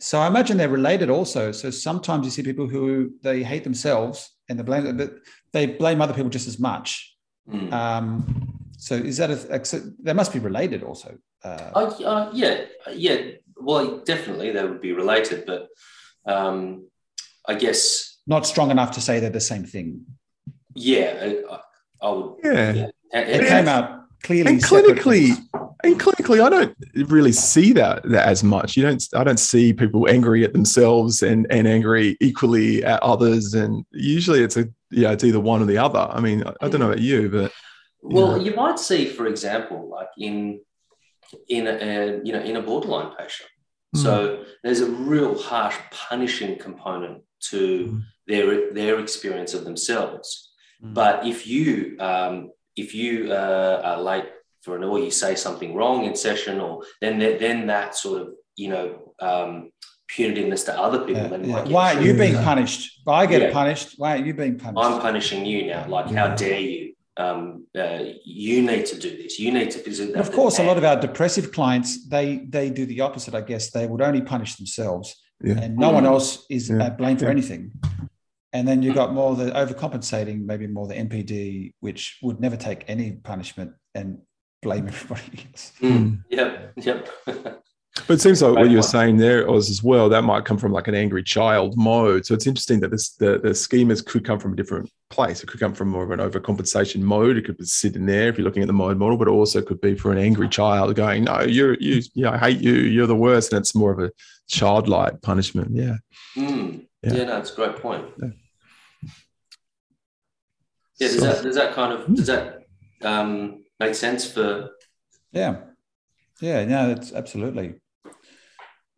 So 0.00 0.20
I 0.20 0.26
imagine 0.28 0.56
they're 0.58 0.68
related 0.68 1.10
also. 1.10 1.50
So 1.52 1.70
sometimes 1.70 2.24
you 2.24 2.30
see 2.30 2.42
people 2.42 2.68
who 2.68 3.12
they 3.22 3.42
hate 3.42 3.64
themselves 3.64 4.30
and 4.48 4.58
they 4.58 4.62
blame, 4.62 4.96
but 4.96 5.10
they 5.52 5.66
blame 5.66 6.00
other 6.00 6.14
people 6.14 6.30
just 6.30 6.46
as 6.46 6.58
much. 6.58 7.16
mm. 7.50 7.72
Um, 7.72 8.54
so 8.76 8.94
is 8.94 9.16
that 9.16 9.30
a, 9.30 9.64
so 9.64 9.80
they 10.00 10.12
must 10.12 10.32
be 10.32 10.38
related 10.38 10.84
also? 10.84 11.18
Uh, 11.42 11.70
Uh, 11.74 12.04
uh, 12.04 12.30
yeah, 12.32 12.66
yeah. 12.92 13.18
Well, 13.56 13.98
definitely 14.04 14.52
they 14.52 14.62
would 14.62 14.80
be 14.80 14.92
related, 14.92 15.44
but 15.46 15.66
um, 16.26 16.86
I 17.48 17.54
guess 17.54 18.18
not 18.28 18.46
strong 18.46 18.70
enough 18.70 18.92
to 18.92 19.00
say 19.00 19.18
they're 19.18 19.30
the 19.30 19.40
same 19.40 19.64
thing. 19.64 20.04
yeah, 20.76 21.10
I, 21.50 21.58
I 22.06 22.10
would. 22.10 22.34
Yeah. 22.44 22.72
Yeah. 22.72 22.86
It 23.12 23.40
And- 23.40 23.48
came 23.48 23.68
out 23.68 23.97
clearly. 24.22 24.52
And 24.52 24.62
clinically, 24.62 25.36
and 25.84 26.00
clinically, 26.00 26.44
I 26.44 26.48
don't 26.50 26.76
really 27.10 27.32
see 27.32 27.72
that, 27.74 28.02
that 28.04 28.26
as 28.28 28.42
much. 28.42 28.76
You 28.76 28.82
don't. 28.84 29.02
I 29.14 29.24
don't 29.24 29.38
see 29.38 29.72
people 29.72 30.08
angry 30.08 30.44
at 30.44 30.52
themselves 30.52 31.22
and 31.22 31.46
and 31.50 31.66
angry 31.66 32.16
equally 32.20 32.84
at 32.84 33.02
others. 33.02 33.54
And 33.54 33.84
usually, 33.92 34.42
it's 34.42 34.56
a 34.56 34.68
yeah, 34.90 35.12
it's 35.12 35.24
either 35.24 35.40
one 35.40 35.62
or 35.62 35.66
the 35.66 35.78
other. 35.78 36.00
I 36.10 36.20
mean, 36.20 36.42
I, 36.44 36.54
I 36.62 36.68
don't 36.68 36.80
know 36.80 36.86
about 36.90 37.00
you, 37.00 37.28
but 37.28 37.52
Well, 38.02 38.36
Yeah. 38.38 38.44
you 38.50 38.56
might 38.56 38.78
see, 38.78 39.06
for 39.06 39.26
example, 39.26 39.88
like 39.90 40.08
in 40.18 40.60
in 41.48 41.66
a, 41.66 41.72
a 41.72 42.20
you 42.24 42.32
know 42.32 42.40
in 42.40 42.56
a 42.56 42.62
borderline 42.62 43.14
patient. 43.16 43.50
Mm. 43.94 44.02
So 44.02 44.44
there's 44.62 44.80
a 44.80 44.90
real 44.90 45.38
harsh 45.38 45.76
punishing 45.90 46.58
component 46.58 47.22
to 47.50 47.60
Mm. 47.86 48.02
their 48.26 48.72
their 48.72 48.98
experience 48.98 49.54
of 49.54 49.64
themselves. 49.64 50.50
Mm. 50.84 50.94
But 50.94 51.26
if 51.26 51.46
you 51.46 51.96
um, 52.00 52.50
if 52.78 52.94
you 52.94 53.32
uh, 53.32 53.80
are 53.84 54.00
late 54.02 54.26
for 54.62 54.76
an 54.76 54.84
or 54.84 54.98
you 54.98 55.10
say 55.10 55.34
something 55.34 55.74
wrong 55.74 56.04
in 56.04 56.14
session, 56.14 56.60
or 56.60 56.82
then 57.00 57.18
that, 57.18 57.38
then 57.40 57.66
that 57.66 57.96
sort 57.96 58.22
of 58.22 58.28
you 58.56 58.68
know 58.68 59.14
um, 59.20 59.70
punitiveness 60.14 60.64
to 60.66 60.78
other 60.86 61.00
people. 61.06 61.22
Yeah, 61.22 61.28
then 61.28 61.44
yeah. 61.44 61.52
might 61.52 61.68
Why 61.68 61.94
aren't 61.94 62.06
you 62.06 62.14
being 62.14 62.34
punished? 62.34 63.00
I 63.06 63.26
get 63.26 63.42
Yeah. 63.42 63.52
punished. 63.52 63.94
Why 63.98 64.12
aren't 64.12 64.26
you 64.26 64.34
being 64.34 64.58
punished? 64.58 64.84
I'm 64.84 65.00
punishing 65.00 65.44
you 65.44 65.66
now. 65.66 65.88
Like, 65.88 66.10
how 66.10 66.34
dare 66.34 66.60
you? 66.60 66.94
Um, 67.16 67.66
uh, 67.76 67.98
you 68.24 68.62
need 68.62 68.86
to 68.86 68.96
do 68.96 69.10
this. 69.20 69.40
You 69.40 69.50
need 69.50 69.72
to 69.72 69.82
visit 69.82 70.10
And 70.10 70.20
of 70.20 70.30
course, 70.30 70.60
a 70.60 70.62
lot 70.62 70.78
of 70.78 70.84
our 70.84 70.98
depressive 71.00 71.50
clients 71.50 72.08
they 72.08 72.26
they 72.56 72.70
do 72.70 72.86
the 72.86 73.00
opposite. 73.00 73.34
I 73.34 73.40
guess 73.40 73.70
they 73.76 73.86
would 73.90 74.02
only 74.08 74.22
punish 74.34 74.54
themselves, 74.54 75.06
yeah, 75.42 75.58
and 75.62 75.76
no 75.76 75.90
one 75.90 76.06
else 76.06 76.46
is 76.48 76.70
Yeah. 76.70 76.84
uh, 76.84 76.90
blamed 76.90 77.18
for 77.18 77.26
Yeah. 77.26 77.32
anything. 77.38 77.62
And 78.52 78.66
then 78.66 78.82
you 78.82 78.94
got 78.94 79.12
more 79.12 79.36
the 79.36 79.50
overcompensating, 79.50 80.44
maybe 80.44 80.66
more 80.66 80.86
the 80.86 80.94
NPD, 80.94 81.72
which 81.80 82.18
would 82.22 82.40
never 82.40 82.56
take 82.56 82.84
any 82.88 83.12
punishment 83.12 83.72
and 83.94 84.18
blame 84.62 84.88
everybody 84.88 85.46
else. 85.52 85.72
Mm, 85.80 86.24
yep, 86.30 86.72
yep. 86.76 87.08
But 88.06 88.14
it 88.14 88.20
seems 88.20 88.40
like 88.40 88.54
what 88.54 88.70
you 88.70 88.76
were 88.76 88.82
point. 88.82 88.90
saying 88.90 89.16
there, 89.16 89.50
Oz, 89.50 89.70
as 89.70 89.82
well, 89.82 90.08
that 90.08 90.22
might 90.22 90.44
come 90.44 90.56
from 90.56 90.72
like 90.72 90.88
an 90.88 90.94
angry 90.94 91.22
child 91.22 91.76
mode. 91.76 92.24
So 92.24 92.32
it's 92.32 92.46
interesting 92.46 92.80
that 92.80 92.90
this 92.90 93.10
the, 93.10 93.38
the 93.38 93.50
schemas 93.50 94.04
could 94.04 94.24
come 94.24 94.38
from 94.38 94.52
a 94.52 94.56
different 94.56 94.90
place. 95.10 95.42
It 95.42 95.46
could 95.46 95.60
come 95.60 95.74
from 95.74 95.88
more 95.88 96.04
of 96.04 96.10
an 96.10 96.20
overcompensation 96.20 97.00
mode. 97.00 97.36
It 97.36 97.44
could 97.44 97.66
sit 97.68 97.96
in 97.96 98.06
there 98.06 98.28
if 98.28 98.38
you're 98.38 98.44
looking 98.44 98.62
at 98.62 98.66
the 98.66 98.72
mode 98.72 98.98
model, 98.98 99.16
but 99.16 99.28
it 99.28 99.32
also 99.32 99.62
could 99.62 99.80
be 99.80 99.94
for 99.94 100.12
an 100.12 100.18
angry 100.18 100.48
child 100.48 100.94
going, 100.94 101.24
No, 101.24 101.40
you're 101.42 101.74
you, 101.80 102.02
yeah, 102.14 102.30
I 102.30 102.38
hate 102.38 102.60
you, 102.60 102.72
you're 102.74 103.06
the 103.06 103.16
worst. 103.16 103.52
And 103.52 103.60
it's 103.60 103.74
more 103.74 103.92
of 103.92 103.98
a 103.98 104.10
childlike 104.48 105.20
punishment. 105.22 105.70
Yeah. 105.72 105.96
Mm, 106.36 106.86
Yeah. 107.02 107.14
yeah. 107.14 107.24
no, 107.24 107.38
it's 107.38 107.52
a 107.52 107.56
great 107.56 107.76
point. 107.76 108.06
Yeah. 108.20 108.28
Yeah, 110.98 111.08
does 111.08 111.18
So- 111.18 111.26
that 111.26 111.42
does 111.42 111.56
that 111.56 111.74
kind 111.74 111.92
of 111.92 112.14
does 112.14 112.26
that 112.26 112.62
um, 113.02 113.64
make 113.78 113.94
sense 113.94 114.30
for? 114.30 114.70
Yeah, 115.32 115.56
yeah, 116.40 116.64
no, 116.64 116.94
that's 116.94 117.12
absolutely. 117.12 117.74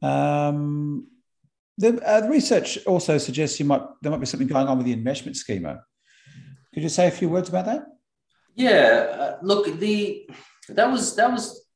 Um, 0.00 1.08
the, 1.76 2.00
uh, 2.06 2.20
the 2.22 2.28
research 2.28 2.78
also 2.86 3.18
suggests 3.18 3.58
you 3.60 3.66
might 3.66 3.82
there 4.00 4.10
might 4.10 4.20
be 4.20 4.26
something 4.26 4.48
going 4.48 4.66
on 4.66 4.78
with 4.78 4.86
the 4.86 4.96
enmeshment 4.96 5.36
schema. 5.36 5.82
Could 6.72 6.82
you 6.82 6.88
say 6.88 7.08
a 7.08 7.10
few 7.10 7.28
words 7.28 7.48
about 7.48 7.66
that? 7.66 7.82
Yeah, 8.54 9.06
uh, 9.18 9.38
look, 9.42 9.78
the 9.78 10.28
that 10.70 10.90
was 10.90 11.16
that 11.16 11.30
was 11.30 11.66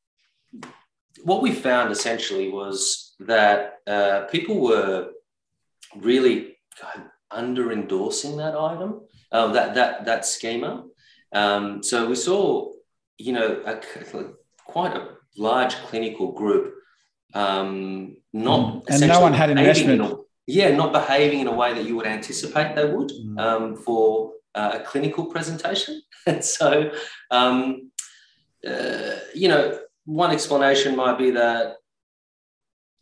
what 1.23 1.41
we 1.41 1.51
found 1.51 1.91
essentially 1.91 2.49
was 2.49 3.15
that 3.19 3.75
uh, 3.87 4.21
people 4.31 4.59
were 4.59 5.09
really 6.01 6.57
under 7.31 7.71
endorsing 7.71 8.37
that 8.37 8.55
item, 8.55 9.01
uh, 9.31 9.47
that 9.53 9.75
that 9.75 10.05
that 10.05 10.25
schema. 10.25 10.85
Um, 11.33 11.83
so 11.83 12.07
we 12.07 12.15
saw, 12.15 12.71
you 13.17 13.33
know, 13.33 13.61
a, 13.65 13.81
quite 14.65 14.95
a 14.95 15.09
large 15.37 15.75
clinical 15.75 16.31
group 16.31 16.75
um, 17.33 18.15
not 18.33 18.83
Mm. 18.85 18.89
And 18.89 19.07
no 19.07 19.19
one 19.19 19.33
had 19.33 19.53
behaving 19.53 19.89
in 19.89 20.01
a- 20.01 20.17
yeah, 20.47 20.75
not 20.75 20.93
behaving 20.93 21.39
in 21.41 21.47
a 21.47 21.53
way 21.53 21.73
that 21.73 21.85
you 21.85 21.95
would 21.97 22.07
anticipate 22.07 22.75
they 22.75 22.89
would 22.89 23.11
Mm. 23.11 23.39
um, 23.39 23.75
for 23.75 24.31
uh, 24.55 24.71
a 24.75 24.79
clinical 24.79 25.25
presentation. 25.25 26.01
And 26.25 26.43
so, 26.57 26.91
um, 27.29 27.91
uh, 28.65 29.15
you 29.33 29.47
know, 29.49 29.79
one 30.05 30.31
explanation 30.31 30.95
might 30.95 31.17
be 31.17 31.31
that 31.31 31.75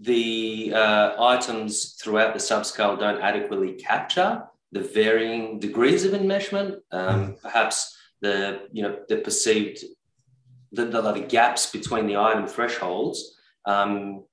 the 0.03 0.71
uh, 0.75 1.15
items 1.33 1.93
throughout 2.01 2.33
the 2.33 2.39
subscale 2.39 2.99
don't 2.99 3.21
adequately 3.21 3.73
capture 3.73 4.43
the 4.71 4.81
varying 4.81 5.59
degrees 5.59 6.03
of 6.05 6.11
enmeshment. 6.13 6.71
Um, 6.91 7.35
perhaps 7.41 7.75
the 8.21 8.67
you 8.71 8.83
know 8.83 8.93
the 9.09 9.17
perceived 9.17 9.77
the, 10.71 10.85
the, 10.85 11.01
the 11.11 11.19
gaps 11.37 11.71
between 11.71 12.07
the 12.07 12.17
item 12.17 12.47
thresholds 12.47 13.37
um, 13.65 14.23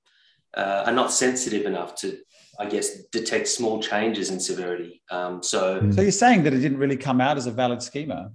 uh, 0.57 0.83
are 0.87 0.93
not 1.01 1.11
sensitive 1.11 1.65
enough 1.67 1.93
to, 2.01 2.17
I 2.59 2.65
guess, 2.65 3.03
detect 3.11 3.47
small 3.47 3.79
changes 3.81 4.31
in 4.31 4.39
severity. 4.39 5.03
Um, 5.11 5.43
so 5.43 5.79
Mm. 5.81 5.93
So 5.93 6.01
you're 6.01 6.11
saying 6.11 6.43
that 6.43 6.53
it 6.53 6.59
didn't 6.59 6.79
really 6.79 6.97
come 6.97 7.21
out 7.21 7.37
as 7.37 7.45
a 7.47 7.51
valid 7.51 7.81
schema. 7.83 8.31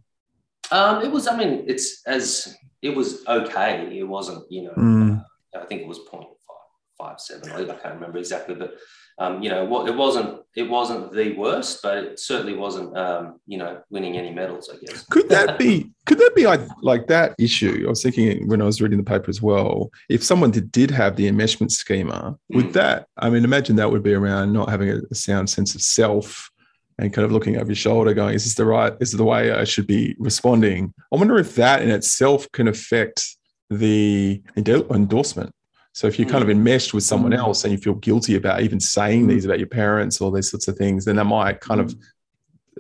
um, 0.71 1.03
it 1.03 1.11
was. 1.11 1.27
I 1.27 1.37
mean, 1.37 1.65
it's 1.67 2.03
as 2.07 2.57
it 2.83 2.95
was 2.95 3.27
okay. 3.27 3.99
It 3.99 4.05
wasn't. 4.17 4.45
You 4.51 4.63
know, 4.65 4.75
Mm. 4.77 5.25
I 5.61 5.65
think 5.67 5.81
it 5.83 5.89
was 5.89 5.99
0.5, 6.13 6.36
five 6.99 7.21
seven. 7.21 7.51
I 7.53 7.75
can't 7.75 7.95
remember 7.95 8.19
exactly, 8.19 8.55
but 8.55 8.75
um, 9.19 9.43
you 9.43 9.49
know, 9.49 9.65
what 9.65 9.89
it 9.89 9.97
wasn't. 9.97 10.41
It 10.55 10.69
wasn't 10.69 11.13
the 11.13 11.33
worst, 11.37 11.83
but 11.83 11.99
it 11.99 12.21
certainly 12.21 12.55
wasn't. 12.55 12.97
Um, 12.97 13.41
you 13.47 13.59
know, 13.59 13.83
winning 13.91 14.17
any 14.17 14.31
medals. 14.31 14.71
I 14.73 14.77
guess. 14.85 15.05
Could 15.07 15.29
that 15.31 15.59
be? 15.59 15.91
Could 16.05 16.19
that 16.19 16.35
be 16.35 16.47
like, 16.47 17.07
that 17.09 17.35
issue? 17.39 17.85
I 17.87 17.91
was 17.91 18.03
thinking 18.03 18.47
when 18.49 18.61
I 18.61 18.67
was 18.67 18.81
reading 18.83 18.99
the 18.99 19.05
paper 19.05 19.31
as 19.31 19.41
well. 19.41 19.91
If 20.09 20.23
someone 20.23 20.51
did, 20.51 20.71
did 20.71 20.91
have 20.91 21.17
the 21.17 21.31
enmeshment 21.31 21.71
schema, 21.71 22.37
would 22.51 22.67
Mm. 22.67 22.73
that? 22.75 23.07
I 23.17 23.31
mean, 23.31 23.45
imagine 23.45 23.77
that 23.77 23.91
would 23.91 24.03
be 24.03 24.15
around 24.15 24.53
not 24.53 24.69
having 24.69 24.91
a, 24.91 25.01
a 25.11 25.15
sound 25.15 25.49
sense 25.49 25.75
of 25.75 25.83
self, 25.83 26.51
and 26.99 27.13
kind 27.13 27.25
of 27.25 27.33
looking 27.33 27.57
over 27.57 27.69
your 27.69 27.75
shoulder, 27.77 28.13
going, 28.13 28.35
"Is 28.35 28.45
this 28.45 28.55
the 28.55 28.67
right? 28.67 28.93
Is 29.01 29.13
this 29.13 29.19
the 29.19 29.25
way 29.25 29.51
I 29.51 29.65
should 29.65 29.87
be 29.87 30.15
responding?" 30.19 30.93
I 31.13 31.17
wonder 31.17 31.39
if 31.39 31.55
that 31.57 31.83
in 31.83 31.91
itself 31.91 32.51
can 32.53 32.69
affect 32.69 33.37
the 33.71 34.43
endorsement. 34.57 35.53
So 35.97 36.07
if 36.07 36.19
you're 36.19 36.29
kind 36.29 36.45
of 36.45 36.51
enmeshed 36.51 36.93
with 36.93 37.05
someone 37.05 37.33
Mm. 37.33 37.39
else 37.39 37.65
and 37.65 37.73
you 37.73 37.79
feel 37.79 37.95
guilty 37.95 38.35
about 38.37 38.61
even 38.61 38.79
saying 38.79 39.25
Mm. 39.25 39.29
these 39.31 39.47
about 39.47 39.59
your 39.59 39.67
parents 39.69 40.21
or 40.21 40.31
these 40.31 40.51
sorts 40.51 40.69
of 40.69 40.77
things, 40.77 41.07
then 41.07 41.17
that 41.17 41.25
might 41.25 41.61
kind 41.61 41.81
of 41.81 41.95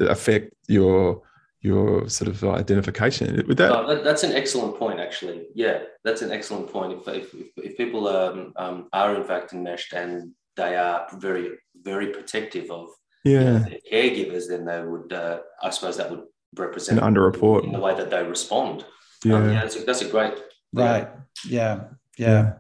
affect 0.01 0.53
your 0.69 1.23
your 1.63 2.07
sort 2.11 2.29
of 2.29 2.45
identification. 2.45 3.43
Would 3.49 3.57
that? 3.57 3.73
Oh, 3.73 3.87
that, 3.89 4.05
that's 4.05 4.23
an 4.23 4.33
excellent 4.33 4.77
point, 4.79 5.01
actually. 5.01 5.47
Yeah, 5.55 5.79
that's 6.05 6.21
an 6.21 6.31
excellent 6.31 6.71
point. 6.71 6.93
If, 6.93 7.09
if, 7.09 7.35
if, 7.35 7.49
if 7.57 7.77
people 7.79 8.07
um, 8.07 8.53
um, 8.57 8.89
are 8.93 9.17
in 9.17 9.25
fact 9.25 9.55
enmeshed 9.55 9.95
and 9.95 10.33
they 10.57 10.77
are 10.77 11.07
very, 11.15 11.53
very 11.91 12.09
protective 12.09 12.71
of 12.71 12.89
you 13.25 13.41
know, 13.41 13.53
yeah. 13.53 13.59
their 13.71 13.79
caregivers, 13.91 14.47
then 14.47 14.67
they 14.67 14.81
would, 14.85 15.11
uh, 15.13 15.39
I 15.63 15.71
suppose, 15.71 15.97
that 15.97 16.11
would 16.11 16.25
represent 16.55 17.01
An 17.01 17.15
underreport. 17.15 17.65
in 17.65 17.73
the 17.73 17.81
way 17.81 17.95
that 17.97 18.11
they 18.11 18.23
respond. 18.23 18.85
Yeah. 19.25 19.37
Um, 19.37 19.51
yeah, 19.51 19.63
that's 19.63 19.77
a, 19.77 19.85
that's 19.85 20.03
a 20.03 20.09
great 20.09 20.35
Right. 20.75 21.09
Yeah. 21.49 21.85
Yeah. 22.19 22.59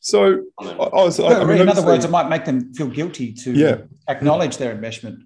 So. 0.00 0.44
I, 0.58 0.64
I 0.70 1.04
was, 1.04 1.18
I, 1.20 1.22
Well, 1.28 1.42
I 1.42 1.44
mean, 1.44 1.60
in 1.62 1.68
other 1.68 1.84
words, 1.84 2.04
it 2.04 2.10
might 2.10 2.28
make 2.28 2.44
them 2.44 2.72
feel 2.74 2.88
guilty 2.88 3.32
to 3.32 3.52
Yeah. 3.52 3.78
acknowledge 4.08 4.56
their 4.58 4.74
enmeshment. 4.74 5.22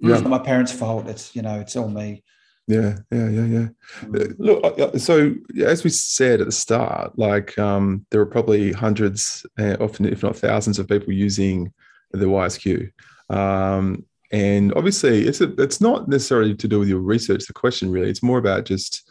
Yeah. 0.00 0.14
It's 0.14 0.22
not 0.22 0.30
my 0.30 0.38
parents' 0.38 0.72
fault. 0.72 1.08
It's 1.08 1.34
you 1.34 1.42
know, 1.42 1.60
it's 1.60 1.76
all 1.76 1.88
me. 1.88 2.22
yeah, 2.66 2.96
yeah, 3.10 3.28
yeah, 3.28 3.44
yeah. 3.44 3.68
Uh, 4.02 4.24
Look, 4.38 4.98
so 4.98 5.34
as 5.64 5.84
we 5.84 5.90
said 5.90 6.40
at 6.40 6.46
the 6.46 6.52
start, 6.52 7.18
like 7.18 7.58
um, 7.58 8.06
there 8.10 8.20
are 8.20 8.26
probably 8.26 8.72
hundreds, 8.72 9.44
uh, 9.58 9.76
often 9.80 10.06
if 10.06 10.22
not 10.22 10.36
thousands, 10.36 10.78
of 10.78 10.88
people 10.88 11.12
using 11.12 11.72
the 12.12 12.26
YSQ, 12.26 12.90
um, 13.30 14.04
and 14.32 14.72
obviously, 14.74 15.26
it's 15.28 15.40
a, 15.40 15.52
it's 15.62 15.80
not 15.80 16.08
necessarily 16.08 16.54
to 16.56 16.68
do 16.68 16.78
with 16.80 16.88
your 16.88 17.00
research. 17.00 17.46
The 17.46 17.52
question 17.52 17.90
really, 17.90 18.10
it's 18.10 18.22
more 18.22 18.38
about 18.38 18.64
just 18.64 19.08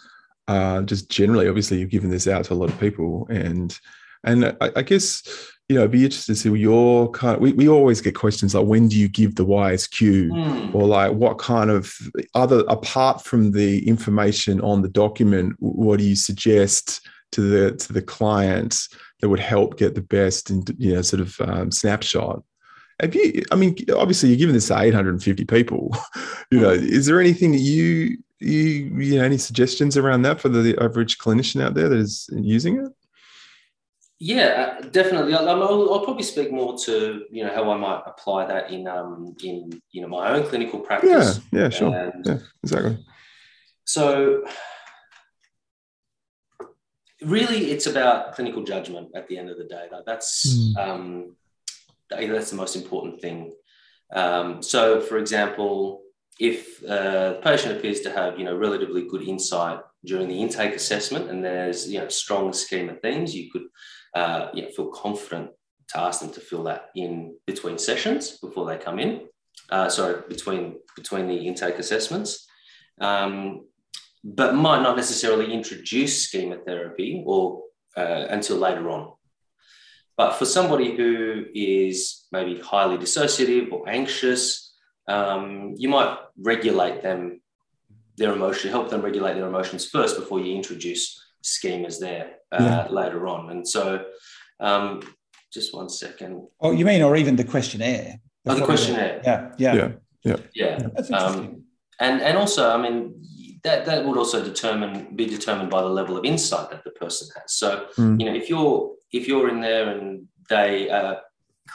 uh, 0.47 0.81
just 0.81 1.09
generally. 1.09 1.47
Obviously, 1.47 1.79
you've 1.79 1.89
given 1.91 2.09
this 2.09 2.27
out 2.27 2.45
to 2.45 2.53
a 2.53 2.55
lot 2.55 2.69
of 2.69 2.79
people, 2.79 3.25
and 3.29 3.77
and 4.24 4.55
I, 4.61 4.71
I 4.78 4.82
guess 4.82 5.24
you 5.69 5.76
know, 5.76 5.82
it'd 5.82 5.91
be 5.91 6.03
interesting 6.03 6.36
to 6.36 6.39
see 6.39 6.49
your 6.59 7.09
kind 7.11 7.36
of, 7.36 7.41
we, 7.41 7.53
we 7.53 7.69
always 7.69 8.01
get 8.01 8.15
questions 8.15 8.53
like 8.53 8.65
when 8.65 8.89
do 8.89 8.99
you 8.99 9.07
give 9.07 9.36
the 9.36 9.45
YSQ 9.45 10.30
Mm. 10.30 10.76
or 10.76 10.86
like 10.86 11.13
what 11.13 11.38
kind 11.38 11.69
of 11.69 11.95
other 12.36 12.63
apart 12.67 13.24
from 13.24 13.51
the 13.51 13.88
information 13.88 14.59
on 14.61 14.82
the 14.82 14.89
document, 14.89 15.55
what 15.59 15.99
do 15.99 16.05
you 16.05 16.15
suggest 16.15 17.07
to 17.32 17.41
the 17.41 17.76
to 17.78 17.93
the 17.93 18.01
clients 18.01 18.89
that 19.21 19.30
would 19.30 19.39
help 19.39 19.78
get 19.78 19.95
the 19.95 20.01
best 20.01 20.49
and 20.49 20.69
you 20.78 20.93
know 20.93 21.01
sort 21.01 21.21
of 21.21 21.39
um, 21.41 21.71
snapshot? 21.71 22.43
Have 22.99 23.15
you? 23.15 23.43
I 23.51 23.55
mean, 23.55 23.76
obviously 23.95 24.30
you're 24.30 24.38
giving 24.38 24.53
this 24.53 24.67
to 24.67 24.80
850 24.80 25.45
people. 25.45 25.95
you 26.51 26.59
know, 26.59 26.71
is 26.71 27.05
there 27.05 27.19
anything 27.21 27.51
that 27.53 27.59
you 27.59 28.17
you 28.39 28.59
you 28.99 29.17
know 29.17 29.24
any 29.24 29.38
suggestions 29.38 29.97
around 29.97 30.24
that 30.24 30.41
for 30.41 30.49
the 30.49 30.78
average 30.82 31.17
clinician 31.17 31.61
out 31.61 31.74
there 31.74 31.89
that 31.89 31.97
is 31.97 32.30
using 32.34 32.78
it? 32.86 32.91
Yeah, 34.26 34.78
uh, 34.80 34.82
definitely. 34.99 35.34
I'll, 35.34 35.49
I'll, 35.49 35.93
I'll 35.93 36.05
probably 36.05 36.24
speak 36.24 36.49
more 36.49 36.78
to 36.86 37.26
you 37.30 37.43
know 37.43 37.53
how 37.53 37.69
I 37.69 37.76
might 37.78 38.03
apply 38.05 38.45
that 38.45 38.71
in 38.71 38.88
um 38.88 39.36
in 39.43 39.82
you 39.91 40.01
know 40.01 40.07
my 40.07 40.24
own 40.34 40.47
clinical 40.47 40.80
practice. 40.80 41.41
yeah, 41.51 41.59
yeah, 41.63 41.69
sure. 41.69 41.93
And 41.93 42.26
Yeah, 42.26 42.38
exactly. 42.63 42.95
So 43.84 44.45
really, 47.21 47.71
it's 47.71 47.88
about 47.88 48.34
clinical 48.36 48.63
judgment 48.63 49.09
at 49.13 49.28
the 49.28 49.38
end 49.38 49.49
of 49.49 49.57
the 49.57 49.65
day. 49.65 49.86
Like, 49.91 50.05
That's 50.05 50.32
Mm. 50.55 50.78
um, 50.88 51.03
that's 52.09 52.51
the 52.51 52.55
most 52.63 52.76
important 52.78 53.19
thing. 53.24 53.53
Um, 54.21 54.61
so, 54.61 55.01
for 55.01 55.17
example, 55.17 56.01
if 56.39 56.82
uh, 56.84 57.34
the 57.34 57.39
patient 57.43 57.76
appears 57.76 57.99
to 58.01 58.09
have 58.19 58.32
you 58.39 58.45
know 58.45 58.55
relatively 58.67 59.03
good 59.11 59.24
insight 59.34 59.80
during 60.05 60.28
the 60.30 60.39
intake 60.43 60.76
assessment, 60.82 61.30
and 61.30 61.43
there's 61.43 61.80
you 61.91 61.99
know 61.99 62.07
strong 62.24 62.53
schema 62.53 62.93
themes, 63.03 63.36
you 63.36 63.51
could 63.51 63.67
uh, 64.16 64.49
know, 64.53 64.70
feel 64.70 64.88
confident 64.88 65.51
to 65.89 65.99
ask 65.99 66.22
them 66.22 66.32
to 66.32 66.39
fill 66.39 66.64
that 66.64 66.89
in 66.95 67.36
between 67.45 67.78
sessions 67.78 68.38
before 68.39 68.66
they 68.66 68.78
come 68.78 68.99
in. 68.99 69.28
Uh, 69.70 69.89
sorry, 69.89 70.22
between 70.28 70.76
between 70.95 71.28
the 71.28 71.47
intake 71.47 71.80
assessments. 71.80 72.47
Um, 72.99 73.66
but 74.24 74.55
might 74.55 74.82
not 74.82 74.95
necessarily 74.95 75.51
introduce 75.51 76.24
schema 76.24 76.57
therapy 76.57 77.24
or 77.26 77.64
uh, 77.97 78.28
until 78.30 78.57
later 78.57 78.89
on. 78.89 79.11
But 80.16 80.34
for 80.36 80.45
somebody 80.45 80.95
who 80.95 81.45
is 81.53 82.28
maybe 82.32 82.59
highly 82.59 82.97
dissociative 82.97 83.72
or 83.72 83.89
anxious, 83.89 84.74
um, 85.07 85.74
you 85.76 85.89
might 85.89 86.18
regulate 86.38 87.01
them, 87.01 87.41
their 88.18 88.32
emotion, 88.32 88.70
help 88.70 88.89
them 88.89 89.01
regulate 89.01 89.34
their 89.34 89.47
emotions 89.47 89.89
first 89.89 90.16
before 90.16 90.39
you 90.39 90.55
introduce 90.55 91.20
schemas 91.43 91.99
there 91.99 92.27
uh, 92.51 92.63
Yeah. 92.63 92.87
later 92.89 93.27
on. 93.27 93.49
And 93.51 93.67
so, 93.67 94.05
um, 94.59 95.01
just 95.53 95.73
one 95.73 95.89
second. 95.89 96.47
Oh, 96.59 96.71
you 96.71 96.85
mean, 96.85 97.01
or 97.03 97.15
even 97.15 97.35
the 97.35 97.43
questionnaire? 97.43 98.19
Oh, 98.47 98.55
the 98.55 98.65
questionnaire. 98.65 99.21
Yeah, 99.23 99.51
yeah. 99.57 99.91
Yeah. 100.23 100.37
Yeah. 100.55 100.77
That's 100.95 101.11
Um, 101.11 101.65
and 101.99 102.21
and 102.21 102.37
also 102.37 102.71
i 102.75 102.77
mean 102.85 102.97
that 103.63 103.85
that 103.85 104.03
would 104.05 104.17
also 104.17 104.43
determine 104.43 105.15
be 105.15 105.25
determined 105.25 105.69
by 105.69 105.81
the 105.81 105.93
level 105.99 106.17
of 106.17 106.25
insight 106.25 106.67
that 106.71 106.83
the 106.83 106.89
person 107.03 107.27
has 107.35 107.53
so 107.61 107.69
Mm. 107.97 108.19
you 108.19 108.25
know 108.27 108.33
if 108.41 108.49
you're 108.49 108.77
if 109.11 109.27
you're 109.27 109.47
in 109.53 109.59
there 109.61 109.85
and 109.93 110.27
they 110.49 110.89
uh, 110.89 111.15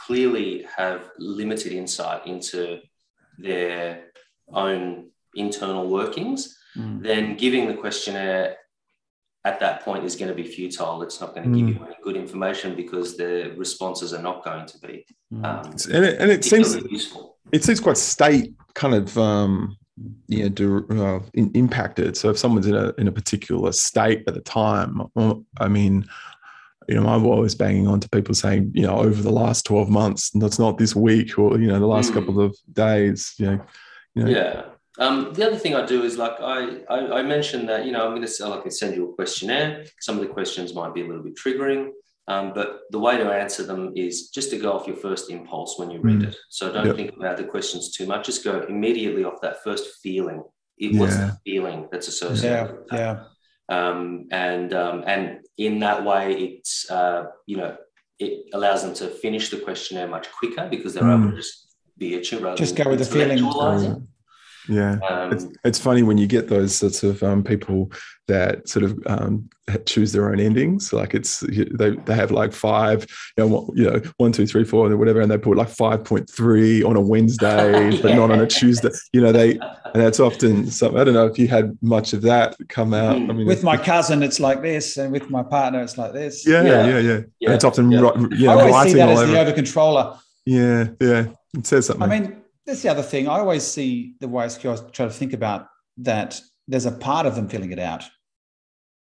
clearly 0.06 0.66
have 0.76 1.00
limited 1.18 1.72
insight 1.72 2.26
into 2.26 2.60
their 3.38 4.04
own 4.64 5.10
internal 5.34 5.86
workings 5.88 6.40
Mm. 6.76 7.02
then 7.02 7.36
giving 7.36 7.64
the 7.68 7.74
questionnaire 7.84 8.56
at 9.44 9.60
that 9.60 9.82
point 9.82 10.04
is 10.04 10.16
going 10.16 10.28
to 10.28 10.34
be 10.34 10.42
futile 10.42 11.02
it's 11.02 11.20
not 11.20 11.34
going 11.34 11.50
to 11.50 11.58
give 11.58 11.68
you 11.68 11.84
any 11.84 11.94
good 12.02 12.16
information 12.16 12.74
because 12.74 13.16
the 13.16 13.52
responses 13.56 14.12
are 14.12 14.22
not 14.22 14.44
going 14.44 14.66
to 14.66 14.78
be 14.80 15.04
Mm. 15.32 15.44
um, 15.44 15.70
And 15.94 16.04
it, 16.06 16.20
and 16.22 16.30
it 16.30 16.42
seems 16.42 16.74
useful 16.90 17.36
it 17.52 17.62
seems 17.62 17.80
quite 17.80 17.98
state 17.98 18.54
kind 18.74 18.94
of 18.94 19.16
um 19.18 19.76
you 20.26 20.44
know 20.44 20.48
do, 20.48 20.86
uh, 20.90 21.20
in, 21.34 21.50
impacted 21.52 22.16
so 22.16 22.30
if 22.30 22.38
someone's 22.38 22.66
in 22.66 22.74
a 22.74 22.94
in 22.96 23.08
a 23.08 23.12
particular 23.12 23.70
state 23.72 24.24
at 24.26 24.32
the 24.34 24.40
time 24.40 25.02
i 25.60 25.68
mean 25.68 26.08
you 26.88 26.94
know 26.94 27.06
i'm 27.06 27.26
always 27.26 27.54
banging 27.54 27.86
on 27.86 28.00
to 28.00 28.08
people 28.08 28.34
saying 28.34 28.70
you 28.74 28.82
know 28.86 28.96
over 28.96 29.20
the 29.22 29.30
last 29.30 29.66
12 29.66 29.90
months 29.90 30.32
and 30.32 30.42
that's 30.42 30.58
not 30.58 30.78
this 30.78 30.96
week 30.96 31.38
or 31.38 31.58
you 31.60 31.66
know 31.66 31.78
the 31.78 31.86
last 31.86 32.10
Mm. 32.10 32.14
couple 32.14 32.40
of 32.40 32.56
days 32.72 33.34
you 33.38 33.46
know 33.46 33.60
you 34.14 34.24
know 34.24 34.30
Yeah. 34.30 34.64
Um, 34.98 35.32
the 35.32 35.46
other 35.46 35.56
thing 35.56 35.74
I 35.76 35.86
do 35.86 36.02
is 36.02 36.16
like 36.18 36.32
I, 36.40 36.80
I, 36.90 37.18
I 37.20 37.22
mentioned 37.22 37.68
that 37.68 37.86
you 37.86 37.92
know 37.92 38.02
I'm 38.04 38.10
going 38.10 38.22
to 38.22 38.28
sell 38.28 38.52
I 38.52 38.60
can 38.60 38.70
send 38.70 38.96
you 38.96 39.08
a 39.10 39.14
questionnaire. 39.14 39.84
Some 40.00 40.16
of 40.18 40.22
the 40.26 40.32
questions 40.32 40.74
might 40.74 40.92
be 40.94 41.02
a 41.02 41.06
little 41.06 41.22
bit 41.22 41.36
triggering, 41.36 41.90
um, 42.26 42.52
but 42.52 42.80
the 42.90 42.98
way 42.98 43.16
to 43.16 43.24
answer 43.30 43.62
them 43.62 43.92
is 43.94 44.28
just 44.30 44.50
to 44.50 44.58
go 44.58 44.72
off 44.72 44.86
your 44.88 44.96
first 44.96 45.30
impulse 45.30 45.78
when 45.78 45.90
you 45.90 46.00
read 46.00 46.20
Mm. 46.20 46.28
it. 46.28 46.36
So 46.48 46.72
don't 46.72 46.86
Yep. 46.86 46.96
think 46.96 47.16
about 47.16 47.36
the 47.36 47.44
questions 47.44 47.92
too 47.96 48.06
much. 48.06 48.26
Just 48.26 48.42
go 48.44 48.60
immediately 48.68 49.22
off 49.24 49.40
that 49.42 49.62
first 49.62 49.84
feeling. 50.02 50.42
It, 50.78 50.94
What's 50.98 51.14
Yeah. 51.16 51.26
the 51.30 51.38
feeling 51.50 51.88
that's 51.92 52.08
associated 52.08 52.56
Yeah, 52.56 52.72
with 52.72 52.86
that? 52.88 52.98
yeah. 52.98 53.24
um, 53.76 54.26
and 54.32 54.72
um, 54.74 55.04
and 55.06 55.40
in 55.56 55.78
that 55.80 56.04
way, 56.04 56.24
it's 56.44 56.90
uh, 56.90 57.26
you 57.46 57.56
know 57.56 57.76
it 58.18 58.46
allows 58.52 58.82
them 58.82 58.94
to 58.94 59.06
finish 59.08 59.48
the 59.50 59.58
questionnaire 59.58 60.08
much 60.08 60.26
quicker 60.32 60.66
because 60.68 60.92
they're 60.94 61.04
Mm. 61.04 61.18
able 61.20 61.30
to 61.30 61.36
just 61.36 61.54
be 61.96 62.14
a 62.16 62.18
rather 62.40 62.56
Just 62.56 62.74
than 62.74 62.84
go 62.84 62.90
with 62.90 62.98
the 62.98 63.04
feeling. 63.04 63.38
Intellectualising. 64.68 65.00
yeah 65.00 65.06
Um, 65.24 65.32
it's, 65.32 65.46
it's 65.64 65.78
funny 65.78 66.02
when 66.02 66.18
you 66.18 66.26
get 66.26 66.48
those 66.48 66.74
sorts 66.74 67.02
of 67.02 67.22
um, 67.22 67.42
people 67.42 67.90
that 68.26 68.68
sort 68.68 68.84
of 68.84 68.98
um, 69.06 69.48
choose 69.86 70.12
their 70.12 70.30
own 70.30 70.38
endings. 70.38 70.92
Like 70.92 71.14
it's 71.14 71.40
they, 71.40 71.90
they 71.96 72.14
have 72.14 72.30
like 72.30 72.52
five, 72.52 73.06
you 73.38 73.44
know, 73.44 73.46
one, 73.46 73.76
you 73.76 73.90
know, 73.90 74.02
one, 74.18 74.32
two, 74.32 74.46
three, 74.46 74.64
four, 74.64 74.86
and 74.86 74.98
whatever, 74.98 75.20
and 75.22 75.30
they 75.30 75.38
put 75.38 75.56
like 75.56 75.70
five 75.70 76.04
point 76.04 76.28
three 76.30 76.82
on 76.82 76.94
a 76.96 77.00
Wednesday, 77.00 77.98
but 78.02 78.14
not 78.14 78.30
on 78.30 78.40
a 78.40 78.46
Tuesday. 78.46 78.90
You 79.14 79.22
know, 79.22 79.32
they 79.32 79.52
and 79.52 79.94
that's 79.94 80.20
often 80.20 80.66
something. 80.70 81.00
I 81.00 81.04
don't 81.04 81.14
know 81.14 81.26
if 81.26 81.38
you 81.38 81.48
had 81.48 81.76
much 81.80 82.12
of 82.12 82.20
that 82.22 82.54
come 82.68 82.92
out. 82.92 83.16
I 83.16 83.32
mean, 83.32 83.46
With 83.46 83.62
my 83.64 83.74
it's- 83.74 83.86
cousin, 83.86 84.22
it's 84.22 84.40
like 84.40 84.60
this, 84.60 84.98
and 84.98 85.10
with 85.10 85.30
my 85.30 85.42
partner, 85.42 85.82
it's 85.82 85.96
like 85.96 86.12
this. 86.12 86.46
yeah, 86.46 86.62
yeah, 86.62 86.86
Yeah. 86.86 86.98
yeah, 86.98 87.20
Yeah, 87.40 87.48
And 87.48 87.54
it's 87.54 87.64
often 87.64 87.90
yeah. 87.90 88.00
ri- 88.00 88.36
you 88.36 88.50
I 88.50 88.54
know, 88.56 88.60
always 88.74 88.92
see 88.92 88.98
that 88.98 89.08
all 89.08 89.14
as 89.14 89.20
over. 89.22 89.32
the 89.32 89.40
over 89.40 89.52
controller. 89.52 90.18
yeah, 90.44 90.88
yeah, 91.00 91.26
it 91.56 91.66
says 91.66 91.86
something. 91.86 92.02
I 92.02 92.20
mean, 92.20 92.42
that's 92.68 92.82
the 92.82 92.90
other 92.90 93.02
thing. 93.02 93.28
I 93.28 93.38
always 93.38 93.64
see 93.66 94.14
the 94.20 94.28
YSQ. 94.28 94.86
I 94.86 94.90
try 94.90 95.06
to 95.06 95.12
think 95.12 95.32
about 95.32 95.68
that. 95.98 96.38
There's 96.68 96.84
a 96.84 96.92
part 96.92 97.24
of 97.24 97.34
them 97.34 97.48
filling 97.48 97.72
it 97.72 97.78
out. 97.78 98.04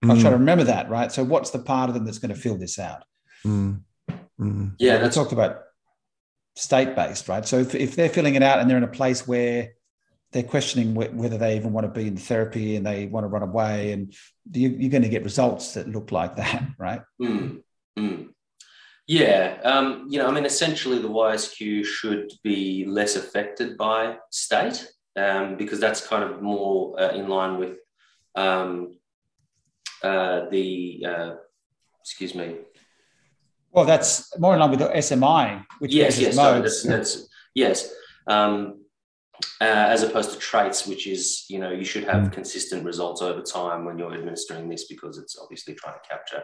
I 0.04 0.06
Mm, 0.06 0.20
try 0.20 0.30
to 0.30 0.36
remember 0.36 0.64
that, 0.64 0.88
right? 0.88 1.10
So, 1.10 1.24
what's 1.24 1.50
the 1.50 1.58
part 1.58 1.88
of 1.90 1.94
them 1.94 2.04
that's 2.04 2.18
going 2.18 2.32
to 2.32 2.40
fill 2.40 2.56
this 2.56 2.78
out? 2.78 3.02
mm, 3.44 3.80
mm. 4.40 4.72
Yeah, 4.78 4.96
we 4.96 5.02
that's 5.02 5.16
talked 5.16 5.32
about 5.32 5.62
state 6.54 6.94
based, 6.94 7.28
right? 7.28 7.44
So, 7.44 7.58
if, 7.58 7.74
if 7.74 7.96
they're 7.96 8.08
filling 8.08 8.36
it 8.36 8.42
out 8.42 8.60
and 8.60 8.70
they're 8.70 8.76
in 8.76 8.84
a 8.84 8.88
place 8.88 9.26
where 9.26 9.70
they're 10.30 10.44
questioning 10.44 10.94
wh- 10.94 11.12
whether 11.16 11.38
they 11.38 11.56
even 11.56 11.72
want 11.72 11.92
to 11.92 12.00
be 12.00 12.06
in 12.06 12.16
therapy 12.16 12.76
and 12.76 12.86
they 12.86 13.06
want 13.06 13.24
to 13.24 13.28
run 13.28 13.42
away, 13.42 13.90
and 13.90 14.14
you, 14.52 14.68
you're 14.68 14.90
going 14.90 15.02
to 15.02 15.08
get 15.08 15.24
results 15.24 15.74
that 15.74 15.88
look 15.88 16.12
like 16.12 16.36
that, 16.36 16.62
right? 16.78 17.00
Mm, 17.20 17.62
mm. 17.98 18.28
Yeah, 19.06 19.58
um, 19.62 20.06
you 20.08 20.18
know, 20.18 20.26
I 20.26 20.32
mean, 20.32 20.44
essentially, 20.44 20.98
the 20.98 21.08
YSQ 21.08 21.84
should 21.84 22.32
be 22.42 22.84
less 22.86 23.14
affected 23.14 23.76
by 23.76 24.16
state 24.30 24.84
um, 25.14 25.56
because 25.56 25.78
that's 25.78 26.04
kind 26.04 26.24
of 26.24 26.42
more 26.42 27.00
uh, 27.00 27.10
in 27.10 27.28
line 27.28 27.58
with 27.58 27.78
um, 28.34 28.98
uh, 30.02 30.48
the, 30.50 31.06
uh, 31.08 31.34
excuse 32.00 32.34
me, 32.34 32.56
Well, 33.70 33.84
that's 33.84 34.36
more 34.38 34.54
in 34.54 34.60
line 34.60 34.70
with 34.70 34.80
the 34.80 34.88
SMI, 34.88 35.64
which 35.78 35.94
yes, 35.94 36.18
yes, 36.18 36.34
sorry, 36.34 36.60
that's, 36.60 36.82
that's 36.82 37.28
yes. 37.54 37.92
Um, 38.26 38.85
uh, 39.60 39.64
as 39.94 40.02
opposed 40.02 40.32
to 40.32 40.38
traits, 40.38 40.86
which 40.86 41.06
is 41.06 41.44
you 41.48 41.58
know 41.58 41.70
you 41.70 41.84
should 41.84 42.04
have 42.04 42.22
Mm. 42.24 42.32
consistent 42.32 42.84
results 42.84 43.20
over 43.22 43.42
time 43.42 43.84
when 43.84 43.98
you're 43.98 44.14
administering 44.14 44.68
this 44.68 44.84
because 44.86 45.18
it's 45.18 45.38
obviously 45.38 45.74
trying 45.74 45.94
to 45.94 46.08
capture 46.08 46.42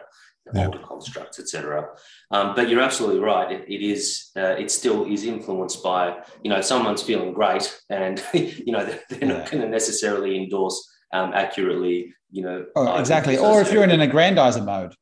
Yeah. 0.53 0.65
older 0.65 0.79
constructs, 0.79 1.39
etc. 1.39 1.87
Um, 2.31 2.53
but 2.55 2.69
you're 2.69 2.81
absolutely 2.81 3.21
right. 3.21 3.51
It, 3.51 3.63
it 3.67 3.81
is 3.93 4.31
uh, 4.35 4.55
it 4.63 4.69
still 4.71 5.05
is 5.05 5.23
influenced 5.25 5.81
by 5.83 6.17
you 6.43 6.49
know 6.51 6.61
someone's 6.61 7.03
feeling 7.03 7.33
great 7.33 7.65
and 7.89 8.21
you 8.33 8.71
know 8.73 8.83
they're, 8.85 9.01
they're 9.09 9.29
not 9.29 9.49
going 9.49 9.63
to 9.63 9.69
necessarily 9.69 10.35
endorse 10.37 10.77
um, 11.13 11.31
accurately. 11.33 12.13
You 12.31 12.43
know, 12.43 12.65
Oh, 12.75 12.97
exactly. 12.99 13.37
Or 13.37 13.61
if 13.61 13.71
you're 13.71 13.83
in 13.83 13.91
an 13.91 13.99
aggrandizer 14.09 14.65
mode, 14.65 14.95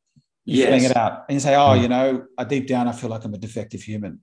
filling 0.46 0.82
Yes. 0.82 0.90
it 0.90 0.96
out 0.96 1.24
and 1.28 1.34
you 1.36 1.40
say, 1.40 1.54
oh, 1.54 1.70
Mm. 1.76 1.82
you 1.82 1.88
know, 1.88 2.24
I 2.36 2.44
deep 2.44 2.66
down, 2.66 2.88
I 2.88 2.92
feel 2.92 3.10
like 3.10 3.24
I'm 3.24 3.34
a 3.34 3.38
defective 3.38 3.82
human. 3.82 4.20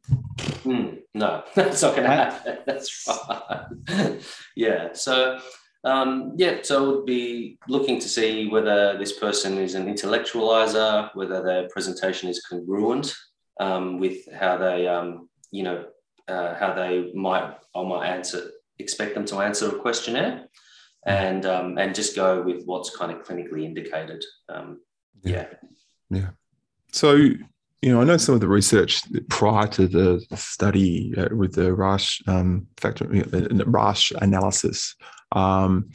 Hmm, 0.64 0.96
no, 1.14 1.44
that's 1.56 1.82
not 1.82 1.96
going 1.96 2.04
to 2.10 2.16
happen. 2.16 2.58
That's 2.66 3.08
right. 3.08 4.22
yeah. 4.56 4.90
So, 4.94 5.40
um, 5.84 6.34
yeah. 6.36 6.58
So, 6.62 6.78
I 6.78 6.88
would 6.88 7.06
be 7.06 7.58
looking 7.68 8.00
to 8.00 8.10
see 8.10 8.48
whether 8.50 8.98
this 8.98 9.14
person 9.18 9.58
is 9.58 9.76
an 9.76 9.88
intellectualizer, 9.88 11.10
whether 11.16 11.42
their 11.42 11.70
presentation 11.70 12.30
is 12.30 12.44
congruent 12.46 13.16
um, 13.60 14.00
with 14.00 14.18
how 14.34 14.58
they, 14.58 14.88
um, 14.88 15.30
you 15.52 15.64
know, 15.64 15.86
uh, 16.28 16.56
how 16.56 16.74
they 16.74 17.12
might, 17.14 17.56
I 17.76 17.84
might 17.84 18.08
answer 18.08 18.52
expect 18.80 19.14
them 19.14 19.26
to 19.26 19.38
answer 19.42 19.68
a 19.68 19.80
questionnaire 19.80 20.48
and 21.06 21.46
um, 21.46 21.78
and 21.78 21.94
just 21.96 22.16
go 22.16 22.42
with 22.42 22.64
what's 22.66 22.96
kind 22.96 23.12
of 23.12 23.24
clinically 23.26 23.64
indicated. 23.66 24.24
Um, 24.48 24.80
yeah. 25.24 25.48
Yeah. 26.10 26.30
So, 26.92 27.14
you 27.14 27.38
know, 27.84 28.02
I 28.02 28.04
know 28.04 28.18
some 28.18 28.36
of 28.36 28.42
the 28.42 28.48
research 28.48 29.04
prior 29.30 29.68
to 29.68 29.88
the 29.88 30.26
study 30.36 31.14
uh, 31.18 31.36
with 31.36 31.54
the 31.54 31.74
Rasch 31.74 32.22
um, 32.28 32.68
factor, 32.78 33.06
know, 33.06 33.64
analysis. 34.22 34.96
Um, 35.32 35.90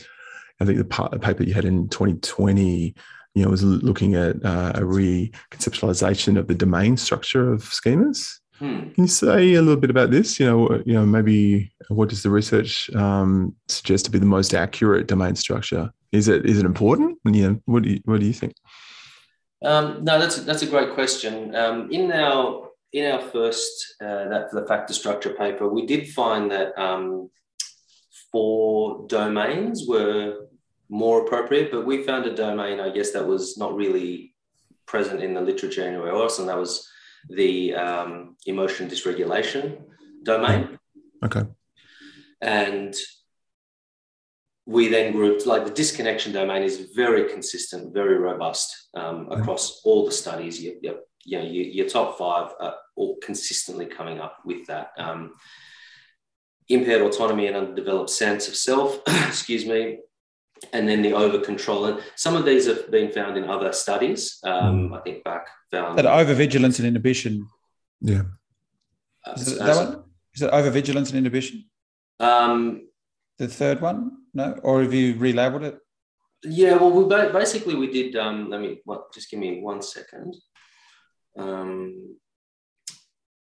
I 0.60 0.64
think 0.64 0.78
the, 0.78 1.18
paper 1.18 1.42
you 1.42 1.52
had 1.52 1.64
in 1.64 1.88
2020 1.88 2.94
you 3.34 3.42
know, 3.42 3.50
was 3.50 3.64
looking 3.64 4.14
at 4.14 4.36
uh, 4.44 4.72
a 4.76 4.80
reconceptualization 4.80 6.38
of 6.38 6.46
the 6.46 6.54
domain 6.54 6.96
structure 6.96 7.52
of 7.52 7.62
schemas. 7.62 8.38
Hmm. 8.58 8.90
Can 8.90 9.04
you 9.04 9.08
say 9.08 9.54
a 9.54 9.62
little 9.62 9.80
bit 9.80 9.90
about 9.90 10.12
this? 10.12 10.38
You 10.38 10.46
know, 10.46 10.82
you 10.86 10.92
know, 10.92 11.04
maybe 11.04 11.72
what 11.88 12.08
does 12.08 12.22
the 12.22 12.30
research 12.30 12.88
um, 12.94 13.54
suggest 13.66 14.04
to 14.04 14.12
be 14.12 14.20
the 14.20 14.26
most 14.26 14.54
accurate 14.54 15.08
domain 15.08 15.34
structure? 15.34 15.92
Is 16.12 16.28
it 16.28 16.46
is 16.46 16.60
it 16.60 16.64
important? 16.64 17.18
You 17.24 17.50
know, 17.50 17.60
what 17.64 17.82
do 17.82 17.90
you, 17.90 18.00
what 18.04 18.20
do 18.20 18.26
you 18.26 18.32
think? 18.32 18.54
Um, 19.64 20.04
no, 20.04 20.18
that's 20.18 20.36
that's 20.44 20.62
a 20.62 20.66
great 20.66 20.94
question. 20.94 21.54
Um, 21.54 21.90
in 21.90 22.12
our 22.12 22.70
in 22.92 23.10
our 23.10 23.20
first 23.20 23.94
uh, 24.00 24.28
that 24.28 24.50
the 24.52 24.66
factor 24.66 24.94
structure 24.94 25.30
paper, 25.30 25.68
we 25.68 25.86
did 25.86 26.08
find 26.08 26.50
that 26.50 26.78
um, 26.78 27.30
four 28.30 29.06
domains 29.08 29.84
were 29.88 30.46
more 30.88 31.24
appropriate, 31.24 31.70
but 31.70 31.86
we 31.86 32.02
found 32.02 32.26
a 32.26 32.34
domain, 32.34 32.78
I 32.78 32.90
guess, 32.90 33.12
that 33.12 33.26
was 33.26 33.56
not 33.56 33.74
really 33.74 34.34
present 34.86 35.22
in 35.22 35.34
the 35.34 35.40
literature 35.40 35.82
anywhere 35.82 36.12
else, 36.12 36.38
and 36.38 36.48
that 36.48 36.58
was 36.58 36.88
the 37.30 37.74
um, 37.74 38.36
emotion 38.46 38.88
dysregulation 38.88 39.78
domain. 40.22 40.78
Okay. 41.24 41.42
And 42.42 42.94
we 44.66 44.88
then 44.88 45.12
grouped 45.12 45.46
like 45.46 45.64
the 45.64 45.70
disconnection 45.70 46.32
domain 46.32 46.62
is 46.62 46.88
very 46.94 47.28
consistent, 47.28 47.92
very 47.92 48.18
robust 48.18 48.88
um, 48.94 49.28
across 49.30 49.82
all 49.84 50.06
the 50.06 50.12
studies. 50.12 50.62
You, 50.62 50.78
you, 50.80 50.98
you 51.24 51.38
know, 51.38 51.44
your, 51.44 51.64
your, 51.64 51.88
top 51.88 52.16
five 52.16 52.52
are 52.60 52.74
all 52.96 53.16
consistently 53.22 53.86
coming 53.86 54.20
up 54.20 54.38
with 54.44 54.66
that. 54.66 54.92
Um, 54.96 55.34
impaired 56.68 57.02
autonomy 57.02 57.46
and 57.46 57.56
undeveloped 57.56 58.10
sense 58.10 58.48
of 58.48 58.56
self, 58.56 59.00
excuse 59.06 59.66
me, 59.66 59.98
and 60.72 60.88
then 60.88 61.02
the 61.02 61.12
over 61.12 61.38
control. 61.40 61.86
And 61.86 62.00
some 62.16 62.34
of 62.34 62.46
these 62.46 62.66
have 62.66 62.90
been 62.90 63.10
found 63.10 63.36
in 63.36 63.44
other 63.44 63.72
studies. 63.72 64.38
Um, 64.44 64.88
hmm. 64.88 64.94
I 64.94 65.00
think 65.00 65.24
Bach 65.24 65.46
found 65.70 65.98
that 65.98 66.06
over 66.06 66.32
vigilance 66.32 66.78
and 66.78 66.88
inhibition. 66.88 67.48
Yeah. 68.00 68.22
Uh, 69.26 69.32
is, 69.32 69.52
it 69.52 69.58
that 69.58 69.76
one? 69.76 70.04
is 70.34 70.42
it 70.42 70.50
over 70.50 70.70
vigilance 70.70 71.10
and 71.10 71.18
inhibition? 71.18 71.64
Um, 72.20 72.88
the 73.38 73.48
third 73.48 73.80
one, 73.80 74.12
no, 74.34 74.58
or 74.62 74.82
have 74.82 74.92
you 74.92 75.14
relabeled 75.14 75.64
it? 75.64 75.78
Yeah, 76.42 76.76
well, 76.76 76.90
we 76.90 77.04
basically 77.32 77.74
we 77.74 77.90
did. 77.90 78.16
Um, 78.16 78.50
let 78.50 78.60
me 78.60 78.80
what, 78.84 79.12
just 79.14 79.30
give 79.30 79.40
me 79.40 79.60
one 79.62 79.80
second. 79.80 80.34
Um, 81.38 82.16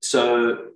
so 0.02 0.68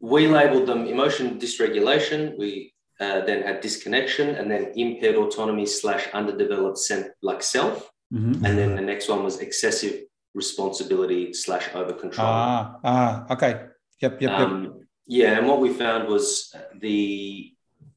we 0.00 0.28
labeled 0.28 0.66
them 0.66 0.86
emotion 0.86 1.38
dysregulation. 1.38 2.38
We 2.38 2.72
uh, 3.00 3.20
then 3.26 3.42
had 3.42 3.60
disconnection, 3.60 4.36
and 4.36 4.50
then 4.50 4.72
impaired 4.76 5.16
autonomy 5.16 5.66
slash 5.66 6.08
underdeveloped 6.14 6.78
sen- 6.78 7.12
like 7.22 7.42
self. 7.42 7.90
Mm-hmm. 8.12 8.44
And 8.44 8.58
then 8.58 8.76
the 8.76 8.82
next 8.82 9.08
one 9.08 9.22
was 9.24 9.40
excessive 9.40 10.02
responsibility 10.34 11.32
slash 11.32 11.68
over 11.74 11.92
control. 11.92 12.26
Ah, 12.26 12.78
ah, 12.84 13.26
okay. 13.30 13.66
Yep, 14.00 14.22
yep, 14.22 14.30
um, 14.30 14.64
yep. 14.64 14.72
Yeah, 15.06 15.38
and 15.38 15.46
what 15.46 15.60
we 15.60 15.72
found 15.72 16.08
was 16.08 16.54
the 16.78 17.51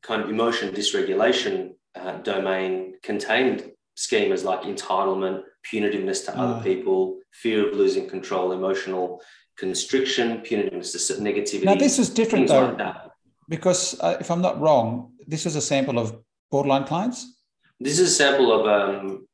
kind 0.06 0.22
of 0.22 0.30
emotion 0.30 0.74
dysregulation 0.74 1.74
uh, 1.96 2.18
domain 2.20 2.96
contained 3.02 3.72
schemas 3.98 4.44
like 4.44 4.62
entitlement, 4.62 5.44
punitiveness 5.70 6.26
to 6.26 6.32
uh. 6.38 6.42
other 6.42 6.60
ah. 6.60 6.64
people, 6.64 7.20
fear 7.32 7.68
of 7.68 7.76
losing 7.76 8.08
control, 8.10 8.52
emotional 8.52 9.22
constriction, 9.58 10.42
punitiveness 10.42 10.92
to 11.08 11.14
negativity. 11.22 11.66
Now, 11.66 11.76
this 11.76 11.98
is 12.00 12.10
different 12.10 12.48
though. 12.48 12.76
Like 12.78 13.12
because 13.48 14.00
uh, 14.00 14.18
if 14.20 14.30
I'm 14.32 14.42
not 14.42 14.60
wrong, 14.60 15.12
this 15.28 15.46
is 15.46 15.56
a 15.56 15.62
sample 15.62 16.00
of 16.00 16.16
borderline 16.52 16.86
clients. 16.86 17.42
This 17.80 18.00
is 18.00 18.10
a 18.10 18.16
sample 18.16 18.52
of 18.52 18.66
um, 18.68 19.28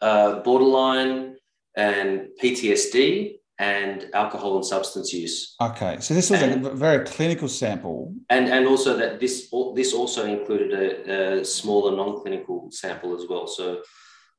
uh, 0.00 0.40
borderline 0.40 1.36
and 1.76 2.28
PTSD 2.42 3.37
and 3.58 4.08
alcohol 4.14 4.56
and 4.56 4.64
substance 4.64 5.12
use. 5.12 5.54
Okay, 5.60 5.98
so 6.00 6.14
this 6.14 6.30
was 6.30 6.42
and, 6.42 6.66
a 6.66 6.70
very 6.70 7.04
clinical 7.04 7.48
sample, 7.48 8.14
and 8.30 8.48
and 8.48 8.66
also 8.66 8.96
that 8.96 9.20
this 9.20 9.48
this 9.74 9.92
also 9.92 10.26
included 10.26 10.72
a, 10.72 11.40
a 11.40 11.44
smaller 11.44 11.96
non-clinical 11.96 12.70
sample 12.70 13.16
as 13.16 13.26
well. 13.28 13.46
So 13.46 13.82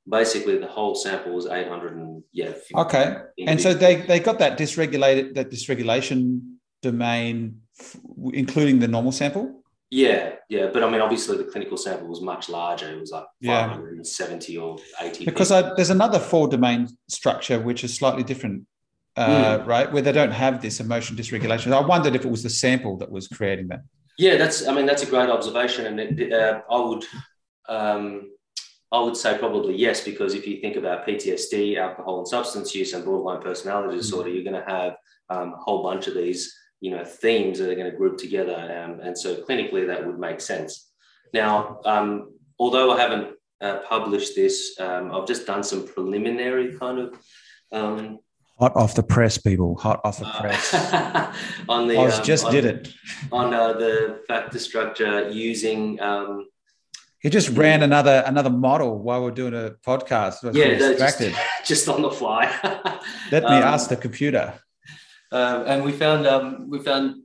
basically, 0.10 0.58
the 0.58 0.68
whole 0.68 0.96
sample 0.96 1.34
was 1.34 1.48
eight 1.48 1.68
hundred 1.68 1.98
and 1.98 2.24
yeah. 2.32 2.54
Okay, 2.76 3.18
and 3.46 3.60
so 3.60 3.74
they 3.74 3.98
they 3.98 4.20
got 4.20 4.40
that 4.40 4.58
dysregulated 4.58 5.36
that 5.36 5.50
dysregulation 5.52 6.42
domain 6.82 7.62
including 8.34 8.80
the 8.80 8.88
normal 8.88 9.12
sample? 9.12 9.64
Yeah, 9.92 10.36
yeah, 10.50 10.68
but 10.72 10.84
I 10.84 10.90
mean, 10.90 11.02
obviously, 11.02 11.38
the 11.38 11.46
clinical 11.46 11.76
sample 11.76 12.08
was 12.08 12.22
much 12.22 12.48
larger. 12.48 12.92
It 12.92 13.00
was 13.00 13.12
like 13.12 13.26
yeah. 13.40 13.70
570 13.70 14.58
or 14.58 14.78
80. 15.02 15.26
Because 15.26 15.52
I, 15.52 15.74
there's 15.74 15.90
another 15.90 16.20
four 16.20 16.48
domain 16.48 16.88
structure 17.08 17.60
which 17.60 17.84
is 17.84 17.96
slightly 17.96 18.22
different, 18.22 18.68
uh, 19.16 19.60
mm. 19.60 19.66
right? 19.66 19.92
Where 19.92 20.02
they 20.02 20.12
don't 20.12 20.32
have 20.32 20.62
this 20.62 20.80
emotion 20.80 21.16
dysregulation. 21.16 21.72
I 21.72 21.86
wondered 21.86 22.16
if 22.16 22.26
it 22.26 22.32
was 22.32 22.44
the 22.44 22.50
sample 22.50 22.98
that 22.98 23.12
was 23.12 23.28
creating 23.28 23.68
that. 23.70 23.82
Yeah, 24.18 24.38
that's. 24.38 24.68
I 24.68 24.74
mean, 24.74 24.86
that's 24.86 25.04
a 25.04 25.06
great 25.06 25.30
observation, 25.30 25.86
and 25.86 26.00
it, 26.00 26.34
uh, 26.34 26.62
I 26.70 26.80
would, 26.80 27.06
um, 27.70 28.32
I 28.92 29.00
would 29.00 29.16
say 29.16 29.38
probably 29.38 29.76
yes, 29.76 30.04
because 30.04 30.34
if 30.34 30.46
you 30.46 30.60
think 30.60 30.76
about 30.76 31.08
PTSD, 31.08 31.78
alcohol 31.78 32.20
and 32.20 32.28
substance 32.28 32.76
use, 32.76 32.94
and 32.94 33.06
borderline 33.06 33.42
personality 33.42 33.94
hmm. 33.94 34.00
disorder, 34.00 34.30
mm. 34.30 34.36
you're 34.36 34.52
going 34.52 34.62
to 34.62 34.70
have 34.70 34.96
um, 35.30 35.54
a 35.54 35.58
whole 35.58 35.84
bunch 35.84 36.08
of 36.08 36.16
these 36.16 36.54
you 36.82 36.92
know 36.92 37.04
themes 37.04 37.60
that 37.60 37.70
are 37.70 37.76
going 37.76 37.92
to 37.92 37.98
group 37.98 38.18
together 38.18 38.56
um, 38.56 39.00
and 39.02 39.18
so 39.18 39.36
clinically 39.44 39.88
that 39.88 40.06
would 40.06 40.20
make 40.20 40.40
sense 40.40 40.92
now 41.34 41.80
um, 41.86 42.32
although 42.58 42.92
i 42.92 43.00
haven't 43.00 43.36
uh, 43.62 43.80
published 43.90 44.36
this 44.36 44.80
um, 44.80 45.12
i've 45.12 45.28
just 45.28 45.46
done 45.46 45.64
some 45.64 45.86
preliminary 45.88 46.78
kind 46.78 47.00
of 47.00 47.20
um, 47.72 48.20
hot 48.60 48.76
off 48.76 48.94
the 48.96 49.04
press 49.04 49.38
people 49.38 49.76
hot 49.78 50.02
off 50.04 50.20
the 50.20 50.26
uh, 50.26 50.42
press 50.42 50.74
on 51.70 51.88
the 51.88 51.98
I 51.98 52.06
um, 52.08 52.24
just 52.24 52.46
on, 52.46 52.52
did 52.54 52.66
it 52.66 52.94
on 53.32 53.54
uh, 53.54 53.74
the 53.74 54.22
factor 54.28 54.60
structure 54.60 55.30
using 55.30 56.00
um, 56.02 56.48
he 57.20 57.30
just 57.30 57.50
ran 57.50 57.84
another 57.84 58.24
another 58.26 58.50
model 58.50 58.98
while 58.98 59.22
we're 59.22 59.32
doing 59.32 59.54
a 59.54 59.72
podcast. 59.86 60.38
Yeah, 60.56 60.78
distracted. 60.78 61.34
Just, 61.34 61.66
just 61.66 61.90
on 61.90 62.02
the 62.02 62.12
fly. 62.12 62.46
Let 63.32 63.44
me 63.44 63.50
ask 63.50 63.90
the 63.90 63.98
computer. 63.98 64.54
Um, 65.32 65.64
and 65.68 65.84
we 65.84 65.92
found 65.92 66.26
um, 66.26 66.70
we 66.70 66.80
found 66.80 67.24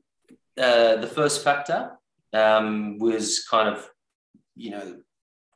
uh, 0.59 0.97
the 0.97 1.07
first 1.07 1.45
factor 1.45 1.93
um, 2.33 2.99
was 2.99 3.47
kind 3.49 3.69
of 3.69 3.89
you 4.57 4.71
know 4.71 4.97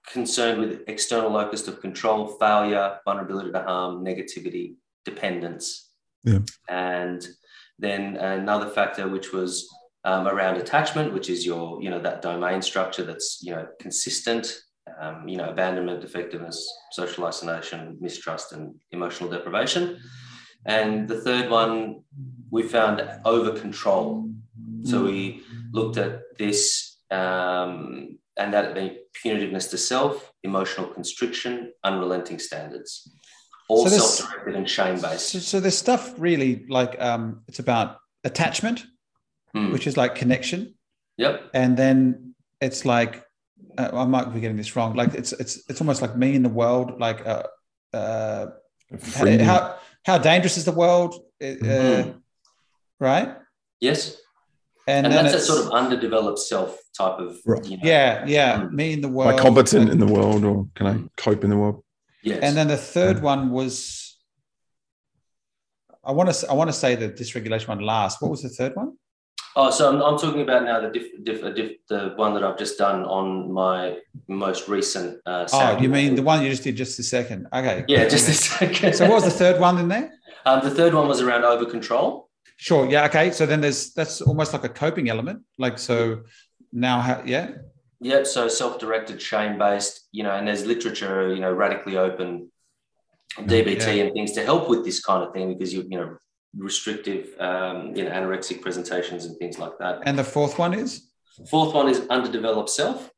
concerned 0.07 0.61
with 0.61 0.83
external 0.87 1.31
locus 1.31 1.67
of 1.67 1.81
control, 1.81 2.29
failure, 2.29 2.99
vulnerability 3.05 3.51
to 3.51 3.63
harm, 3.63 4.05
negativity, 4.05 4.77
dependence, 5.11 5.91
yeah. 6.25 6.41
and 6.69 7.27
then 7.79 8.17
another 8.17 8.69
factor 8.71 9.09
which 9.09 9.33
was 9.33 9.69
um, 10.05 10.27
around 10.27 10.57
attachment, 10.57 11.13
which 11.13 11.29
is 11.29 11.45
your 11.45 11.83
you 11.83 11.91
know 11.91 12.01
that 12.01 12.23
domain 12.23 12.63
structure 12.63 13.05
that's 13.05 13.41
you 13.43 13.53
know 13.53 13.67
consistent. 13.81 14.45
Um, 15.03 15.29
you 15.29 15.37
know, 15.37 15.51
abandonment, 15.51 16.01
defectiveness, 16.01 16.59
social 16.93 17.27
isolation, 17.27 17.99
mistrust, 18.01 18.55
and 18.55 18.75
emotional 18.91 19.29
deprivation. 19.29 20.01
And 20.65 21.07
the 21.07 21.21
third 21.21 21.51
one 21.51 22.05
we 22.51 22.63
found 22.63 23.07
over 23.27 23.53
control. 23.61 24.31
So 24.85 25.05
we 25.05 25.43
looked 25.73 25.99
at 25.99 26.23
this 26.39 26.97
um, 27.11 28.19
and 28.39 28.55
that 28.55 28.75
being 28.75 28.97
punitiveness 29.25 29.71
to 29.71 29.79
self, 29.79 30.33
emotional 30.43 30.87
constriction, 30.87 31.73
unrelenting 31.85 32.39
standards, 32.39 33.11
all 33.69 33.87
so 33.87 33.97
self-directed 33.97 34.57
and 34.57 34.69
shame-based. 34.69 35.29
So, 35.29 35.39
so, 35.39 35.61
there's 35.61 35.77
stuff 35.77 36.15
really 36.19 36.67
like 36.69 37.01
um, 37.01 37.43
it's 37.49 37.59
about 37.59 37.99
attachment, 38.25 38.85
mm. 39.55 39.73
which 39.73 39.87
is 39.87 39.97
like 39.97 40.15
connection. 40.15 40.75
Yep. 41.17 41.51
And 41.55 41.77
then 41.77 42.35
it's 42.61 42.85
like 42.85 43.25
uh, 43.77 43.91
I 43.93 44.05
might 44.05 44.33
be 44.33 44.41
getting 44.41 44.57
this 44.57 44.75
wrong. 44.77 44.95
Like 44.95 45.15
it's 45.15 45.33
it's 45.33 45.69
it's 45.69 45.81
almost 45.81 46.03
like 46.03 46.17
me 46.17 46.35
in 46.35 46.43
the 46.43 46.49
world. 46.49 46.99
Like 46.99 47.27
uh, 47.27 47.43
uh, 47.93 48.47
how 49.21 49.77
how 50.05 50.19
dangerous 50.19 50.57
is 50.57 50.65
the 50.65 50.73
world? 50.73 51.15
Uh, 51.41 51.45
mm-hmm 51.45 52.19
right? 53.01 53.37
Yes. 53.81 54.17
And, 54.87 55.07
and 55.07 55.15
that's 55.15 55.35
a 55.35 55.41
sort 55.41 55.67
of 55.67 55.73
underdeveloped 55.73 56.39
self 56.39 56.79
type 56.97 57.19
of. 57.19 57.37
You 57.65 57.77
know, 57.77 57.83
yeah, 57.83 58.25
yeah. 58.27 58.55
Um, 58.55 58.75
Me 58.75 58.95
in 58.95 59.03
the 59.03 59.09
world. 59.09 59.33
Am 59.33 59.39
I 59.39 59.43
competent 59.43 59.91
in 59.91 59.99
the 59.99 60.07
world, 60.07 60.45
or 60.45 60.67
can 60.75 60.87
I 60.87 60.99
cope 61.21 61.45
in 61.45 61.51
the 61.51 61.59
world? 61.59 61.85
Yes. 62.23 62.41
And 62.43 62.57
then 62.57 62.69
the 62.69 62.77
third 62.77 63.23
one 63.23 63.51
was. 63.51 64.17
I 66.05 66.13
want 66.13 66.33
to. 66.33 66.51
I 66.51 66.55
want 66.55 66.69
to 66.69 66.75
say 66.75 66.95
the 66.95 67.09
dysregulation 67.09 67.69
one 67.69 67.81
last. 67.81 68.21
What 68.23 68.31
was 68.31 68.43
the 68.43 68.49
third 68.49 68.75
one? 68.75 68.97
Oh, 69.57 69.71
so 69.71 69.89
I'm, 69.89 70.01
I'm 70.01 70.17
talking 70.19 70.43
about 70.43 70.65
now 70.65 70.81
the 70.81 70.89
diff, 70.89 71.09
diff, 71.25 71.55
diff, 71.57 71.73
the 71.89 72.13
one 72.15 72.33
that 72.35 72.45
I've 72.45 72.57
just 72.57 72.79
done 72.79 73.03
on 73.05 73.51
my 73.53 73.99
most 74.29 74.69
recent. 74.69 75.21
Uh, 75.27 75.49
oh, 75.53 75.79
you 75.79 75.89
mean 75.89 76.15
the 76.15 76.23
one 76.23 76.45
you 76.45 76.51
just 76.51 76.63
did 76.63 76.77
just 76.77 76.97
a 77.01 77.03
second? 77.03 77.49
Okay. 77.53 77.85
Yeah, 77.89 78.07
just 78.07 78.29
a 78.29 78.35
second. 78.35 78.95
so 78.95 79.07
what 79.07 79.15
was 79.17 79.25
the 79.25 79.31
third 79.31 79.61
one 79.61 79.79
in 79.79 79.89
there? 79.89 80.13
Um, 80.47 80.63
the 80.63 80.71
third 80.71 80.95
one 80.95 81.09
was 81.09 81.21
around 81.21 81.45
over 81.45 81.65
control. 81.65 82.31
Sure. 82.57 82.89
Yeah. 82.89 83.07
Okay. 83.07 83.33
So 83.33 83.47
then 83.47 83.61
there's 83.61 83.93
that's 83.95 84.21
almost 84.21 84.53
like 84.53 84.65
a 84.65 84.69
coping 84.69 85.09
element. 85.09 85.43
Like 85.59 85.79
so 85.79 86.23
now, 86.73 87.01
ha- 87.01 87.23
yeah. 87.27 87.53
Yep. 88.01 88.27
So 88.27 88.49
self-directed, 88.49 89.21
shame-based. 89.21 90.09
You 90.13 90.23
know, 90.23 90.33
and 90.33 90.47
there's 90.47 90.67
literature. 90.67 91.33
You 91.33 91.41
know, 91.41 91.53
radically 91.53 91.97
open 91.97 92.51
DBT 93.39 93.97
yeah. 93.97 94.05
and 94.05 94.13
things 94.13 94.33
to 94.33 94.45
help 94.45 94.69
with 94.69 94.85
this 94.85 95.05
kind 95.05 95.23
of 95.23 95.33
thing 95.33 95.53
because 95.53 95.73
you 95.73 95.87
you 95.89 95.99
know 95.99 96.17
restrictive 96.57 97.29
um, 97.39 97.95
you 97.95 98.05
know 98.05 98.11
anorexic 98.11 98.63
presentations 98.63 99.25
and 99.25 99.37
things 99.39 99.59
like 99.59 99.79
that. 99.79 100.01
And 100.05 100.19
the 100.19 100.25
fourth 100.25 100.59
one 100.59 100.75
is. 100.75 101.11
Fourth 101.51 101.73
one 101.75 101.89
is 101.89 102.01
underdeveloped 102.11 102.71
self. 102.71 103.11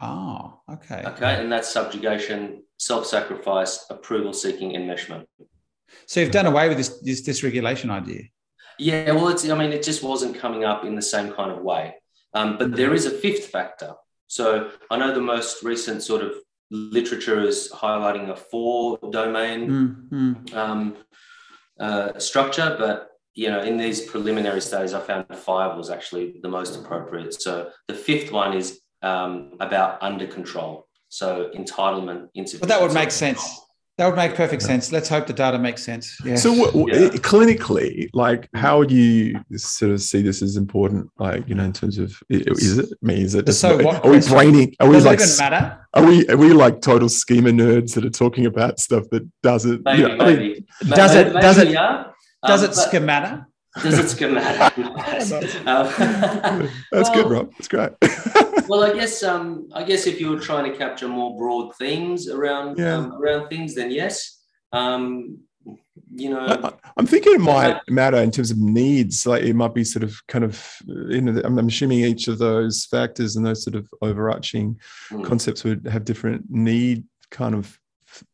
Oh, 0.00 0.60
okay. 0.68 1.04
Okay, 1.06 1.40
and 1.40 1.52
that's 1.52 1.72
subjugation, 1.72 2.64
self-sacrifice, 2.78 3.86
approval-seeking 3.90 4.72
enmeshment. 4.72 5.26
So 6.06 6.18
you've 6.18 6.32
done 6.32 6.46
away 6.46 6.68
with 6.68 6.76
this, 6.76 7.00
this 7.00 7.22
dysregulation 7.22 7.90
idea. 7.90 8.22
Yeah, 8.78 9.12
well, 9.12 9.28
it's. 9.28 9.48
I 9.48 9.56
mean, 9.56 9.72
it 9.72 9.84
just 9.84 10.02
wasn't 10.02 10.36
coming 10.36 10.64
up 10.64 10.84
in 10.84 10.96
the 10.96 11.02
same 11.02 11.32
kind 11.32 11.52
of 11.52 11.62
way. 11.62 11.94
Um, 12.32 12.58
but 12.58 12.74
there 12.74 12.92
is 12.92 13.06
a 13.06 13.10
fifth 13.10 13.46
factor. 13.46 13.94
So 14.34 14.68
I 14.90 14.96
know 14.96 15.14
the 15.14 15.20
most 15.20 15.62
recent 15.62 16.02
sort 16.02 16.20
of 16.20 16.32
literature 16.72 17.40
is 17.46 17.70
highlighting 17.72 18.30
a 18.30 18.34
four 18.34 18.98
domain 19.12 19.60
mm-hmm. 19.70 20.58
um, 20.58 20.96
uh, 21.78 22.18
structure, 22.18 22.74
but 22.76 23.10
you 23.34 23.48
know, 23.48 23.62
in 23.62 23.76
these 23.76 24.00
preliminary 24.00 24.60
studies, 24.60 24.92
I 24.92 25.00
found 25.00 25.26
five 25.36 25.76
was 25.76 25.88
actually 25.88 26.34
the 26.42 26.48
most 26.48 26.74
appropriate. 26.74 27.40
So 27.40 27.70
the 27.86 27.94
fifth 27.94 28.32
one 28.32 28.56
is 28.56 28.80
um, 29.02 29.52
about 29.60 30.02
under 30.02 30.26
control. 30.26 30.88
So 31.10 31.52
entitlement. 31.54 32.30
But 32.58 32.68
that 32.68 32.82
would 32.82 32.92
make 32.92 33.12
sense. 33.12 33.60
That 33.96 34.06
would 34.06 34.16
make 34.16 34.34
perfect 34.34 34.62
sense. 34.62 34.90
Let's 34.90 35.08
hope 35.08 35.28
the 35.28 35.32
data 35.32 35.56
makes 35.56 35.84
sense. 35.84 36.18
Yeah. 36.24 36.34
So, 36.34 36.52
what, 36.52 36.74
yeah. 36.92 37.10
clinically, 37.10 38.08
like, 38.12 38.48
how 38.52 38.78
would 38.78 38.90
you 38.90 39.40
sort 39.54 39.92
of 39.92 40.02
see 40.02 40.20
this 40.20 40.42
as 40.42 40.56
important? 40.56 41.08
Like, 41.16 41.48
you 41.48 41.54
know, 41.54 41.62
in 41.62 41.72
terms 41.72 41.98
of, 41.98 42.12
is 42.28 42.78
it? 42.78 42.88
I 42.90 43.06
mean, 43.06 43.18
is 43.18 43.36
it? 43.36 43.52
So, 43.52 43.80
what? 43.84 44.04
Are 44.04 44.10
we 44.10 44.18
braining? 44.20 44.74
Are 44.80 44.88
we 44.88 44.94
Does 44.94 45.04
like? 45.04 45.20
It 45.20 45.28
even 45.28 45.38
matter? 45.38 45.86
Are 45.94 46.04
we? 46.04 46.28
Are 46.28 46.36
we 46.36 46.52
like 46.52 46.80
total 46.80 47.08
schema 47.08 47.50
nerds 47.50 47.94
that 47.94 48.04
are 48.04 48.10
talking 48.10 48.46
about 48.46 48.80
stuff 48.80 49.04
that 49.12 49.28
doesn't? 49.44 49.84
Maybe, 49.84 50.02
you 50.02 50.08
know, 50.08 50.16
maybe. 50.16 50.66
I 50.80 50.84
mean, 50.84 50.94
does 50.94 51.14
it? 51.14 51.32
Does 51.32 51.58
it? 51.58 51.68
Yeah. 51.68 52.04
Does 52.44 52.64
um, 52.64 52.70
it 52.70 52.74
schemata? 52.74 53.46
Does 53.82 54.22
it 54.22 54.22
um, 55.66 56.68
That's 56.92 57.10
good, 57.10 57.28
Rob. 57.28 57.52
That's 57.52 57.68
great. 57.68 57.90
well, 58.68 58.84
I 58.84 58.92
guess 58.94 59.22
um, 59.22 59.68
I 59.74 59.82
guess 59.82 60.06
if 60.06 60.20
you 60.20 60.30
were 60.30 60.38
trying 60.38 60.70
to 60.70 60.78
capture 60.78 61.08
more 61.08 61.36
broad 61.36 61.74
themes 61.76 62.28
around 62.28 62.78
yeah. 62.78 62.94
um, 62.94 63.12
around 63.14 63.48
things, 63.48 63.74
then 63.74 63.90
yes. 63.90 64.40
Um, 64.72 65.38
you 66.16 66.30
know, 66.30 66.46
I, 66.46 66.72
am 66.98 67.06
thinking 67.06 67.34
it 67.34 67.40
might 67.40 67.80
matter 67.88 68.18
in 68.18 68.30
terms 68.30 68.52
of 68.52 68.58
needs. 68.58 69.26
Like 69.26 69.42
it 69.42 69.54
might 69.54 69.74
be 69.74 69.82
sort 69.82 70.04
of 70.04 70.16
kind 70.28 70.44
of, 70.44 70.64
you 70.86 71.20
know, 71.20 71.40
I'm, 71.44 71.58
I'm 71.58 71.68
assuming 71.68 72.00
each 72.00 72.28
of 72.28 72.38
those 72.38 72.84
factors 72.84 73.34
and 73.34 73.44
those 73.44 73.64
sort 73.64 73.74
of 73.74 73.88
overarching 74.02 74.78
mm. 75.10 75.24
concepts 75.24 75.64
would 75.64 75.86
have 75.88 76.04
different 76.04 76.44
need 76.48 77.04
kind 77.30 77.54
of 77.56 77.78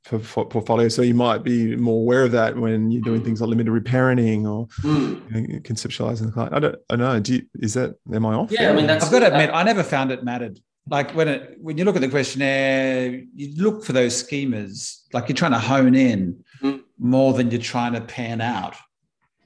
portfolio. 0.05 0.89
So 0.89 1.03
you 1.03 1.15
might 1.15 1.43
be 1.43 1.77
more 1.77 2.01
aware 2.01 2.25
of 2.25 2.33
that 2.33 2.57
when 2.57 2.91
you're 2.91 3.03
doing 3.03 3.25
things 3.25 3.41
like 3.41 3.51
limited 3.51 3.73
reparenting 3.73 4.45
or 4.45 4.67
mm. 4.83 5.21
you 5.35 5.55
know, 5.55 5.59
conceptualizing 5.61 6.27
the 6.27 6.33
client. 6.33 6.55
I 6.55 6.59
don't, 6.59 6.77
I 6.91 6.97
don't 6.97 7.15
know. 7.15 7.21
Do 7.21 7.35
you, 7.35 7.43
is 7.61 7.75
that 7.75 7.97
am 8.13 8.27
I 8.27 8.35
off? 8.35 8.51
Yeah, 8.51 8.71
I 8.71 8.73
mean, 8.75 8.87
that's, 8.87 9.05
I've 9.05 9.13
got 9.13 9.21
to 9.21 9.27
admit, 9.27 9.51
I 9.53 9.63
never 9.63 9.83
found 9.83 10.11
it 10.13 10.25
mattered. 10.25 10.61
Like 10.89 11.13
when 11.13 11.29
it 11.29 11.57
when 11.61 11.79
you 11.79 11.85
look 11.85 11.95
at 11.95 12.03
the 12.03 12.09
questionnaire, 12.09 13.23
you 13.35 13.55
look 13.63 13.85
for 13.85 13.93
those 13.93 14.21
schemas. 14.23 15.03
Like 15.13 15.29
you're 15.29 15.37
trying 15.37 15.53
to 15.53 15.59
hone 15.59 15.95
in 15.95 16.43
mm. 16.63 16.81
more 16.99 17.33
than 17.35 17.51
you're 17.51 17.61
trying 17.61 17.93
to 17.93 18.01
pan 18.01 18.41
out. 18.41 18.75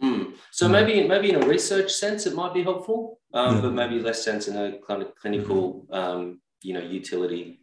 Mm. 0.03 0.33
So 0.53 0.69
maybe 0.69 1.07
maybe 1.07 1.31
in 1.31 1.43
a 1.43 1.47
research 1.47 1.93
sense, 1.93 2.27
it 2.27 2.35
might 2.35 2.55
be 2.55 2.63
helpful, 2.63 3.19
um, 3.35 3.57
yeah. 3.57 3.61
but 3.63 3.73
maybe 3.73 4.01
less 4.01 4.25
sense 4.25 4.49
in 4.49 4.57
a 4.57 4.79
kind 4.87 5.03
of 5.03 5.15
clinical, 5.17 5.87
um, 5.91 6.41
you 6.63 6.73
know, 6.73 6.81
utility 6.81 7.61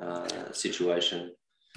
uh, 0.00 0.50
situation. 0.52 1.32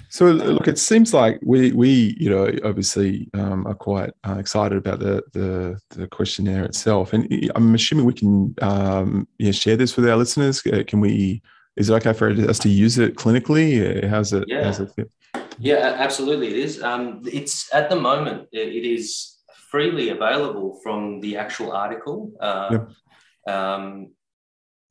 So 0.08 0.26
look, 0.26 0.68
it 0.68 0.78
seems 0.78 1.12
like 1.12 1.38
we 1.42 1.72
we 1.72 2.16
you 2.18 2.30
know 2.30 2.50
obviously 2.64 3.28
um, 3.34 3.66
are 3.66 3.74
quite 3.74 4.10
uh, 4.26 4.36
excited 4.38 4.78
about 4.78 5.00
the, 5.00 5.22
the, 5.32 5.78
the 5.90 6.06
questionnaire 6.08 6.64
itself, 6.64 7.12
and 7.12 7.50
I'm 7.54 7.74
assuming 7.74 8.04
we 8.04 8.12
can 8.14 8.54
um, 8.62 9.28
yeah 9.38 9.52
share 9.52 9.76
this 9.76 9.96
with 9.96 10.08
our 10.08 10.16
listeners. 10.16 10.64
Uh, 10.66 10.82
can 10.86 11.00
we? 11.00 11.42
Is 11.76 11.90
it 11.90 11.94
okay 11.94 12.12
for 12.12 12.30
us 12.30 12.58
to 12.60 12.68
use 12.68 12.98
it 12.98 13.16
clinically? 13.16 14.04
Uh, 14.04 14.08
how's 14.08 14.32
it? 14.32 14.44
Yeah. 14.46 14.64
How's 14.64 14.80
it 14.80 14.90
fit? 14.96 15.10
Yeah, 15.58 15.96
absolutely. 15.98 16.48
It 16.48 16.56
is. 16.56 16.82
Um, 16.82 17.22
it's 17.24 17.72
at 17.74 17.90
the 17.90 17.96
moment 17.96 18.48
it 18.52 18.84
is 18.84 19.36
freely 19.70 20.10
available 20.10 20.80
from 20.82 21.20
the 21.20 21.36
actual 21.36 21.72
article. 21.72 22.32
Uh, 22.40 22.68
yep. 22.72 23.54
Um, 23.54 24.12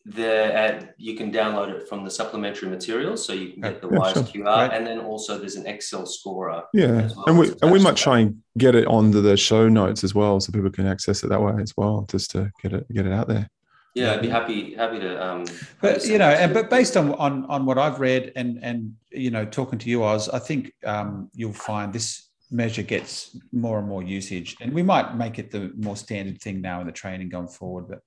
the 0.06 0.56
uh, 0.56 0.86
you 0.98 1.16
can 1.16 1.32
download 1.32 1.70
it 1.70 1.90
from 1.90 2.04
the 2.04 2.12
supplementary 2.12 2.70
materials, 2.70 3.26
so 3.26 3.34
you 3.34 3.54
can 3.54 3.62
get 3.62 3.82
the 3.82 3.90
yeah, 3.90 3.98
Wise 3.98 4.14
sure. 4.14 4.24
QR, 4.24 4.46
right. 4.46 4.74
and 4.74 4.86
then 4.86 5.00
also 5.00 5.40
there's 5.40 5.56
an 5.56 5.66
Excel 5.66 6.06
scorer. 6.06 6.64
Yeah, 6.74 7.10
well 7.16 7.24
and 7.28 7.40
we 7.40 7.54
and 7.62 7.72
we 7.72 7.80
might 7.82 7.98
try 7.98 8.20
and 8.20 8.42
get 8.58 8.76
it 8.76 8.86
onto 8.86 9.22
the 9.22 9.36
show 9.36 9.68
notes 9.68 10.04
as 10.04 10.14
well, 10.14 10.40
so 10.40 10.52
people 10.52 10.70
can 10.70 10.86
access 10.86 11.24
it 11.24 11.30
that 11.30 11.42
way 11.42 11.56
as 11.60 11.76
well, 11.76 12.06
just 12.10 12.32
to 12.32 12.52
get 12.62 12.74
it 12.74 12.86
get 12.94 13.08
it 13.08 13.14
out 13.14 13.28
there. 13.28 13.50
Yeah, 13.96 14.14
I'd 14.14 14.22
be 14.22 14.30
happy 14.30 14.76
happy 14.76 15.00
to. 15.00 15.26
Um, 15.26 15.46
but 15.82 16.06
you 16.06 16.20
know, 16.20 16.30
and, 16.30 16.54
but 16.54 16.70
based 16.70 16.98
on 16.98 17.14
on 17.14 17.46
on 17.46 17.66
what 17.66 17.80
I've 17.80 18.00
read 18.00 18.32
and 18.36 18.60
and 18.62 18.94
you 19.12 19.32
know 19.32 19.46
talking 19.46 19.80
to 19.80 19.90
you, 19.90 20.04
Oz, 20.04 20.30
I 20.30 20.38
think 20.38 20.72
um, 20.86 21.32
you'll 21.34 21.54
find 21.54 21.92
this 21.92 22.30
measure 22.52 22.84
gets 22.84 23.36
more 23.52 23.80
and 23.80 23.88
more 23.88 24.04
usage, 24.04 24.56
and 24.62 24.72
we 24.72 24.84
might 24.84 25.16
make 25.16 25.40
it 25.40 25.50
the 25.50 25.72
more 25.78 25.98
standard 25.98 26.40
thing 26.42 26.62
now 26.62 26.80
in 26.82 26.86
the 26.86 26.94
training 26.94 27.30
going 27.30 27.48
forward, 27.48 27.88
but 27.88 28.02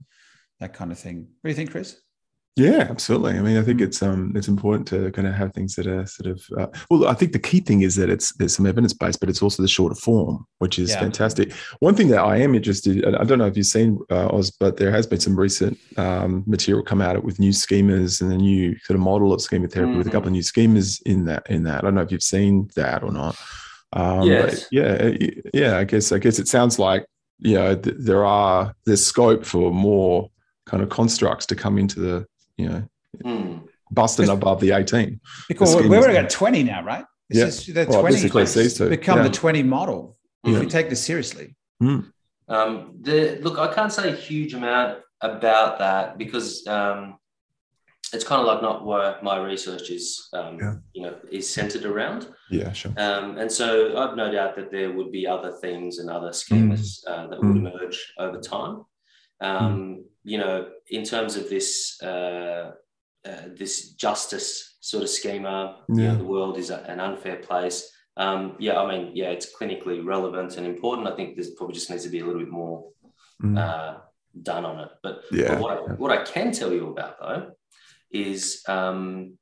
that 0.61 0.75
kind 0.75 0.93
of 0.93 0.99
thing. 0.99 1.29
What 1.41 1.45
do 1.45 1.49
you 1.51 1.55
think, 1.55 1.71
Chris? 1.71 2.01
Yeah, 2.59 2.89
absolutely. 2.91 3.35
I 3.35 3.41
mean, 3.41 3.57
I 3.57 3.63
think 3.63 3.79
mm. 3.79 3.85
it's 3.85 4.03
um 4.03 4.33
it's 4.35 4.49
important 4.49 4.89
to 4.89 5.13
kind 5.13 5.29
of 5.29 5.35
have 5.35 5.53
things 5.55 5.77
that 5.77 5.87
are 5.87 6.05
sort 6.07 6.27
of 6.33 6.43
uh, 6.59 6.67
well. 6.91 7.07
I 7.07 7.15
think 7.15 7.33
the 7.33 7.39
key 7.39 7.61
thing 7.61 7.83
is 7.83 7.95
that 7.97 8.11
it's 8.11 8.33
there's 8.35 8.57
some 8.57 8.67
evidence 8.67 8.93
based, 8.93 9.21
but 9.21 9.29
it's 9.29 9.43
also 9.43 9.63
the 9.63 9.69
shorter 9.69 9.95
form, 9.95 10.45
which 10.59 10.77
is 10.81 10.91
yeah. 10.91 10.99
fantastic. 10.99 11.53
One 11.79 11.95
thing 11.95 12.09
that 12.09 12.21
I 12.21 12.39
am 12.39 12.57
interested, 12.57 13.07
I 13.07 13.23
don't 13.23 13.39
know 13.39 13.47
if 13.47 13.57
you've 13.57 13.67
seen 13.67 14.01
uh, 14.11 14.35
Oz, 14.35 14.51
but 14.51 14.77
there 14.77 14.91
has 14.91 15.07
been 15.07 15.21
some 15.21 15.39
recent 15.39 15.79
um, 15.97 16.43
material 16.49 16.85
come 16.85 17.01
out 17.01 17.23
with 17.23 17.39
new 17.39 17.53
schemas 17.53 18.21
and 18.21 18.33
a 18.33 18.37
new 18.37 18.77
sort 18.81 18.97
of 18.97 19.03
model 19.03 19.33
of 19.33 19.41
schema 19.41 19.69
therapy 19.69 19.91
mm-hmm. 19.91 19.99
with 19.99 20.09
a 20.09 20.11
couple 20.11 20.27
of 20.27 20.33
new 20.33 20.43
schemas 20.43 21.01
in 21.07 21.27
that. 21.27 21.49
In 21.49 21.63
that, 21.63 21.79
I 21.79 21.81
don't 21.83 21.95
know 21.95 22.03
if 22.03 22.11
you've 22.11 22.25
seen 22.25 22.69
that 22.75 23.05
or 23.05 23.13
not. 23.13 23.37
Um, 23.93 24.23
yes. 24.23 24.67
Yeah, 24.73 25.13
yeah. 25.55 25.79
I 25.79 25.85
guess 25.85 26.11
I 26.11 26.19
guess 26.19 26.41
it 26.41 26.49
sounds 26.49 26.81
like 26.81 27.07
you 27.39 27.55
know 27.55 27.77
th- 27.77 27.97
there 28.01 28.25
are 28.25 28.75
there's 28.85 29.07
scope 29.07 29.47
for 29.47 29.71
more 29.71 30.29
kind 30.69 30.83
of 30.83 30.89
constructs 30.89 31.47
to 31.47 31.57
come 31.57 31.79
into 31.79 31.99
the, 31.99 32.27
you 32.57 32.69
know, 32.69 32.89
mm. 33.25 33.63
busting 33.91 34.29
above 34.29 34.61
the 34.61 34.73
18. 34.73 35.21
Because 35.49 35.77
the 35.77 35.89
we're 35.89 36.09
at 36.11 36.31
20 36.31 36.63
now, 36.63 36.85
right? 36.85 37.05
yeah. 37.31 37.47
the 37.47 37.87
well, 37.89 38.01
20 38.01 38.89
become 38.89 39.19
yeah. 39.19 39.23
the 39.25 39.31
20 39.31 39.63
model 39.63 40.17
if 40.45 40.61
we 40.61 40.67
take 40.67 40.89
this 40.89 41.05
seriously. 41.05 41.57
Mm. 41.83 42.11
Um, 42.49 42.95
the, 43.01 43.39
look, 43.43 43.59
I 43.59 43.73
can't 43.75 43.93
say 43.93 44.11
a 44.11 44.17
huge 44.17 44.55
amount 44.55 45.01
about 45.21 45.79
that 45.81 46.17
because 46.17 46.67
um, 46.67 47.19
it's 48.13 48.25
kind 48.25 48.41
of 48.41 48.47
like 48.47 48.63
not 48.63 48.87
where 48.87 49.19
my 49.23 49.39
research 49.39 49.91
is, 49.91 50.29
um, 50.33 50.59
yeah. 50.59 50.75
you 50.95 51.03
know, 51.03 51.17
is 51.31 51.49
centered 51.49 51.85
around. 51.85 52.29
Yeah, 52.51 52.73
sure. 52.73 52.93
Um, 52.97 53.37
and 53.37 53.51
so 53.53 53.99
I've 53.99 54.17
no 54.17 54.33
doubt 54.33 54.57
that 54.57 54.71
there 54.71 54.93
would 54.93 55.13
be 55.13 55.27
other 55.27 55.53
things 55.53 55.99
and 55.99 56.09
other 56.09 56.31
schemas 56.31 57.05
mm. 57.05 57.09
uh, 57.09 57.27
that 57.27 57.39
would 57.39 57.57
mm. 57.57 57.69
emerge 57.69 58.13
over 58.19 58.41
time. 58.41 58.85
Um, 59.41 59.77
mm 59.77 60.05
you 60.29 60.37
know, 60.37 60.69
in 60.91 61.05
terms 61.05 61.37
of 61.37 61.49
this 61.49 62.01
uh, 62.03 62.73
uh, 63.27 63.43
this 63.57 63.93
justice 63.93 64.77
sort 64.81 65.03
of 65.03 65.09
schema, 65.09 65.79
yeah. 65.89 65.95
you 65.95 66.09
know, 66.09 66.17
the 66.17 66.25
world 66.25 66.59
is 66.59 66.71
a, 66.71 66.81
an 66.91 67.01
unfair 67.01 67.37
place. 67.37 67.91
Um, 68.17 68.57
yeah, 68.59 68.81
I 68.81 68.87
mean, 68.91 69.13
yeah, 69.15 69.31
it's 69.31 69.55
clinically 69.57 70.05
relevant 70.05 70.57
and 70.57 70.67
important. 70.67 71.09
I 71.09 71.17
think 71.17 71.35
there's 71.35 71.51
probably 71.51 71.75
just 71.75 71.91
needs 71.91 72.05
to 72.05 72.11
be 72.11 72.21
a 72.21 72.25
little 72.25 72.41
bit 72.41 72.51
more 72.51 72.91
mm. 73.43 73.59
uh, 73.59 73.99
done 74.43 74.65
on 74.65 74.81
it. 74.81 74.91
But, 75.03 75.23
yeah. 75.31 75.55
But 75.55 75.61
what, 75.61 75.73
I, 75.73 75.81
what 75.95 76.13
I 76.13 76.25
can 76.25 76.53
tell 76.53 76.73
you 76.73 76.89
about 76.89 77.19
though 77.21 77.53
is 78.11 78.63
um, 78.69 79.39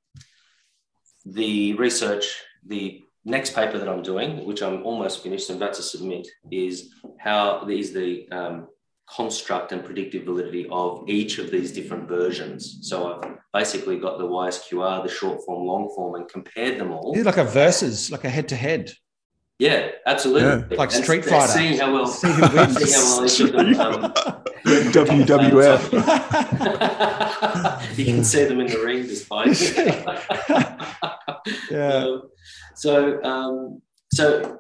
the 1.25 1.75
research, 1.75 2.27
the 2.65 3.03
next 3.25 3.55
paper 3.55 3.79
that 3.79 3.89
I'm 3.89 4.03
doing, 4.03 4.45
which 4.45 4.63
I'm 4.63 4.85
almost 4.85 5.23
finished 5.23 5.51
and 5.51 5.61
about 5.61 5.75
to 5.75 5.83
submit, 5.83 6.29
is 6.51 6.93
how 7.19 7.67
is 7.69 7.93
the 7.93 8.29
um, 8.31 8.69
construct 9.15 9.73
and 9.73 9.85
predictive 9.85 10.25
validity 10.25 10.67
of 10.71 11.05
each 11.09 11.39
of 11.39 11.51
these 11.51 11.73
different 11.73 12.09
versions. 12.09 12.79
So 12.83 13.21
I've 13.23 13.37
basically 13.53 13.99
got 13.99 14.19
the 14.19 14.27
WISE 14.27 14.59
QR, 14.69 15.03
the 15.03 15.09
short 15.09 15.41
form, 15.45 15.67
long 15.67 15.93
form, 15.95 16.15
and 16.17 16.29
compared 16.29 16.79
them 16.79 16.91
all. 16.93 17.13
It's 17.17 17.25
like 17.25 17.37
a 17.37 17.45
versus, 17.45 18.11
like 18.11 18.25
a 18.25 18.29
head 18.31 18.49
to 18.49 18.57
head. 18.57 18.91
Yeah, 19.59 19.89
absolutely. 20.07 20.43
Yeah. 20.43 20.77
Like 20.77 20.93
And 20.95 21.03
Street 21.05 21.25
s- 21.25 21.31
Fighter. 21.31 21.53
Seeing 21.53 21.79
how 21.79 21.93
well, 21.95 22.07
See 22.07 22.29
who 22.31 22.43
wins. 22.55 22.77
seeing 22.77 22.93
how 22.93 23.17
well 23.17 23.25
each 23.25 23.41
of 23.41 23.53
them. 23.53 23.81
Um, 23.81 24.13
WWF. 24.93 25.81
you 27.99 28.05
can 28.05 28.25
see 28.25 28.45
them 28.45 28.61
in 28.61 28.67
the 28.67 28.79
ring 28.85 29.05
just 29.05 29.27
fine. 29.27 29.55
Yeah. 31.71 32.05
Um, 32.17 32.23
so, 32.75 33.23
um, 33.23 33.81
so 34.13 34.59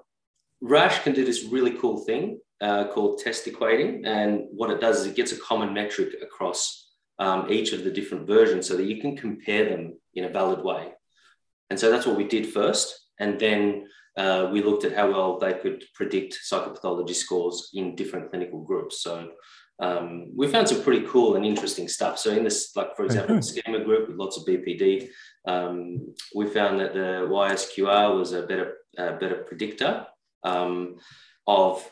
Rasch 0.60 1.02
can 1.02 1.14
do 1.14 1.24
this 1.24 1.42
really 1.44 1.72
cool 1.72 1.98
thing 2.04 2.38
uh, 2.60 2.86
called 2.88 3.18
test 3.18 3.46
equating, 3.46 4.06
and 4.06 4.46
what 4.50 4.70
it 4.70 4.80
does 4.80 5.00
is 5.00 5.06
it 5.06 5.16
gets 5.16 5.32
a 5.32 5.40
common 5.40 5.74
metric 5.74 6.14
across 6.22 6.90
um, 7.18 7.50
each 7.50 7.72
of 7.72 7.84
the 7.84 7.90
different 7.90 8.26
versions, 8.26 8.66
so 8.66 8.76
that 8.76 8.86
you 8.86 9.00
can 9.00 9.16
compare 9.16 9.68
them 9.68 9.98
in 10.14 10.24
a 10.24 10.28
valid 10.28 10.64
way. 10.64 10.92
And 11.70 11.78
so 11.78 11.90
that's 11.90 12.06
what 12.06 12.16
we 12.16 12.24
did 12.24 12.52
first, 12.52 13.08
and 13.18 13.38
then 13.38 13.88
uh, 14.16 14.48
we 14.50 14.62
looked 14.62 14.84
at 14.84 14.94
how 14.94 15.10
well 15.10 15.38
they 15.38 15.54
could 15.54 15.84
predict 15.94 16.38
psychopathology 16.50 17.14
scores 17.14 17.70
in 17.74 17.94
different 17.94 18.30
clinical 18.30 18.62
groups. 18.62 19.02
So 19.02 19.30
um, 19.78 20.32
we 20.34 20.48
found 20.48 20.68
some 20.68 20.82
pretty 20.82 21.06
cool 21.06 21.36
and 21.36 21.44
interesting 21.44 21.86
stuff. 21.88 22.18
So 22.18 22.30
in 22.30 22.44
this, 22.44 22.74
like 22.74 22.96
for 22.96 23.04
example, 23.04 23.36
the 23.36 23.42
schema 23.42 23.80
group 23.80 24.08
with 24.08 24.16
lots 24.16 24.38
of 24.38 24.46
BPD, 24.46 25.08
um, 25.46 26.14
we 26.34 26.46
found 26.46 26.80
that 26.80 26.94
the 26.94 27.28
YSQR 27.28 28.16
was 28.16 28.32
a 28.32 28.42
better, 28.42 28.78
uh, 28.96 29.12
better 29.18 29.44
predictor 29.46 30.06
um, 30.44 30.96
of 31.46 31.86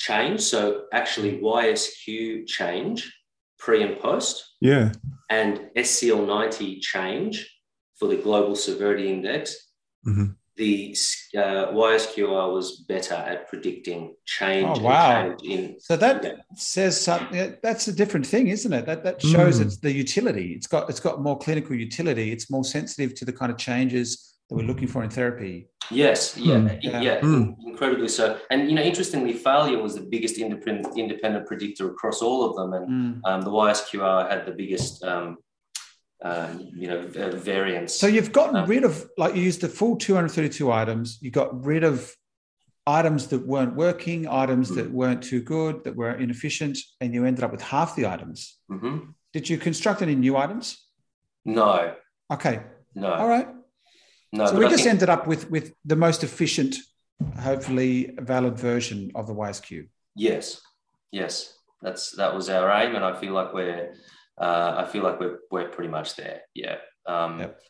change. 0.00 0.40
So 0.40 0.84
actually 0.92 1.38
YSQ 1.40 2.46
change 2.46 2.98
pre 3.58 3.82
and 3.82 3.98
post 4.00 4.56
Yeah. 4.60 4.92
and 5.28 5.68
SCL90 5.76 6.80
change 6.80 7.34
for 7.98 8.08
the 8.08 8.16
global 8.16 8.56
severity 8.56 9.08
index. 9.10 9.68
Mhm. 10.06 10.36
The 10.56 10.94
uh, 11.36 11.72
YSQR 11.72 12.52
was 12.52 12.80
better 12.88 13.14
at 13.14 13.48
predicting 13.48 14.14
change. 14.26 14.66
Oh, 14.68 14.74
and 14.74 14.82
wow. 14.82 15.10
change 15.38 15.42
in 15.54 15.80
So 15.80 15.96
that 15.96 16.24
Yeah. 16.24 16.32
says 16.56 17.00
something. 17.00 17.56
That's 17.62 17.88
a 17.88 17.92
different 17.92 18.26
thing, 18.26 18.48
isn't 18.48 18.72
it? 18.72 18.84
That 18.86 19.04
that 19.04 19.22
shows 19.22 19.58
Mm. 19.58 19.64
it's 19.64 19.78
the 19.78 19.92
utility. 19.92 20.48
It's 20.56 20.66
got 20.66 20.90
it's 20.90 21.00
got 21.00 21.22
more 21.22 21.38
clinical 21.38 21.74
utility. 21.76 22.32
It's 22.32 22.50
more 22.50 22.64
sensitive 22.64 23.14
to 23.18 23.24
the 23.24 23.32
kind 23.32 23.50
of 23.52 23.58
changes 23.58 24.08
that 24.50 24.56
we're 24.56 24.66
looking 24.66 24.88
for 24.88 25.02
in 25.02 25.10
therapy. 25.10 25.68
Yes, 25.90 26.36
yeah, 26.36 26.58
Hmm. 26.58 26.66
yeah, 26.82 27.00
Yeah. 27.00 27.20
Hmm. 27.20 27.52
incredibly 27.66 28.08
so. 28.08 28.38
And 28.50 28.68
you 28.68 28.74
know, 28.76 28.82
interestingly, 28.82 29.32
failure 29.32 29.80
was 29.82 29.94
the 29.94 30.02
biggest 30.02 30.38
independent 30.38 30.96
independent 30.98 31.46
predictor 31.46 31.88
across 31.90 32.20
all 32.20 32.44
of 32.44 32.56
them, 32.56 32.72
and 32.74 32.88
Mm. 32.88 33.20
um, 33.28 33.40
the 33.42 33.50
YSQR 33.50 34.28
had 34.28 34.44
the 34.46 34.52
biggest, 34.52 35.02
um, 35.04 35.38
uh, 36.24 36.48
you 36.74 36.86
know, 36.88 37.06
v- 37.06 37.30
variance. 37.36 37.94
So 37.94 38.06
you've 38.06 38.32
gotten 38.32 38.56
Um, 38.56 38.68
rid 38.68 38.84
of 38.84 39.08
like 39.16 39.34
you 39.36 39.42
used 39.42 39.60
the 39.62 39.68
full 39.68 39.96
232 39.96 40.70
items. 40.70 41.18
You 41.22 41.30
got 41.30 41.64
rid 41.64 41.82
of 41.84 42.14
items 42.86 43.28
that 43.28 43.46
weren't 43.46 43.74
working, 43.76 44.26
items 44.28 44.68
Hmm. 44.68 44.74
that 44.76 44.90
weren't 44.90 45.22
too 45.22 45.40
good, 45.40 45.84
that 45.84 45.94
were 45.96 46.12
inefficient, 46.12 46.76
and 47.00 47.14
you 47.14 47.24
ended 47.24 47.44
up 47.44 47.52
with 47.52 47.62
half 47.62 47.94
the 47.96 48.06
items. 48.06 48.58
Mhm. 48.70 49.14
Did 49.32 49.48
you 49.48 49.58
construct 49.58 50.02
any 50.02 50.14
new 50.14 50.36
items? 50.36 50.88
No, 51.44 51.94
Okay, 52.32 52.62
no, 52.94 53.12
all 53.12 53.28
right. 53.28 53.48
No. 54.32 54.46
so 54.46 54.58
we 54.58 54.66
I 54.66 54.68
just 54.70 54.82
think- 54.84 54.94
ended 54.94 55.08
up 55.08 55.26
with 55.26 55.50
with 55.50 55.74
the 55.84 55.96
most 55.96 56.22
efficient, 56.24 56.76
hopefully 57.40 58.14
valid 58.18 58.58
version 58.58 59.10
of 59.14 59.26
the 59.26 59.34
YSQ. 59.34 59.88
Yes, 60.16 60.60
yes, 61.12 61.54
that's 61.82 62.12
that 62.16 62.34
was 62.34 62.48
our 62.48 62.70
aim, 62.82 62.94
and 62.96 63.04
I 63.04 63.18
feel 63.18 63.32
like 63.32 63.52
we're, 63.54 63.94
uh, 64.40 64.74
I 64.78 64.84
feel 64.90 65.02
like 65.02 65.20
we're 65.20 65.38
we're 65.50 65.68
pretty 65.68 65.90
much 65.90 66.16
there. 66.16 66.42
Yeah. 66.54 66.76
Um, 67.06 67.40
Yep. 67.40 67.60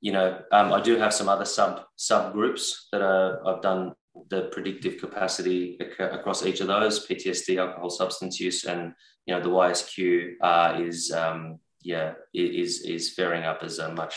You 0.00 0.12
know, 0.12 0.38
um, 0.52 0.72
I 0.72 0.80
do 0.80 0.96
have 0.96 1.12
some 1.12 1.28
other 1.28 1.44
sub 1.44 1.82
subgroups 1.98 2.64
that 2.92 3.02
are 3.02 3.44
I've 3.46 3.62
done 3.62 3.94
the 4.30 4.42
predictive 4.52 5.00
capacity 5.00 5.76
ac- 5.80 6.02
across 6.18 6.46
each 6.46 6.60
of 6.60 6.68
those: 6.68 7.04
PTSD, 7.06 7.58
alcohol, 7.58 7.90
substance 7.90 8.38
use, 8.38 8.64
and 8.64 8.92
you 9.26 9.34
know 9.34 9.42
the 9.42 9.48
YSQ 9.50 10.34
uh, 10.40 10.78
is 10.80 11.10
um, 11.10 11.58
yeah 11.82 12.12
is 12.32 12.82
is 12.82 13.12
faring 13.14 13.42
up 13.42 13.64
as 13.64 13.80
a 13.80 13.92
much 13.92 14.14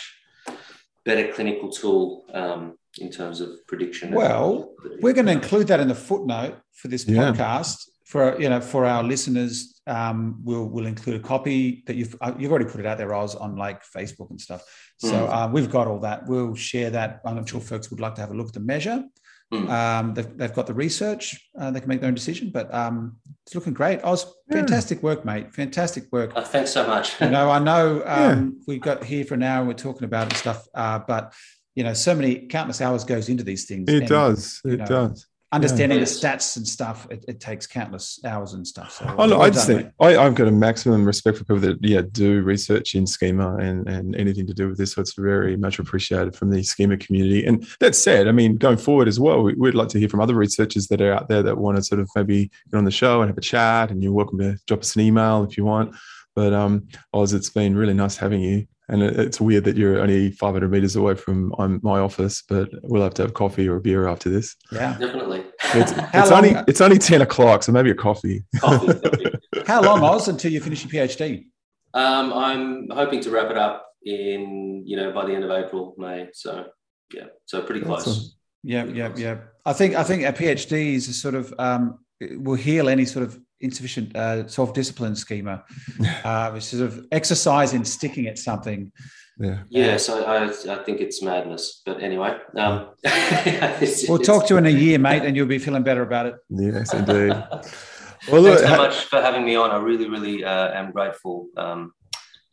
better 1.06 1.32
clinical 1.32 1.70
tool 1.70 2.26
um, 2.34 2.78
in 3.00 3.10
terms 3.10 3.42
of 3.42 3.50
prediction. 3.68 4.12
Well, 4.14 4.74
We're 5.02 5.14
going 5.14 5.26
to 5.28 5.32
include 5.32 5.68
that 5.68 5.80
in 5.80 5.88
the 5.88 5.96
footnote 5.96 6.56
for 6.74 6.88
this 6.88 7.08
Yeah. 7.08 7.32
podcast. 7.32 7.88
For 8.06 8.38
you 8.42 8.50
know, 8.50 8.60
for 8.60 8.84
our 8.86 9.04
listeners, 9.04 9.82
um, 9.88 10.42
we'll 10.44 10.66
we'll 10.68 10.86
include 10.86 11.16
a 11.22 11.24
copy 11.24 11.82
that 11.88 11.96
you've 11.96 12.14
uh, 12.20 12.34
you've 12.38 12.52
already 12.52 12.70
put 12.70 12.82
it 12.82 12.86
out 12.86 12.98
there, 12.98 13.14
Oz, 13.14 13.36
on 13.36 13.56
like 13.56 13.84
Facebook 13.86 14.30
and 14.32 14.42
stuff. 14.42 14.62
So 14.98 15.14
Mm. 15.14 15.30
uh, 15.34 15.50
we've 15.54 15.72
got 15.72 15.88
all 15.88 16.00
that. 16.00 16.28
We'll 16.28 16.54
share 16.54 16.90
that. 16.90 17.22
I'm 17.26 17.46
sure 17.46 17.62
folks 17.62 17.90
would 17.90 18.02
like 18.02 18.16
to 18.16 18.22
have 18.22 18.32
a 18.32 18.34
look 18.34 18.48
at 18.48 18.54
the 18.54 18.60
measure. 18.60 19.04
Mm. 19.52 19.70
Um, 19.70 20.14
they've, 20.14 20.38
they've 20.38 20.54
got 20.54 20.68
the 20.68 20.74
research. 20.74 21.50
Uh, 21.60 21.72
they 21.72 21.80
can 21.80 21.90
make 21.90 22.00
their 22.00 22.08
own 22.08 22.14
decision. 22.14 22.52
But 22.52 22.74
um, 22.74 23.18
it's 23.46 23.54
looking 23.54 23.74
great. 23.74 24.02
Oz, 24.04 24.34
Yeah. 24.50 24.58
fantastic 24.58 25.04
work, 25.04 25.26
mate. 25.26 25.54
Fantastic 25.54 26.06
work. 26.12 26.32
Uh, 26.36 26.44
thanks 26.44 26.72
so 26.72 26.88
much. 26.88 27.20
You 27.20 27.30
know, 27.30 27.50
I 27.50 27.60
know 27.60 28.02
um, 28.06 28.62
we 28.68 28.80
got 28.80 29.04
here 29.04 29.26
for 29.26 29.34
an 29.34 29.44
hour 29.44 29.60
and 29.60 29.68
we're 29.68 29.74
talking 29.74 30.06
about 30.06 30.28
it 30.28 30.34
and 30.34 30.38
stuff, 30.38 30.68
uh, 30.74 31.00
but 31.00 31.34
you 31.76 31.84
know, 31.84 31.94
so 31.94 32.14
many 32.14 32.48
countless 32.48 32.82
hours 32.82 33.04
goes 33.04 33.30
into 33.30 33.44
these 33.44 33.66
things. 33.66 33.90
It 33.90 34.00
and 34.00 34.08
does. 34.08 34.62
It 34.66 34.80
know, 34.80 34.86
does. 34.86 35.28
Understanding 35.54 36.00
Yes. 36.00 36.20
the 36.20 36.28
stats 36.28 36.56
and 36.58 36.66
stuff, 36.66 37.08
it, 37.12 37.26
it 37.28 37.40
takes 37.42 37.68
countless 37.68 38.20
hours 38.26 38.54
and 38.54 38.66
stuff. 38.66 38.94
So 38.94 39.06
Oh, 39.18 39.26
no, 39.26 39.38
well 39.40 39.42
I 39.42 39.50
just 39.50 39.68
think 39.68 39.92
I, 40.00 40.18
I've 40.18 40.34
got 40.36 40.48
a 40.48 40.52
maximum 40.52 41.04
respect 41.04 41.38
for 41.38 41.44
people 41.44 41.60
that 41.60 41.78
yeah 41.82 42.02
do 42.10 42.42
research 42.42 42.96
in 42.96 43.06
schema 43.06 43.58
and, 43.58 43.86
and 43.88 44.16
anything 44.16 44.48
to 44.48 44.54
do 44.54 44.70
with 44.70 44.78
this. 44.78 44.94
So 44.94 45.02
it's 45.02 45.14
very 45.14 45.58
much 45.58 45.78
appreciated 45.78 46.36
from 46.36 46.52
the 46.52 46.64
schema 46.64 46.96
community. 46.96 47.46
And 47.46 47.68
that 47.82 47.96
said, 47.96 48.30
I 48.30 48.32
mean, 48.32 48.56
going 48.56 48.78
forward 48.78 49.10
as 49.10 49.20
well, 49.20 49.44
we, 49.44 49.54
we'd 49.56 49.76
like 49.76 49.90
to 49.90 50.00
hear 50.00 50.08
from 50.08 50.22
other 50.22 50.36
researchers 50.36 50.88
that 50.88 51.02
are 51.02 51.12
out 51.12 51.28
there 51.28 51.44
that 51.44 51.58
want 51.58 51.76
to 51.78 51.84
sort 51.84 52.00
of 52.00 52.10
maybe 52.16 52.50
get 52.72 52.78
on 52.78 52.86
the 52.86 52.92
show 52.92 53.22
and 53.22 53.30
have 53.30 53.38
a 53.38 53.42
chat. 53.42 53.92
And 53.92 54.02
you're 54.02 54.14
welcome 54.14 54.40
to 54.40 54.58
drop 54.68 54.80
us 54.80 54.96
an 54.96 55.02
email 55.02 55.44
if 55.44 55.58
you 55.58 55.66
want. 55.66 55.94
But 56.34 56.54
um, 56.54 56.88
Oz, 57.14 57.34
it's 57.34 57.50
been 57.50 57.76
really 57.76 57.94
nice 57.94 58.16
having 58.16 58.40
you. 58.40 58.68
And 58.90 59.02
it's 59.04 59.40
weird 59.40 59.64
that 59.66 59.78
you're 59.78 60.00
only 60.00 60.32
500 60.32 60.70
meters 60.70 60.96
away 60.98 61.16
from 61.16 61.54
um, 61.58 61.80
my 61.82 62.00
office, 62.00 62.44
but 62.50 62.70
we'll 62.84 63.04
have 63.04 63.14
to 63.16 63.22
have 63.22 63.34
coffee 63.34 63.68
or 63.70 63.78
a 63.78 63.82
beer 63.82 64.08
after 64.08 64.30
this. 64.30 64.56
Yeah. 64.72 64.98
Definitely. 64.98 65.46
It's, 65.74 65.92
it's 66.14 66.30
long- 66.30 66.46
only 66.46 66.64
it's 66.68 66.82
only 66.82 66.98
10 66.98 67.22
o'clock, 67.22 67.64
so 67.64 67.72
maybe 67.72 67.92
a 67.92 67.96
coffee. 67.96 68.44
Coffee, 68.60 68.88
coffee. 69.00 69.26
How 69.66 69.82
long, 69.82 70.04
Oz, 70.04 70.28
until 70.28 70.52
you 70.52 70.60
finish 70.60 70.84
your 70.84 71.08
PhD? 71.08 71.46
Um, 71.94 72.34
I'm 72.34 72.90
hoping 72.90 73.22
to 73.22 73.30
wrap 73.30 73.50
it 73.52 73.58
up 73.58 73.86
in, 74.04 74.84
you 74.86 74.98
know, 74.98 75.12
by 75.12 75.26
the 75.26 75.34
end 75.34 75.44
of 75.44 75.52
April, 75.52 75.94
May. 75.98 76.30
So, 76.34 76.66
yeah, 77.14 77.26
so 77.46 77.62
pretty 77.62 77.82
close. 77.82 78.08
Awesome. 78.08 78.32
Yeah, 78.64 78.86
yeah, 78.86 79.14
yeah. 79.16 79.38
I 79.66 79.74
think 79.74 79.96
I 79.96 80.04
think 80.04 80.24
a 80.24 80.34
PhD 80.34 80.94
is 80.94 81.08
a 81.08 81.14
sort 81.14 81.36
of 81.36 81.54
um, 81.58 82.00
will 82.20 82.56
heal 82.56 82.90
any 82.90 83.06
sort 83.06 83.26
of 83.26 83.40
insufficient 83.62 84.16
uh, 84.16 84.48
self-discipline 84.48 85.16
schema, 85.16 85.64
uh, 86.24 86.50
which 86.54 86.64
sort 86.64 86.84
of 86.84 87.06
exercise 87.12 87.74
in 87.74 87.86
sticking 87.86 88.28
at 88.28 88.38
something. 88.38 88.92
Yeah. 89.40 89.60
Yes, 89.70 90.08
I, 90.10 90.20
I, 90.20 90.44
I 90.46 90.84
think 90.84 91.00
it's 91.02 91.24
madness. 91.24 91.82
But 91.86 92.02
anyway, 92.04 92.38
um, 92.58 92.90
it's- 93.04 94.08
We'll 94.08 94.22
it's- 94.22 94.28
talk 94.28 94.48
to 94.48 94.54
you 94.54 94.58
in 94.60 94.66
a 94.68 94.70
year, 94.70 95.00
mate, 95.00 95.24
and 95.24 95.36
you'll 95.36 95.48
be 95.48 95.58
feeling 95.60 95.84
better 95.84 96.02
about 96.04 96.26
it. 96.28 96.36
Yes, 96.50 96.94
indeed. 96.94 97.34
Well, 98.32 98.42
look, 98.42 98.60
Thanks 98.60 98.62
so 98.62 98.68
ha- 98.68 98.78
much 98.78 99.06
for 99.06 99.20
having 99.20 99.44
me 99.44 99.56
on. 99.56 99.72
I 99.72 99.78
really, 99.78 100.08
really 100.08 100.44
uh, 100.44 100.72
am 100.80 100.92
grateful. 100.92 101.48
Um, 101.58 101.92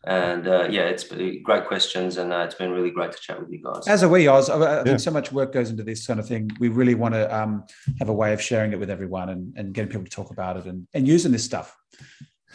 and 0.09 0.48
uh, 0.48 0.66
yeah, 0.70 0.84
it's 0.92 1.04
great 1.48 1.66
questions, 1.66 2.16
and 2.16 2.32
uh, 2.32 2.38
it's 2.46 2.54
been 2.54 2.72
really 2.72 2.90
great 2.90 3.12
to 3.12 3.18
chat 3.26 3.38
with 3.40 3.50
you 3.52 3.61
guys. 3.62 3.86
As 3.86 4.02
are 4.02 4.09
we, 4.09 4.26
Oz. 4.26 4.48
I 4.48 4.56
I 4.56 4.59
think 4.76 4.86
Yeah. 4.86 4.96
so 5.09 5.11
much 5.11 5.30
work 5.32 5.52
goes 5.52 5.68
into 5.70 5.82
this 5.84 6.06
kind 6.06 6.18
of 6.18 6.26
thing. 6.26 6.50
We 6.59 6.68
really 6.80 6.94
want 6.94 7.12
to 7.14 7.24
um, 7.38 7.64
have 8.00 8.09
a 8.09 8.14
way 8.22 8.32
of 8.32 8.40
sharing 8.40 8.72
it 8.72 8.78
with 8.80 8.88
everyone 8.90 9.28
and, 9.28 9.52
and 9.59 9.74
getting 9.74 9.90
people 9.92 10.04
to 10.04 10.11
talk 10.11 10.30
about 10.30 10.56
it 10.56 10.64
and, 10.70 10.86
and 10.94 11.06
using 11.06 11.30
this 11.32 11.44
stuff. 11.44 11.76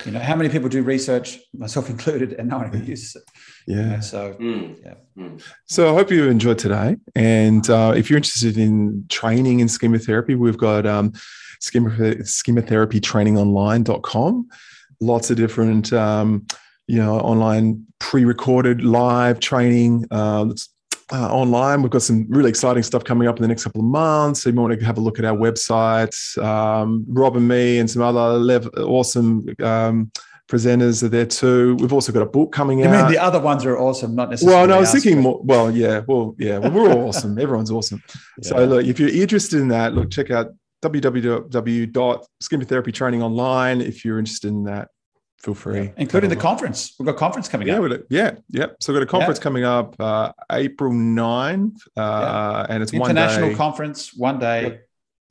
You 0.05 0.11
know, 0.13 0.19
how 0.29 0.35
many 0.35 0.49
people 0.49 0.69
do 0.69 0.81
research, 0.81 1.37
myself 1.53 1.87
included, 1.95 2.33
and 2.33 2.49
no 2.49 2.57
one 2.57 2.65
ever 2.65 2.77
uses 2.77 3.15
it? 3.19 3.23
You 3.67 3.75
know, 3.75 3.81
yeah. 3.91 3.99
so 3.99 4.33
Mm, 4.39 4.75
Yeah. 4.85 4.95
mm. 5.17 5.39
So 5.67 5.91
I 5.91 5.93
hope 5.97 6.09
you 6.15 6.27
enjoyed 6.29 6.57
today. 6.57 6.97
And 7.15 7.69
uh, 7.69 7.93
if 7.95 8.09
you're 8.09 8.17
interested 8.17 8.57
in 8.57 9.05
training 9.09 9.59
in 9.59 9.67
schema 9.69 9.99
therapy, 9.99 10.33
we've 10.33 10.57
got 10.57 10.87
um, 10.87 11.13
schema, 11.59 11.91
schematherapytrainingonline.com. 11.91 14.47
Lots 15.01 15.29
of 15.31 15.37
different, 15.37 15.91
um, 15.93 16.45
you 16.87 16.97
know, 16.97 17.19
online 17.19 17.85
pre-recorded 17.99 18.83
live 18.83 19.39
training. 19.39 20.05
Uh, 20.11 20.45
that's 20.45 20.69
uh, 21.11 21.33
online. 21.33 21.81
We've 21.81 21.91
got 21.91 22.01
some 22.01 22.25
really 22.29 22.49
exciting 22.49 22.83
stuff 22.83 23.03
coming 23.03 23.27
up 23.27 23.37
in 23.37 23.41
the 23.41 23.47
next 23.47 23.63
couple 23.63 23.81
of 23.81 23.87
months. 23.87 24.43
So 24.43 24.49
you 24.49 24.55
might 24.55 24.61
want 24.63 24.79
to 24.79 24.85
have 24.85 24.97
a 24.97 25.01
look 25.01 25.19
at 25.19 25.25
our 25.25 25.35
website. 25.35 26.37
Um, 26.43 27.05
Rob 27.07 27.37
and 27.37 27.47
me 27.47 27.79
and 27.79 27.89
some 27.89 28.01
other 28.01 28.37
lev- 28.37 28.69
awesome 28.77 29.45
um, 29.61 30.11
presenters 30.49 31.03
are 31.03 31.09
there 31.09 31.25
too. 31.25 31.75
We've 31.79 31.93
also 31.93 32.11
got 32.11 32.23
a 32.23 32.27
book 32.27 32.51
coming 32.51 32.79
you 32.79 32.85
out. 32.85 33.03
mean 33.03 33.11
the 33.11 33.21
other 33.21 33.39
ones 33.39 33.65
are 33.65 33.77
awesome, 33.77 34.15
not 34.15 34.29
necessarily. 34.29 34.57
Well, 34.57 34.67
no, 34.67 34.75
I 34.77 34.79
was 34.79 34.91
thinking 34.91 35.21
more. 35.21 35.39
Well, 35.43 35.71
yeah, 35.71 36.01
well, 36.07 36.35
yeah, 36.37 36.57
well, 36.57 36.71
we're 36.71 36.91
all 36.91 37.07
awesome. 37.09 37.37
Everyone's 37.39 37.71
awesome. 37.71 38.01
So, 38.41 38.65
look, 38.65 38.83
if 38.85 38.99
you're 38.99 39.09
interested 39.09 39.61
in 39.61 39.67
that, 39.69 39.93
look, 39.93 40.09
check 40.09 40.31
out 40.31 40.47
www.schematherapytraining 40.83 43.21
online. 43.21 43.79
If 43.79 44.03
you're 44.03 44.17
interested 44.19 44.49
in 44.49 44.65
that, 44.65 44.89
feel 45.43 45.53
free. 45.53 45.83
Yeah. 45.83 45.89
Including 45.97 46.29
the 46.29 46.35
conference. 46.35 46.95
We've 46.97 47.05
got 47.05 47.15
a 47.15 47.17
conference 47.17 47.49
coming 47.49 47.67
yeah, 47.67 47.79
up. 47.79 48.01
Yeah, 48.09 48.35
yeah. 48.49 48.67
So 48.79 48.93
we've 48.93 49.01
got 49.01 49.03
a 49.03 49.11
conference 49.11 49.39
yeah. 49.39 49.43
coming 49.43 49.63
up 49.65 49.95
uh, 49.99 50.31
April 50.51 50.93
9th, 50.93 51.79
uh, 51.97 52.65
and 52.69 52.81
it's 52.81 52.93
International 52.93 53.49
one 53.49 53.57
conference, 53.57 54.13
one 54.15 54.39
day. 54.39 54.79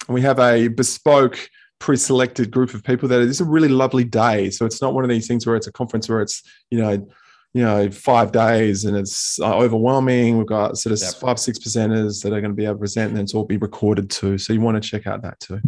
And 0.07 0.15
we 0.15 0.21
have 0.21 0.39
a 0.39 0.69
bespoke 0.69 1.39
pre-selected 1.79 2.51
group 2.51 2.75
of 2.75 2.85
people 2.85 3.09
that 3.09 3.23
it's 3.23 3.41
a 3.41 3.45
really 3.45 3.69
lovely 3.69 4.05
day. 4.05 4.51
So 4.51 4.67
it's 4.67 4.81
not 4.81 4.95
one 4.95 5.03
of 5.03 5.11
these 5.11 5.27
things 5.27 5.47
where 5.47 5.57
it's 5.57 5.67
a 5.67 5.73
conference 5.73 6.09
where 6.09 6.21
it's, 6.21 6.43
you 6.71 6.79
know, 6.79 7.09
you 7.55 7.63
know, 7.63 7.91
five 7.91 8.33
days 8.33 8.85
and 8.85 8.97
it's 8.97 9.41
uh, 9.41 9.57
overwhelming. 9.57 10.39
We've 10.39 10.47
got 10.47 10.79
sort 10.79 10.93
of 10.93 11.17
five, 11.17 11.39
six 11.39 11.59
percenters 11.59 12.23
that 12.23 12.33
are 12.33 12.41
going 12.41 12.53
to 12.53 12.57
be 12.57 12.65
able 12.65 12.77
to 12.77 12.81
present 12.81 13.11
and 13.11 13.21
it's 13.21 13.35
all 13.35 13.45
be 13.45 13.57
recorded 13.57 14.11
too. 14.11 14.39
So 14.39 14.53
you 14.53 14.61
want 14.61 14.83
to 14.83 14.89
check 14.89 15.07
out 15.07 15.23
that 15.23 15.41
too. 15.41 15.61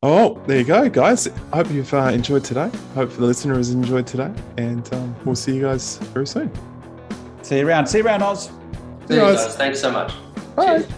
Oh, 0.00 0.40
there 0.46 0.58
you 0.58 0.64
go, 0.64 0.88
guys. 0.88 1.26
I 1.52 1.56
hope 1.56 1.72
you've 1.72 1.92
uh, 1.92 2.04
enjoyed 2.12 2.44
today. 2.44 2.70
Hope 2.94 3.10
the 3.10 3.24
listener 3.24 3.56
has 3.56 3.70
enjoyed 3.70 4.06
today. 4.06 4.32
And 4.56 4.88
um, 4.94 5.16
we'll 5.24 5.34
see 5.34 5.56
you 5.56 5.62
guys 5.62 5.98
very 6.14 6.24
soon. 6.24 6.52
See 7.42 7.58
you 7.58 7.66
around. 7.66 7.88
See 7.88 7.98
you 7.98 8.04
around, 8.04 8.22
Oz. 8.22 8.46
See 9.08 9.14
you 9.14 9.20
guys. 9.20 9.56
Thanks 9.56 9.80
so 9.80 9.90
much. 9.90 10.12
Bye. 10.54 10.82
Cheers. 10.82 10.92